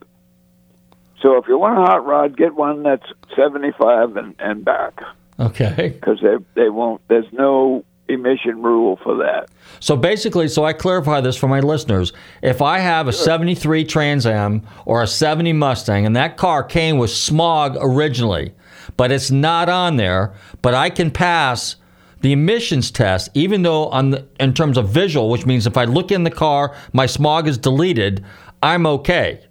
So 1.21 1.37
if 1.37 1.47
you 1.49 1.59
want 1.59 1.79
a 1.79 1.83
hot 1.83 2.07
rod, 2.07 2.37
get 2.37 2.55
one 2.55 2.83
that's 2.83 3.07
75 3.37 4.17
and, 4.17 4.35
and 4.39 4.65
back. 4.65 5.01
Okay. 5.39 5.89
Because 5.89 6.21
they 6.21 6.37
they 6.55 6.69
won't. 6.69 7.01
There's 7.09 7.31
no 7.33 7.85
emission 8.09 8.63
rule 8.63 8.99
for 9.03 9.17
that. 9.17 9.49
So 9.81 9.97
basically, 9.97 10.49
so 10.49 10.65
I 10.65 10.73
clarify 10.73 11.21
this 11.21 11.37
for 11.37 11.49
my 11.49 11.61
listeners. 11.61 12.13
If 12.43 12.63
I 12.63 12.79
have 12.79 13.09
a 13.09 13.13
73 13.13 13.85
Trans 13.85 14.27
Am 14.27 14.63
or 14.85 15.03
a 15.03 15.07
70 15.07 15.53
Mustang 15.55 16.07
and 16.07 16.15
that 16.17 16.37
car 16.37 16.63
came 16.63 16.99
with 16.99 17.11
smog 17.11 17.77
originally, 17.81 18.53
but 18.97 19.11
it's 19.11 19.31
not 19.31 19.69
on 19.69 19.97
there, 19.97 20.35
but 20.63 20.75
I 20.75 20.91
can 20.91 21.11
pass 21.11 21.77
the 22.21 22.33
emissions 22.33 22.91
test, 22.91 23.31
even 23.35 23.63
though 23.63 23.89
on 23.89 24.11
the, 24.11 24.27
in 24.41 24.55
terms 24.55 24.79
of 24.79 24.89
visual, 24.89 25.29
which 25.29 25.45
means 25.45 25.67
if 25.67 25.77
I 25.77 25.85
look 25.85 26.11
in 26.11 26.25
the 26.25 26.31
car, 26.31 26.75
my 26.93 27.07
smog 27.07 27.47
is 27.47 27.59
deleted, 27.59 28.25
I'm 28.63 28.87
okay. 28.87 29.45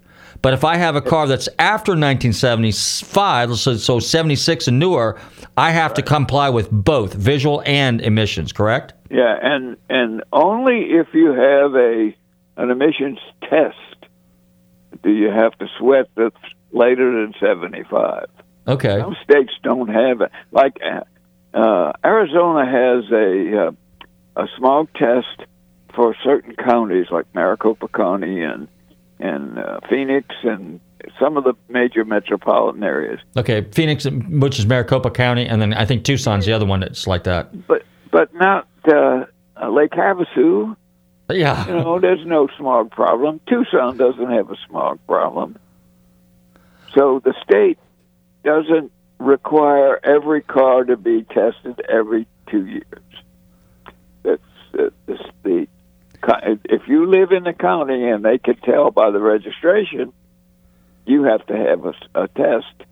But 0.44 0.54
if 0.54 0.66
I 0.66 0.76
have 0.76 0.98
a 0.98 1.02
car 1.02 1.26
that's 1.26 1.48
after 1.58 1.94
1975, 1.94 3.58
so, 3.58 3.78
so 3.78 4.00
76 4.00 4.68
and 4.68 4.78
newer, 4.78 5.18
I 5.56 5.72
have 5.72 5.92
right. 5.92 5.96
to 5.96 6.02
comply 6.02 6.50
with 6.50 6.70
both 6.70 7.14
visual 7.14 7.64
and 7.66 8.02
emissions, 8.02 8.52
correct? 8.52 8.94
Yeah, 9.10 9.38
and 9.42 9.78
and 9.90 10.22
only 10.34 10.82
if 10.82 11.08
you 11.14 11.32
have 11.32 11.76
a 11.76 12.14
an 12.58 12.72
emissions 12.72 13.20
test 13.50 13.78
do 15.02 15.12
you 15.12 15.32
have 15.32 15.58
to 15.60 15.68
sweat 15.80 16.10
that's 16.16 16.36
later 16.72 17.22
than 17.22 17.34
75. 17.40 18.28
Okay. 18.68 19.00
Some 19.00 19.16
states 19.24 19.54
don't 19.64 19.88
have 19.88 20.22
it. 20.22 20.32
Like 20.52 20.78
uh, 21.54 21.94
Arizona 22.04 22.66
has 22.66 23.10
a 23.12 23.68
uh, 23.68 23.72
a 24.44 24.48
smog 24.58 24.90
test 24.96 25.48
for 25.96 26.14
certain 26.22 26.56
counties, 26.56 27.08
like 27.12 27.34
Maricopa 27.34 27.88
County 27.88 28.42
and 28.42 28.68
and 29.24 29.58
uh, 29.58 29.80
Phoenix 29.90 30.28
and 30.44 30.80
some 31.20 31.38
of 31.38 31.46
the 31.46 31.54
major 31.70 32.04
metropolitan 32.04 32.84
areas. 32.84 33.20
Okay, 33.38 33.66
Phoenix, 33.72 34.06
which 34.06 34.60
is 34.60 34.66
Maricopa 34.66 35.10
County, 35.10 35.46
and 35.46 35.62
then 35.62 35.74
I 35.74 35.86
think 35.86 36.04
Tucson's 36.04 36.46
the 36.46 36.54
other 36.54 36.66
one 36.66 36.82
that's 36.82 37.08
like 37.08 37.24
that. 37.24 37.68
But 37.68 37.84
but 38.12 38.34
not 38.36 38.68
uh, 38.88 39.26
Lake 39.70 39.92
Havasu. 39.92 40.76
Yeah, 41.30 41.66
you 41.68 41.74
know, 41.74 42.00
there's 42.00 42.26
no 42.26 42.50
smog 42.58 42.92
problem. 42.92 43.40
Tucson 43.48 43.98
doesn't 43.98 44.30
have 44.30 44.52
a 44.52 44.58
smog 44.68 45.00
problem. 45.08 45.58
So 46.94 47.22
the 47.24 47.34
state 47.44 47.80
doesn't 48.44 48.92
require 49.20 50.00
every 50.04 50.42
car 50.42 50.84
to 50.84 50.98
be 50.98 51.24
tested 51.24 51.82
every 51.90 52.28
two 52.52 52.66
years. 52.66 52.84
That's 54.24 54.42
uh, 54.78 54.90
the, 55.06 55.18
the 55.44 55.68
if 56.66 56.88
you 56.88 57.06
live 57.10 57.32
in 57.32 57.44
the 57.44 57.54
county 57.54 58.08
and 58.10 58.24
they 58.24 58.38
can 58.38 58.56
tell 58.58 58.92
by 58.92 59.12
the 59.12 59.20
registration, 59.20 60.14
you 61.06 61.24
have 61.24 61.46
to 61.48 61.56
have 61.56 61.86
a, 61.86 61.94
a 62.16 62.28
test, 62.30 62.88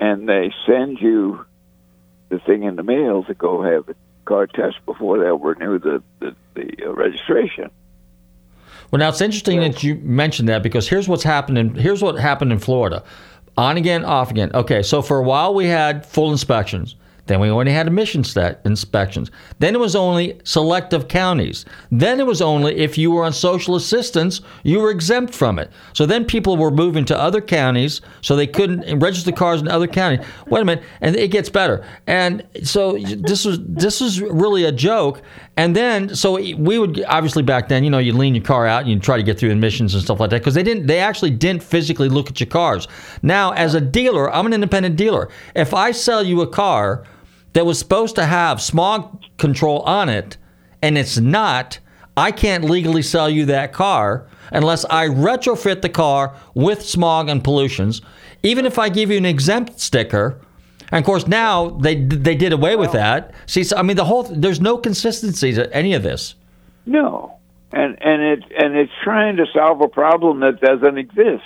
and 0.00 0.28
they 0.28 0.52
send 0.66 1.00
you 1.00 1.44
the 2.28 2.38
thing 2.40 2.64
in 2.64 2.76
the 2.76 2.82
mail 2.82 3.24
to 3.24 3.34
go 3.34 3.62
have 3.62 3.88
a 3.88 3.94
car 4.24 4.46
test 4.46 4.76
before 4.86 5.18
they'll 5.18 5.38
renew 5.38 5.78
the 5.78 6.02
the, 6.20 6.34
the 6.54 6.86
uh, 6.86 6.92
registration. 6.92 7.70
Well, 8.90 8.98
now 8.98 9.08
it's 9.08 9.20
interesting 9.20 9.60
that 9.60 9.82
you 9.82 9.96
mentioned 9.96 10.48
that 10.48 10.62
because 10.62 10.88
here's 10.88 11.08
what's 11.08 11.22
happened. 11.22 11.58
In, 11.58 11.74
here's 11.74 12.02
what 12.02 12.16
happened 12.16 12.52
in 12.52 12.58
Florida. 12.58 13.02
On 13.56 13.76
again, 13.76 14.04
off 14.04 14.30
again. 14.30 14.50
Okay, 14.54 14.82
so 14.82 15.00
for 15.00 15.18
a 15.18 15.22
while 15.22 15.54
we 15.54 15.66
had 15.66 16.04
full 16.04 16.32
inspections. 16.32 16.96
Then 17.26 17.40
we 17.40 17.48
only 17.48 17.72
had 17.72 17.86
emission 17.86 18.22
stat 18.22 18.60
inspections. 18.64 19.30
Then 19.58 19.74
it 19.74 19.78
was 19.78 19.96
only 19.96 20.38
selective 20.44 21.08
counties. 21.08 21.64
Then 21.90 22.20
it 22.20 22.26
was 22.26 22.42
only 22.42 22.76
if 22.76 22.98
you 22.98 23.10
were 23.10 23.24
on 23.24 23.32
social 23.32 23.76
assistance, 23.76 24.42
you 24.62 24.78
were 24.78 24.90
exempt 24.90 25.34
from 25.34 25.58
it. 25.58 25.70
So 25.94 26.04
then 26.04 26.24
people 26.26 26.56
were 26.56 26.70
moving 26.70 27.04
to 27.06 27.18
other 27.18 27.40
counties 27.40 28.02
so 28.20 28.36
they 28.36 28.46
couldn't 28.46 28.98
register 28.98 29.32
cars 29.32 29.62
in 29.62 29.68
other 29.68 29.86
counties. 29.86 30.26
Wait 30.48 30.60
a 30.60 30.64
minute, 30.64 30.84
and 31.00 31.16
it 31.16 31.30
gets 31.30 31.48
better. 31.48 31.86
And 32.06 32.46
so 32.62 32.98
this 32.98 33.44
was 33.44 33.58
this 33.66 34.00
was 34.00 34.20
really 34.20 34.64
a 34.64 34.72
joke. 34.72 35.22
And 35.56 35.74
then 35.74 36.14
so 36.14 36.34
we 36.34 36.78
would 36.78 37.02
obviously 37.06 37.42
back 37.42 37.68
then, 37.68 37.84
you 37.84 37.90
know, 37.90 37.98
you 37.98 38.12
lean 38.12 38.34
your 38.34 38.44
car 38.44 38.66
out 38.66 38.82
and 38.82 38.90
you 38.90 38.98
try 38.98 39.16
to 39.16 39.22
get 39.22 39.38
through 39.38 39.50
emissions 39.50 39.94
and 39.94 40.02
stuff 40.02 40.20
like 40.20 40.30
that 40.30 40.40
because 40.40 40.54
they 40.54 40.62
didn't 40.62 40.86
they 40.86 40.98
actually 40.98 41.30
didn't 41.30 41.62
physically 41.62 42.10
look 42.10 42.28
at 42.28 42.38
your 42.38 42.48
cars. 42.48 42.86
Now, 43.22 43.52
as 43.52 43.74
a 43.74 43.80
dealer, 43.80 44.30
I'm 44.30 44.44
an 44.44 44.52
independent 44.52 44.96
dealer. 44.96 45.30
If 45.54 45.72
I 45.72 45.92
sell 45.92 46.22
you 46.22 46.42
a 46.42 46.46
car 46.46 47.04
that 47.54 47.66
was 47.66 47.78
supposed 47.78 48.14
to 48.16 48.26
have 48.26 48.60
smog 48.60 49.22
control 49.38 49.80
on 49.80 50.08
it 50.08 50.36
and 50.84 50.98
it's 50.98 51.16
not, 51.16 51.78
I 52.14 52.30
can't 52.30 52.64
legally 52.64 53.00
sell 53.00 53.30
you 53.30 53.46
that 53.46 53.72
car 53.72 54.26
unless 54.52 54.84
I 54.84 55.08
retrofit 55.08 55.80
the 55.80 55.88
car 55.88 56.36
with 56.52 56.82
smog 56.82 57.30
and 57.30 57.42
pollutions. 57.42 58.02
Even 58.42 58.66
if 58.66 58.78
I 58.78 58.90
give 58.90 59.10
you 59.10 59.16
an 59.16 59.24
exempt 59.24 59.80
sticker, 59.80 60.38
and 60.92 60.98
of 60.98 61.06
course 61.06 61.26
now 61.26 61.70
they 61.70 62.04
they 62.04 62.34
did 62.34 62.52
away 62.52 62.76
with 62.76 62.92
that. 62.92 63.32
See, 63.46 63.64
so, 63.64 63.78
I 63.78 63.82
mean 63.82 63.96
the 63.96 64.04
whole 64.04 64.24
there's 64.24 64.60
no 64.60 64.76
consistency 64.76 65.54
to 65.54 65.74
any 65.74 65.94
of 65.94 66.02
this. 66.02 66.34
No, 66.84 67.38
and 67.72 67.96
and 68.02 68.20
it 68.22 68.44
and 68.62 68.76
it's 68.76 68.92
trying 69.02 69.36
to 69.36 69.46
solve 69.54 69.80
a 69.80 69.88
problem 69.88 70.40
that 70.40 70.60
doesn't 70.60 70.98
exist. 70.98 71.44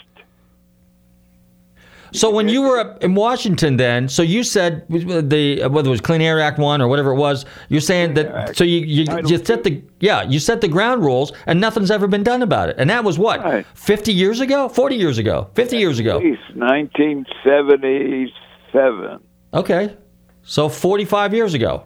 So 2.12 2.30
when 2.30 2.48
you 2.48 2.62
were 2.62 2.78
up 2.78 3.04
in 3.04 3.14
Washington, 3.14 3.76
then, 3.76 4.08
so 4.08 4.22
you 4.22 4.42
said 4.42 4.88
the 4.88 5.68
whether 5.68 5.88
it 5.88 5.90
was 5.90 6.00
Clean 6.00 6.20
Air 6.20 6.40
Act 6.40 6.58
one 6.58 6.80
or 6.80 6.88
whatever 6.88 7.12
it 7.12 7.16
was, 7.16 7.44
you're 7.68 7.80
saying 7.80 8.14
that 8.14 8.56
so 8.56 8.64
you 8.64 8.80
you, 8.80 9.04
you 9.26 9.44
set 9.44 9.62
the 9.64 9.82
yeah 10.00 10.22
you 10.22 10.38
set 10.38 10.60
the 10.60 10.68
ground 10.68 11.02
rules 11.02 11.32
and 11.46 11.60
nothing's 11.60 11.90
ever 11.90 12.06
been 12.06 12.22
done 12.22 12.42
about 12.42 12.68
it, 12.68 12.76
and 12.78 12.88
that 12.90 13.02
was 13.04 13.18
what 13.18 13.66
fifty 13.74 14.12
years 14.12 14.40
ago, 14.40 14.68
forty 14.68 14.96
years 14.96 15.18
ago, 15.18 15.50
fifty 15.54 15.78
years 15.78 15.98
ago. 15.98 16.18
At 16.18 16.24
1977. 16.54 19.20
Okay, 19.54 19.96
so 20.42 20.68
forty 20.68 21.04
five 21.04 21.34
years 21.34 21.54
ago. 21.54 21.84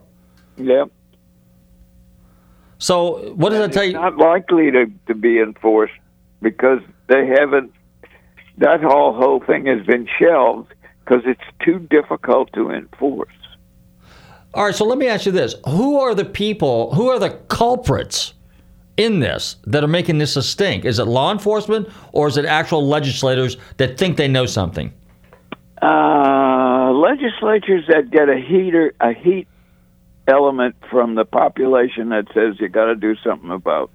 Yep. 0.56 0.90
So 2.78 3.32
what 3.34 3.50
does 3.50 3.58
that 3.60 3.72
tell 3.72 3.84
you? 3.84 3.92
Not 3.92 4.16
likely 4.16 4.70
to 4.70 4.86
to 5.06 5.14
be 5.14 5.38
enforced 5.38 5.94
because 6.40 6.80
they 7.06 7.26
haven't 7.26 7.72
that 8.58 8.80
whole 8.82 9.12
whole 9.14 9.40
thing 9.40 9.66
has 9.66 9.84
been 9.86 10.06
shelved 10.18 10.72
because 11.04 11.22
it's 11.26 11.40
too 11.64 11.78
difficult 11.78 12.52
to 12.54 12.70
enforce. 12.70 13.28
All 14.54 14.64
right, 14.64 14.74
so 14.74 14.84
let 14.84 14.98
me 14.98 15.08
ask 15.08 15.26
you 15.26 15.32
this: 15.32 15.54
Who 15.68 15.98
are 15.98 16.14
the 16.14 16.24
people? 16.24 16.94
Who 16.94 17.08
are 17.08 17.18
the 17.18 17.30
culprits 17.48 18.34
in 18.96 19.20
this 19.20 19.56
that 19.64 19.82
are 19.82 19.88
making 19.88 20.18
this 20.18 20.36
a 20.36 20.42
stink? 20.42 20.84
Is 20.84 20.98
it 20.98 21.04
law 21.04 21.32
enforcement 21.32 21.88
or 22.12 22.28
is 22.28 22.36
it 22.36 22.44
actual 22.44 22.86
legislators 22.86 23.56
that 23.78 23.98
think 23.98 24.16
they 24.16 24.28
know 24.28 24.46
something? 24.46 24.92
Uh, 25.80 26.92
legislatures 26.92 27.84
that 27.88 28.10
get 28.10 28.28
a 28.28 28.36
heater 28.36 28.94
a 29.00 29.12
heat 29.12 29.48
element 30.28 30.76
from 30.90 31.16
the 31.16 31.24
population 31.24 32.10
that 32.10 32.26
says 32.32 32.54
you 32.60 32.68
got 32.68 32.84
to 32.84 32.94
do 32.94 33.16
something 33.24 33.50
about 33.50 33.90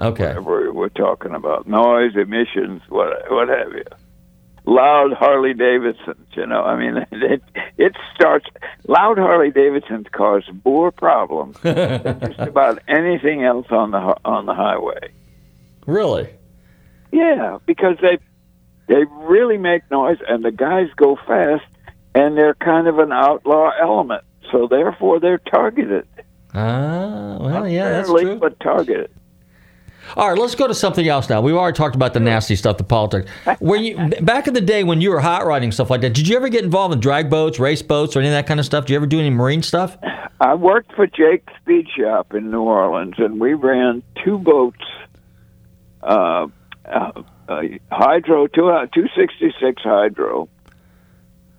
Okay. 0.00 0.28
whatever 0.28 0.72
we're 0.72 0.88
talking 0.90 1.34
about 1.34 1.66
noise, 1.66 2.12
emissions, 2.14 2.82
what 2.88 3.30
what 3.30 3.48
have 3.48 3.72
you. 3.72 3.84
Loud 4.64 5.14
Harley 5.14 5.54
Davidsons, 5.54 6.26
you 6.34 6.46
know. 6.46 6.62
I 6.62 6.76
mean, 6.76 7.04
it 7.12 7.42
it 7.78 7.96
starts. 8.14 8.46
Loud 8.86 9.18
Harley 9.18 9.50
Davidsons 9.50 10.06
cause 10.12 10.44
more 10.64 10.92
problems 10.92 11.58
than 11.62 12.20
just 12.20 12.38
about 12.40 12.80
anything 12.86 13.44
else 13.44 13.66
on 13.70 13.90
the 13.90 14.16
on 14.24 14.46
the 14.46 14.54
highway. 14.54 15.12
Really? 15.86 16.28
Yeah, 17.10 17.58
because 17.66 17.96
they 18.02 18.18
they 18.88 19.04
really 19.22 19.58
make 19.58 19.90
noise, 19.90 20.18
and 20.28 20.44
the 20.44 20.52
guys 20.52 20.88
go 20.96 21.16
fast, 21.26 21.64
and 22.14 22.36
they're 22.36 22.54
kind 22.54 22.86
of 22.86 22.98
an 22.98 23.10
outlaw 23.10 23.70
element. 23.80 24.24
So 24.52 24.68
therefore, 24.68 25.18
they're 25.18 25.38
targeted. 25.38 26.06
Ah, 26.54 27.36
well, 27.40 27.68
yeah, 27.68 27.88
that's 27.90 28.08
true. 28.08 28.36
But 28.36 28.60
targeted. 28.60 29.10
All 30.16 30.28
right, 30.28 30.38
let's 30.38 30.54
go 30.54 30.66
to 30.66 30.74
something 30.74 31.06
else 31.06 31.28
now. 31.28 31.40
We've 31.40 31.54
already 31.54 31.76
talked 31.76 31.94
about 31.94 32.14
the 32.14 32.20
nasty 32.20 32.56
stuff, 32.56 32.76
the 32.78 32.84
politics. 32.84 33.30
When 33.60 33.82
you 33.84 33.96
back 34.22 34.46
in 34.48 34.54
the 34.54 34.60
day 34.60 34.84
when 34.84 35.00
you 35.00 35.10
were 35.10 35.20
hot 35.20 35.46
riding 35.46 35.70
stuff 35.72 35.90
like 35.90 36.00
that, 36.02 36.14
did 36.14 36.26
you 36.28 36.36
ever 36.36 36.48
get 36.48 36.64
involved 36.64 36.94
in 36.94 37.00
drag 37.00 37.28
boats, 37.30 37.58
race 37.58 37.82
boats, 37.82 38.16
or 38.16 38.20
any 38.20 38.28
of 38.28 38.32
that 38.34 38.46
kind 38.46 38.58
of 38.60 38.66
stuff? 38.66 38.84
Did 38.86 38.92
you 38.92 38.96
ever 38.96 39.06
do 39.06 39.18
any 39.20 39.30
marine 39.30 39.62
stuff? 39.62 39.96
I 40.40 40.54
worked 40.54 40.92
for 40.94 41.06
Jake 41.06 41.48
Speed 41.60 41.88
Shop 41.96 42.32
in 42.34 42.50
New 42.50 42.62
Orleans, 42.62 43.14
and 43.18 43.40
we 43.40 43.54
ran 43.54 44.02
two 44.24 44.38
boats, 44.38 44.84
uh, 46.02 46.46
uh, 46.84 47.12
uh, 47.48 47.62
hydro, 47.90 48.46
two 48.46 48.72
two 48.94 49.08
sixty 49.16 49.52
six 49.60 49.82
hydro, 49.82 50.48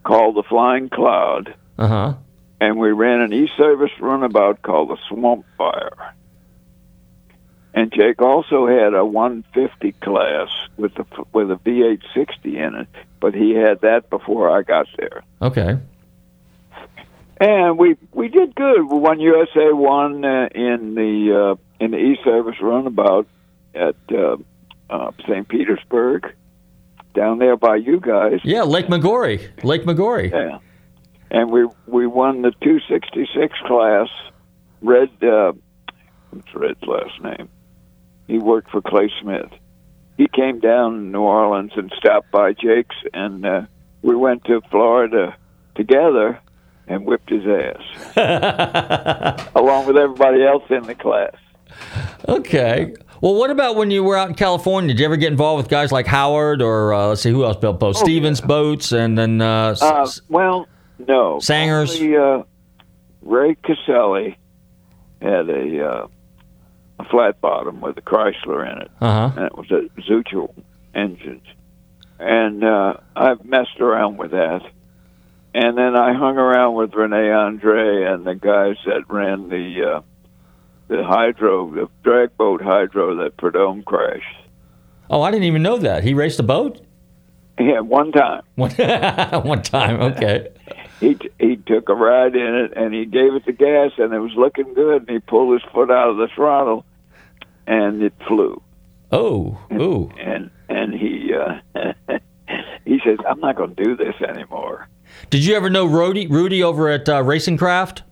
called 0.04 0.36
the 0.36 0.44
Flying 0.44 0.90
Cloud, 0.90 1.54
Uh 1.78 1.88
huh. 1.88 2.14
and 2.62 2.78
we 2.78 2.92
ran 2.92 3.22
an 3.22 3.34
e-service 3.34 3.92
runabout 4.00 4.62
called 4.62 4.90
the 4.90 4.98
Swamp 5.10 5.46
Fire. 5.58 6.14
And 7.74 7.94
Jake 7.94 8.22
also 8.22 8.68
had 8.68 8.94
a 8.94 9.06
150 9.06 9.92
class 10.02 10.50
with 10.78 10.98
a 10.98 11.06
with 11.32 11.52
a 11.52 11.56
V860 11.56 12.46
in 12.46 12.76
it, 12.76 12.88
but 13.20 13.36
he 13.36 13.52
had 13.52 13.82
that 13.82 14.10
before 14.10 14.50
I 14.50 14.64
got 14.64 14.88
there. 14.98 15.24
Okay. 15.42 15.78
And 17.40 17.78
we 17.78 17.96
we 18.12 18.28
did 18.28 18.56
good. 18.56 18.84
We 18.84 18.98
won 18.98 19.20
USA 19.20 19.72
one 19.72 20.26
uh, 20.26 20.50
in 20.54 20.96
the 20.96 21.56
uh, 21.58 21.84
in 21.84 21.92
the 21.92 21.98
E 21.98 22.18
Service 22.24 22.56
runabout 22.62 23.28
at 23.74 23.96
uh, 24.12 24.38
uh, 24.90 25.12
St. 25.28 25.48
Petersburg, 25.48 26.34
down 27.14 27.38
there 27.38 27.56
by 27.56 27.76
you 27.76 28.00
guys. 28.00 28.40
Yeah, 28.44 28.64
Lake 28.64 28.88
Maggiore. 28.88 29.64
Lake 29.64 29.86
Maggiore. 29.86 30.32
Yeah, 30.32 30.60
and 31.32 31.52
we 31.52 31.68
we 31.86 32.08
won 32.08 32.42
the 32.42 32.52
266 32.62 33.58
class. 33.66 34.08
Red, 34.82 35.10
uh, 35.24 35.54
what's 36.32 36.56
Red's 36.56 36.82
last 36.84 37.22
name? 37.22 37.50
He 38.30 38.38
worked 38.38 38.70
for 38.72 38.82
Clay 38.82 39.12
Smith. 39.22 39.50
He 40.18 40.28
came 40.28 40.60
down 40.60 40.96
in 40.96 41.12
New 41.12 41.22
Orleans 41.22 41.72
and 41.76 41.92
stopped 41.98 42.30
by 42.32 42.54
Jake's, 42.54 42.96
and 43.14 43.46
uh, 43.46 43.62
we 44.04 44.16
went 44.16 44.46
to 44.46 44.62
Florida 44.70 45.36
together 45.76 46.40
and 46.88 47.06
whipped 47.06 47.30
his 47.30 47.44
ass, 47.48 47.82
along 49.56 49.88
with 49.88 49.98
everybody 49.98 50.44
else 50.44 50.64
in 50.70 50.84
the 50.84 50.96
class. 50.96 51.36
Okay. 52.28 52.94
Well, 53.22 53.36
what 53.36 53.50
about 53.52 53.76
when 53.76 53.92
you 53.92 54.04
were 54.04 54.16
out 54.18 54.30
in 54.30 54.36
California? 54.36 54.90
Did 54.94 55.00
you 55.00 55.06
ever 55.06 55.18
get 55.18 55.32
involved 55.32 55.64
with 55.64 55.70
guys 55.70 55.92
like 55.92 56.06
Howard 56.08 56.62
or 56.62 56.94
uh, 56.94 57.08
let's 57.08 57.22
see 57.22 57.32
who 57.32 57.44
else 57.44 57.58
built 57.58 57.80
boats? 57.80 58.00
Oh, 58.02 58.06
Stevens 58.06 58.42
boats, 58.42 58.92
and 58.92 59.18
then 59.18 59.42
uh, 59.42 59.72
s- 59.72 59.82
Uh, 59.82 60.08
well, 60.30 60.68
no. 61.08 61.40
Sangers? 61.40 62.00
Only, 62.00 62.16
uh, 62.18 62.44
Ray 63.22 63.56
Caselli 63.64 64.38
had 65.22 65.50
a, 65.50 65.86
uh, 65.86 66.08
a 67.00 67.06
flat 67.06 67.40
bottom 67.42 67.82
with 67.82 67.98
a 67.98 68.02
Chrysler 68.02 68.70
in 68.72 68.82
it. 68.82 68.92
Uh-huh. 69.02 69.32
And 69.36 69.46
it 69.46 69.58
was 69.58 69.72
a 69.72 69.90
Zucho 70.02 70.54
engine. 70.94 71.42
And 72.20 72.64
uh, 72.64 72.96
I've 73.16 73.44
messed 73.46 73.80
around 73.80 74.18
with 74.18 74.32
that. 74.32 74.62
And 75.54 75.78
then 75.78 75.96
I 75.96 76.14
hung 76.14 76.38
around 76.38 76.76
with 76.76 76.94
Rene 76.94 77.32
Andre 77.32 78.04
and 78.04 78.26
the 78.26 78.36
guys 78.36 78.76
that 78.86 79.10
ran 79.10 79.50
the 79.50 79.96
uh, 79.96 80.02
the 80.90 81.04
hydro, 81.04 81.72
the 81.74 81.90
drag 82.04 82.36
boat 82.36 82.62
hydro 82.62 83.16
that 83.18 83.38
Prudhomme 83.38 83.84
crashed. 83.84 84.26
oh, 85.10 85.22
I 85.22 85.32
didn't 85.32 85.46
even 85.46 85.62
know 85.62 85.78
that 85.78 86.04
he 86.04 86.14
raced 86.14 86.40
a 86.40 86.44
boat. 86.44 86.82
Yeah, 87.60 87.80
one 87.82 88.12
time. 88.12 88.42
One, 88.56 88.72
one 89.44 89.62
time. 89.62 90.02
Okay. 90.02 90.50
he 91.00 91.16
t- 91.16 91.30
he 91.40 91.56
took 91.58 91.90
a 91.90 91.96
ride 91.96 92.36
in 92.36 92.56
it 92.56 92.74
and 92.76 92.94
he 92.94 93.06
gave 93.06 93.34
it 93.34 93.46
the 93.46 93.52
gas 93.52 93.92
and 93.98 94.14
it 94.14 94.20
was 94.20 94.34
looking 94.36 94.74
good 94.74 95.08
and 95.08 95.10
he 95.10 95.20
pulled 95.20 95.54
his 95.54 95.72
foot 95.72 95.92
out 95.92 96.10
of 96.10 96.18
the 96.18 96.28
throttle 96.36 96.86
and 97.70 98.04
it 98.04 98.14
flew 98.28 98.62
Oh. 99.12 99.58
Ooh. 99.72 100.12
and 100.20 100.52
and 100.68 100.94
he 100.94 101.34
uh 101.34 101.60
he 102.86 103.00
says 103.06 103.18
I'm 103.28 103.40
not 103.40 103.56
going 103.56 103.76
to 103.76 103.84
do 103.84 103.96
this 103.96 104.16
anymore. 104.28 104.88
Did 105.30 105.46
you 105.46 105.56
ever 105.56 105.70
know 105.70 105.86
Rudy? 105.86 106.28
Rudy 106.28 106.62
over 106.64 106.90
at 106.90 107.08
uh, 107.10 107.24
Racing 107.24 107.58
Craft? 107.58 108.04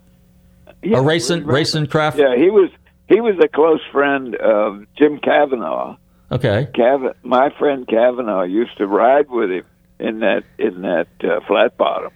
Yeah, 0.81 0.97
or 0.97 1.03
Racing 1.03 1.45
Racing 1.45 1.87
Craft? 1.87 2.17
Yeah, 2.17 2.35
he 2.35 2.49
was 2.49 2.69
he 3.09 3.21
was 3.21 3.35
a 3.43 3.47
close 3.47 3.81
friend 3.91 4.35
of 4.35 4.85
Jim 4.97 5.19
Kavanaugh. 5.19 5.97
Okay. 6.31 6.67
Cav- 6.75 7.13
my 7.23 7.49
friend 7.57 7.87
Kavanaugh 7.87 8.43
used 8.43 8.77
to 8.79 8.87
ride 8.87 9.29
with 9.29 9.49
him 9.51 9.65
in 9.99 10.19
that 10.19 10.43
in 10.57 10.81
that 10.81 11.07
uh, 11.23 11.39
flat 11.47 11.77
bottom. 11.77 12.11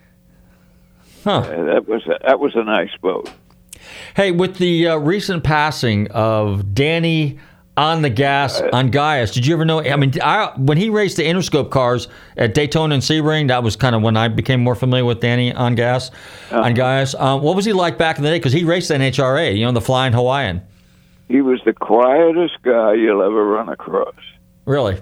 Huh. 1.24 1.38
Uh, 1.40 1.64
that 1.66 1.88
was 1.88 2.02
a, 2.08 2.18
that 2.28 2.40
was 2.40 2.56
a 2.56 2.64
nice 2.64 2.96
boat. 3.02 3.30
Hey, 4.16 4.32
with 4.32 4.58
the 4.58 4.88
uh, 4.88 4.98
recent 4.98 5.44
passing 5.44 6.10
of 6.12 6.74
Danny 6.74 7.40
on 7.78 8.02
the 8.02 8.10
gas 8.10 8.62
Ongais. 8.62 9.34
Did 9.34 9.46
you 9.46 9.54
ever 9.54 9.66
know? 9.66 9.82
I 9.82 9.96
mean, 9.96 10.14
I, 10.22 10.52
when 10.58 10.78
he 10.78 10.90
raced 10.90 11.18
the 11.18 11.24
Interscope 11.24 11.72
cars 11.72 12.08
at 12.38 12.54
Daytona 12.54 12.96
and 12.96 13.04
Sebring, 13.04 13.48
that 13.48 13.64
was 13.64 13.76
kind 13.76 13.96
of 13.96 14.02
when 14.02 14.18
I 14.18 14.28
became 14.28 14.62
more 14.62 14.76
familiar 14.76 15.06
with 15.06 15.20
Danny 15.20 15.54
on 15.54 15.76
gas, 15.76 16.12
Ongais. 16.50 17.20
Um, 17.20 17.42
what 17.42 17.56
was 17.56 17.66
he 17.66 17.74
like 17.74 17.98
back 17.98 18.18
in 18.18 18.24
the 18.24 18.30
day? 18.30 18.38
Because 18.38 18.54
he 18.54 18.64
raced 18.64 18.90
the 18.90 18.96
NHRA, 18.96 19.58
you 19.58 19.66
know, 19.66 19.72
the 19.72 19.82
Flying 19.82 20.14
Hawaiian. 20.14 20.62
He 21.30 21.42
was 21.42 21.62
the 21.64 21.74
quietest 21.74 22.62
guy 22.62 22.94
you'll 22.94 23.24
ever 23.24 23.46
run 23.46 23.70
across. 23.70 24.16
Really? 24.66 25.00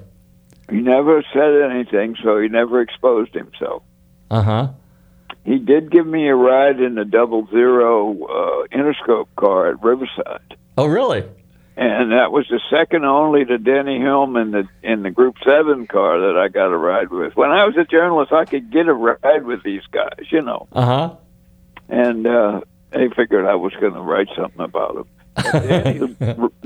He 0.69 0.77
never 0.77 1.23
said 1.33 1.71
anything, 1.71 2.15
so 2.23 2.39
he 2.39 2.47
never 2.47 2.81
exposed 2.81 3.33
himself. 3.33 3.81
Uh 4.29 4.43
huh. 4.43 4.67
He 5.45 5.57
did 5.57 5.89
give 5.91 6.05
me 6.05 6.27
a 6.27 6.35
ride 6.35 6.79
in 6.79 6.95
the 6.95 7.05
double 7.05 7.47
zero 7.47 8.11
uh, 8.13 8.67
Interscope 8.75 9.27
car 9.35 9.67
at 9.69 9.81
Riverside. 9.83 10.55
Oh, 10.77 10.85
really? 10.87 11.23
and 11.77 12.11
that 12.11 12.31
was 12.33 12.45
the 12.49 12.59
second 12.69 13.05
only 13.05 13.45
to 13.45 13.57
Denny 13.57 13.99
Hulme 13.99 14.41
in 14.41 14.51
the 14.51 14.67
in 14.83 15.01
the 15.03 15.11
Group 15.11 15.35
Seven 15.45 15.87
car 15.87 16.19
that 16.19 16.37
I 16.37 16.49
got 16.49 16.67
a 16.73 16.77
ride 16.77 17.09
with. 17.09 17.35
When 17.37 17.51
I 17.51 17.63
was 17.65 17.77
a 17.77 17.85
journalist, 17.85 18.33
I 18.33 18.43
could 18.45 18.69
get 18.69 18.87
a 18.89 18.93
ride 18.93 19.43
with 19.45 19.63
these 19.63 19.83
guys, 19.91 20.25
you 20.29 20.41
know, 20.41 20.67
Uh 20.73 20.85
huh. 20.85 21.15
and 21.87 22.27
uh, 22.27 22.61
they 22.91 23.07
figured 23.09 23.45
I 23.45 23.55
was 23.55 23.71
going 23.79 23.93
to 23.93 24.01
write 24.01 24.27
something 24.35 24.59
about 24.61 24.95
them. 24.95 25.07
Danny, 25.53 26.15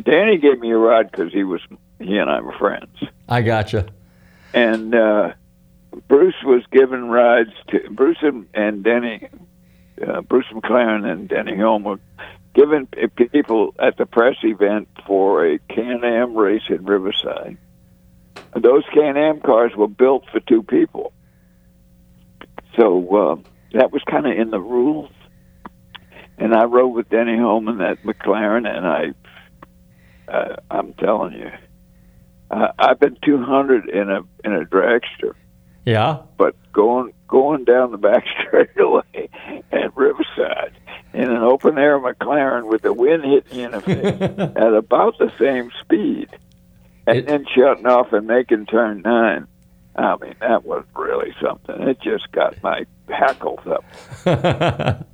Danny 0.04 0.38
gave 0.38 0.60
me 0.60 0.72
a 0.72 0.78
ride 0.78 1.12
because 1.12 1.32
he 1.32 1.44
was 1.44 1.62
he 2.00 2.18
and 2.18 2.28
I 2.30 2.42
were 2.42 2.54
friends, 2.58 2.98
I 3.30 3.42
gotcha. 3.44 3.86
and 4.54 4.96
uh, 4.96 5.34
Bruce 6.08 6.42
was 6.44 6.64
given 6.72 7.10
rides 7.10 7.52
to 7.70 7.90
Bruce 7.92 8.18
and, 8.22 8.48
and 8.54 8.84
Denny, 8.84 9.28
uh, 10.06 10.22
Bruce 10.22 10.46
McLaren 10.54 11.06
and 11.06 11.30
Denny 11.30 11.54
Hulme 11.54 11.84
were 11.84 12.00
given 12.54 12.88
people 13.32 13.74
at 13.80 13.98
the 13.98 14.06
press 14.06 14.36
event 14.44 14.88
for 15.06 15.46
a 15.46 15.60
Can-Am 15.70 16.36
race 16.36 16.64
in 16.70 16.86
Riverside. 16.86 17.58
And 18.54 18.64
those 18.64 18.84
Can-Am 18.94 19.42
cars 19.42 19.72
were 19.76 19.88
built 19.88 20.26
for 20.32 20.40
two 20.40 20.64
people. 20.64 21.14
So 22.78 23.16
uh, 23.16 23.36
that 23.74 23.92
was 23.92 24.02
kind 24.10 24.26
of 24.26 24.34
in 24.34 24.52
the 24.52 24.60
rules. 24.60 25.12
And 26.38 26.54
I 26.54 26.66
rode 26.66 26.94
with 26.94 27.10
Denny 27.10 27.38
Hulme 27.38 27.70
in 27.70 27.78
that 27.80 28.04
McLaren, 28.04 28.68
and 28.68 28.88
I, 28.88 30.32
uh, 30.32 30.56
I'm 30.70 30.94
telling 30.94 31.34
you, 31.34 31.52
uh, 32.50 32.72
I've 32.78 33.00
been 33.00 33.18
200 33.24 33.90
in 33.90 34.10
a 34.10 34.22
in 34.44 34.54
a 34.54 34.66
dragster 34.66 35.34
Yeah. 35.86 36.20
but 36.38 36.56
going 36.72 37.14
going 37.28 37.66
down 37.66 37.92
the 37.92 37.98
back 37.98 38.26
straightaway 38.48 39.30
at 39.72 39.96
Riverside 39.98 40.74
in 41.14 41.30
an 41.30 41.44
open 41.44 41.78
air 41.78 42.00
McLaren 42.00 42.70
with 42.70 42.82
the 42.82 42.94
wind 42.94 43.24
hitting 43.26 43.60
you 43.60 43.66
in 43.66 43.72
the 43.72 43.82
face 43.82 44.22
at 44.56 44.74
about 44.74 45.18
the 45.20 45.32
same 45.40 45.72
speed, 45.82 46.30
and 47.06 47.28
then 47.28 47.46
shutting 47.56 47.86
off 47.86 48.14
and 48.14 48.28
making 48.28 48.66
turn 48.68 49.02
nine. 49.04 49.48
I 49.96 50.16
mean, 50.18 50.36
that 50.40 50.66
was 50.66 50.84
really 50.96 51.36
something. 51.42 51.88
It 51.88 52.02
just 52.02 52.32
got 52.32 52.62
my 52.64 52.86
hackles 53.10 53.60
up. 53.68 55.06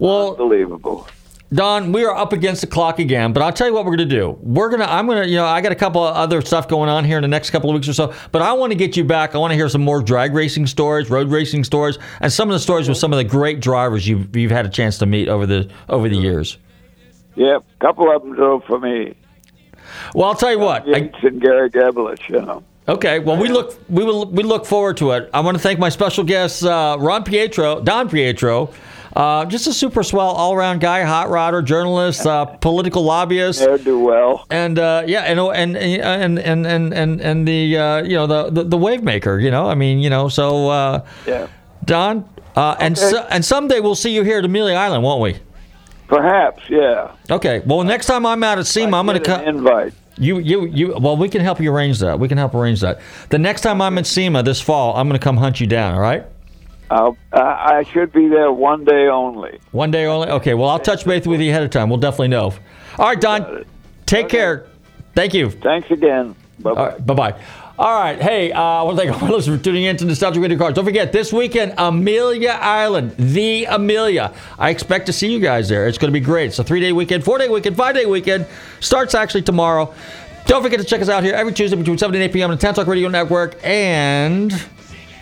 Well, 0.00 0.32
unbelievable. 0.32 1.06
Don, 1.54 1.92
we 1.92 2.04
are 2.04 2.12
up 2.12 2.32
against 2.32 2.62
the 2.62 2.66
clock 2.66 2.98
again, 2.98 3.32
but 3.32 3.40
I'll 3.40 3.52
tell 3.52 3.68
you 3.68 3.74
what 3.74 3.84
we're 3.84 3.94
going 3.94 4.08
to 4.08 4.16
do. 4.16 4.36
We're 4.40 4.70
going 4.70 4.80
to, 4.80 4.92
I'm 4.92 5.06
going 5.06 5.22
to, 5.22 5.28
you 5.28 5.36
know, 5.36 5.44
I 5.46 5.60
got 5.60 5.70
a 5.70 5.76
couple 5.76 6.02
of 6.02 6.12
other 6.16 6.40
stuff 6.40 6.66
going 6.66 6.88
on 6.88 7.04
here 7.04 7.16
in 7.16 7.22
the 7.22 7.28
next 7.28 7.50
couple 7.50 7.70
of 7.70 7.74
weeks 7.74 7.86
or 7.86 7.92
so, 7.92 8.12
but 8.32 8.42
I 8.42 8.52
want 8.54 8.72
to 8.72 8.76
get 8.76 8.96
you 8.96 9.04
back. 9.04 9.36
I 9.36 9.38
want 9.38 9.52
to 9.52 9.54
hear 9.54 9.68
some 9.68 9.82
more 9.82 10.02
drag 10.02 10.34
racing 10.34 10.66
stories, 10.66 11.08
road 11.10 11.28
racing 11.28 11.62
stories, 11.62 11.96
and 12.20 12.32
some 12.32 12.48
of 12.50 12.54
the 12.54 12.58
stories 12.58 12.88
with 12.88 12.98
some 12.98 13.12
of 13.12 13.18
the 13.18 13.24
great 13.24 13.60
drivers 13.60 14.08
you've, 14.08 14.34
you've 14.34 14.50
had 14.50 14.66
a 14.66 14.68
chance 14.68 14.98
to 14.98 15.06
meet 15.06 15.28
over 15.28 15.46
the, 15.46 15.70
over 15.88 16.08
the 16.08 16.16
years. 16.16 16.58
Yeah, 17.36 17.58
a 17.58 17.80
couple 17.80 18.10
of 18.10 18.22
them 18.22 18.34
drove 18.34 18.64
for 18.64 18.80
me. 18.80 19.14
Well, 20.12 20.26
I'll 20.28 20.34
tell 20.34 20.50
you 20.50 20.58
what. 20.58 20.88
Yates 20.88 21.18
and 21.22 21.40
Gary 21.40 21.70
Gabelich, 21.70 22.28
you 22.30 22.40
know. 22.40 22.64
Okay, 22.86 23.18
well 23.18 23.38
we 23.38 23.48
look 23.48 23.78
we 23.88 24.04
will 24.04 24.26
we 24.26 24.42
look 24.42 24.66
forward 24.66 24.98
to 24.98 25.12
it. 25.12 25.30
I 25.32 25.40
want 25.40 25.56
to 25.56 25.62
thank 25.62 25.78
my 25.78 25.88
special 25.88 26.22
guests, 26.22 26.62
uh, 26.62 26.96
Ron 26.98 27.24
Prieto, 27.24 27.82
Don 27.82 28.10
Prieto, 28.10 28.74
uh, 29.16 29.44
just 29.46 29.66
a 29.66 29.72
super 29.72 30.02
swell 30.02 30.28
all 30.28 30.54
around 30.54 30.80
guy, 30.80 31.02
hot 31.02 31.28
rodder, 31.28 31.64
journalist, 31.64 32.26
uh, 32.26 32.44
political 32.44 33.02
lobbyist. 33.04 33.64
They 33.64 33.78
do 33.78 33.98
well. 34.00 34.46
And 34.50 34.78
uh, 34.78 35.04
yeah, 35.06 35.20
and 35.22 35.38
and 35.40 35.76
and 35.76 36.38
and 36.38 36.66
and 36.66 36.92
and 36.94 37.20
and 37.20 37.48
the 37.48 37.78
uh, 37.78 38.02
you 38.02 38.14
know 38.16 38.26
the, 38.26 38.50
the 38.50 38.64
the 38.64 38.76
wave 38.76 39.02
maker. 39.02 39.38
You 39.38 39.50
know, 39.50 39.66
I 39.68 39.74
mean, 39.74 39.98
you 40.00 40.10
know, 40.10 40.28
so 40.28 40.68
uh, 40.68 41.04
Yeah. 41.26 41.46
Don, 41.84 42.28
uh, 42.56 42.76
and 42.80 42.96
Okay. 42.98 43.10
so, 43.10 43.26
and 43.30 43.44
someday 43.44 43.80
we'll 43.80 43.94
see 43.94 44.14
you 44.14 44.22
here 44.22 44.38
at 44.38 44.44
Amelia 44.44 44.74
Island, 44.76 45.02
won't 45.04 45.20
we? 45.22 45.38
Perhaps, 46.08 46.62
yeah. 46.68 47.12
Okay. 47.30 47.62
Well, 47.64 47.82
next 47.82 48.06
time 48.06 48.26
I'm 48.26 48.42
out 48.44 48.58
at 48.58 48.66
SEMA, 48.66 48.96
I'm 48.98 49.06
going 49.06 49.18
to 49.18 49.24
come. 49.24 49.40
invite. 49.42 49.94
You, 50.16 50.38
you, 50.38 50.66
you. 50.66 50.96
Well, 50.98 51.16
we 51.16 51.28
can 51.28 51.40
help 51.40 51.60
you 51.60 51.72
arrange 51.74 51.98
that. 52.00 52.20
We 52.20 52.28
can 52.28 52.38
help 52.38 52.54
arrange 52.54 52.80
that. 52.82 53.00
The 53.30 53.38
next 53.38 53.62
time 53.62 53.80
I'm 53.82 53.98
at 53.98 54.06
SEMA 54.06 54.42
this 54.42 54.60
fall, 54.60 54.94
I'm 54.96 55.08
going 55.08 55.18
to 55.18 55.24
come 55.24 55.36
hunt 55.38 55.60
you 55.60 55.66
down. 55.66 55.94
All 55.94 56.00
right. 56.00 56.24
I'll, 56.94 57.16
I 57.32 57.78
I 57.78 57.82
should 57.82 58.12
be 58.12 58.28
there 58.28 58.52
one 58.52 58.84
day 58.84 59.08
only. 59.08 59.58
One 59.72 59.90
day 59.90 60.06
only. 60.06 60.28
Okay. 60.28 60.54
Well, 60.54 60.68
I'll 60.68 60.78
touch 60.78 61.04
base 61.04 61.26
with 61.26 61.40
you 61.40 61.50
ahead 61.50 61.64
of 61.64 61.70
time. 61.70 61.88
We'll 61.90 61.98
definitely 61.98 62.28
know. 62.28 62.54
All 62.98 63.06
right, 63.06 63.20
Don. 63.20 63.64
Take 64.06 64.28
care. 64.28 64.66
Thank 65.14 65.34
you. 65.34 65.50
Thanks 65.50 65.90
again. 65.90 66.36
Bye 66.60 66.74
bye. 66.74 66.98
Bye 66.98 67.14
bye. 67.14 67.42
All 67.76 68.00
right. 68.00 68.20
Hey, 68.22 68.52
uh, 68.52 68.60
I 68.60 68.82
want 68.82 68.96
to 68.96 69.04
thank 69.04 69.20
all 69.20 69.28
listeners 69.36 69.58
for 69.58 69.64
tuning 69.64 69.82
in 69.82 69.96
to 69.96 70.04
Nostalgic 70.04 70.40
Radio 70.40 70.56
Cars. 70.56 70.74
Don't 70.74 70.84
forget, 70.84 71.10
this 71.12 71.32
weekend, 71.32 71.74
Amelia 71.76 72.56
Island, 72.60 73.16
the 73.16 73.64
Amelia. 73.64 74.32
I 74.60 74.70
expect 74.70 75.06
to 75.06 75.12
see 75.12 75.32
you 75.32 75.40
guys 75.40 75.68
there. 75.68 75.88
It's 75.88 75.98
going 75.98 76.12
to 76.12 76.18
be 76.18 76.24
great. 76.24 76.46
It's 76.46 76.58
a 76.60 76.64
three 76.64 76.78
day 76.78 76.92
weekend, 76.92 77.24
four 77.24 77.38
day 77.38 77.48
weekend, 77.48 77.76
five 77.76 77.96
day 77.96 78.06
weekend. 78.06 78.46
Starts 78.78 79.16
actually 79.16 79.42
tomorrow. 79.42 79.92
Don't 80.46 80.62
forget 80.62 80.78
to 80.78 80.84
check 80.84 81.00
us 81.00 81.08
out 81.08 81.24
here 81.24 81.34
every 81.34 81.52
Tuesday 81.52 81.76
between 81.76 81.96
7 81.98 82.14
and 82.14 82.22
8 82.24 82.32
p.m. 82.32 82.50
on 82.50 82.56
the 82.56 82.60
Tan 82.60 82.74
Talk 82.74 82.86
Radio 82.86 83.08
Network. 83.08 83.56
And 83.64 84.52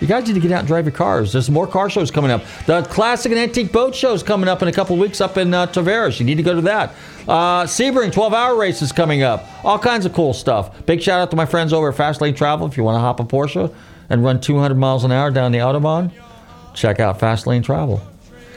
you 0.03 0.09
guys 0.09 0.26
need 0.26 0.34
to 0.34 0.40
get 0.40 0.50
out 0.50 0.59
and 0.59 0.66
drive 0.66 0.84
your 0.84 0.92
cars. 0.92 1.32
There's 1.32 1.48
more 1.48 1.68
car 1.68 1.88
shows 1.88 2.11
coming 2.11 2.32
up. 2.32 2.42
The 2.66 2.82
Classic 2.82 3.30
and 3.30 3.40
Antique 3.40 3.70
Boat 3.70 3.94
Show 3.94 4.12
is 4.14 4.24
coming 4.24 4.48
up 4.48 4.61
in 4.61 4.66
a 4.66 4.72
couple 4.72 4.96
weeks 4.96 5.20
up 5.20 5.36
in 5.36 5.55
uh, 5.55 5.68
Tavares. 5.68 6.18
You 6.18 6.26
need 6.26 6.34
to 6.34 6.42
go 6.42 6.55
to 6.57 6.61
that. 6.62 6.90
Uh, 7.28 7.62
Sebring 7.62 8.12
12 8.12 8.34
hour 8.34 8.59
race 8.59 8.82
is 8.82 8.90
coming 8.90 9.22
up. 9.22 9.46
All 9.64 9.78
kinds 9.78 10.05
of 10.05 10.12
cool 10.12 10.34
stuff. 10.34 10.84
Big 10.86 11.00
shout 11.00 11.20
out 11.20 11.30
to 11.30 11.36
my 11.36 11.46
friends 11.46 11.72
over 11.72 11.88
at 11.88 11.94
Fast 11.94 12.20
Lane 12.20 12.34
Travel. 12.34 12.66
If 12.66 12.76
you 12.76 12.82
want 12.82 12.96
to 12.96 13.00
hop 13.00 13.20
a 13.20 13.24
Porsche 13.24 13.72
and 14.11 14.24
run 14.24 14.40
200 14.40 14.74
miles 14.74 15.05
an 15.05 15.12
hour 15.12 15.30
down 15.30 15.53
the 15.53 15.59
Autobahn, 15.59 16.11
check 16.74 16.98
out 16.98 17.20
Fast 17.20 17.46
Lane 17.46 17.62
Travel. 17.62 18.03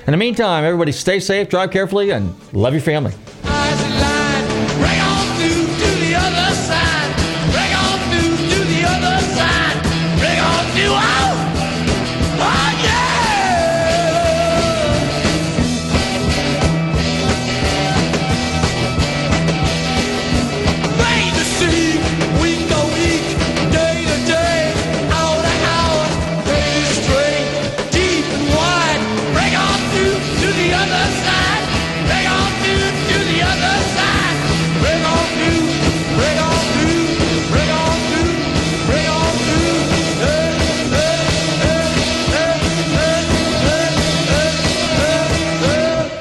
In 0.07 0.11
the 0.11 0.17
meantime, 0.17 0.63
everybody 0.63 0.91
stay 0.91 1.19
safe, 1.19 1.47
drive 1.47 1.69
carefully, 1.69 2.09
and 2.09 2.33
love 2.53 2.73
your 2.73 2.81
family. 2.81 3.13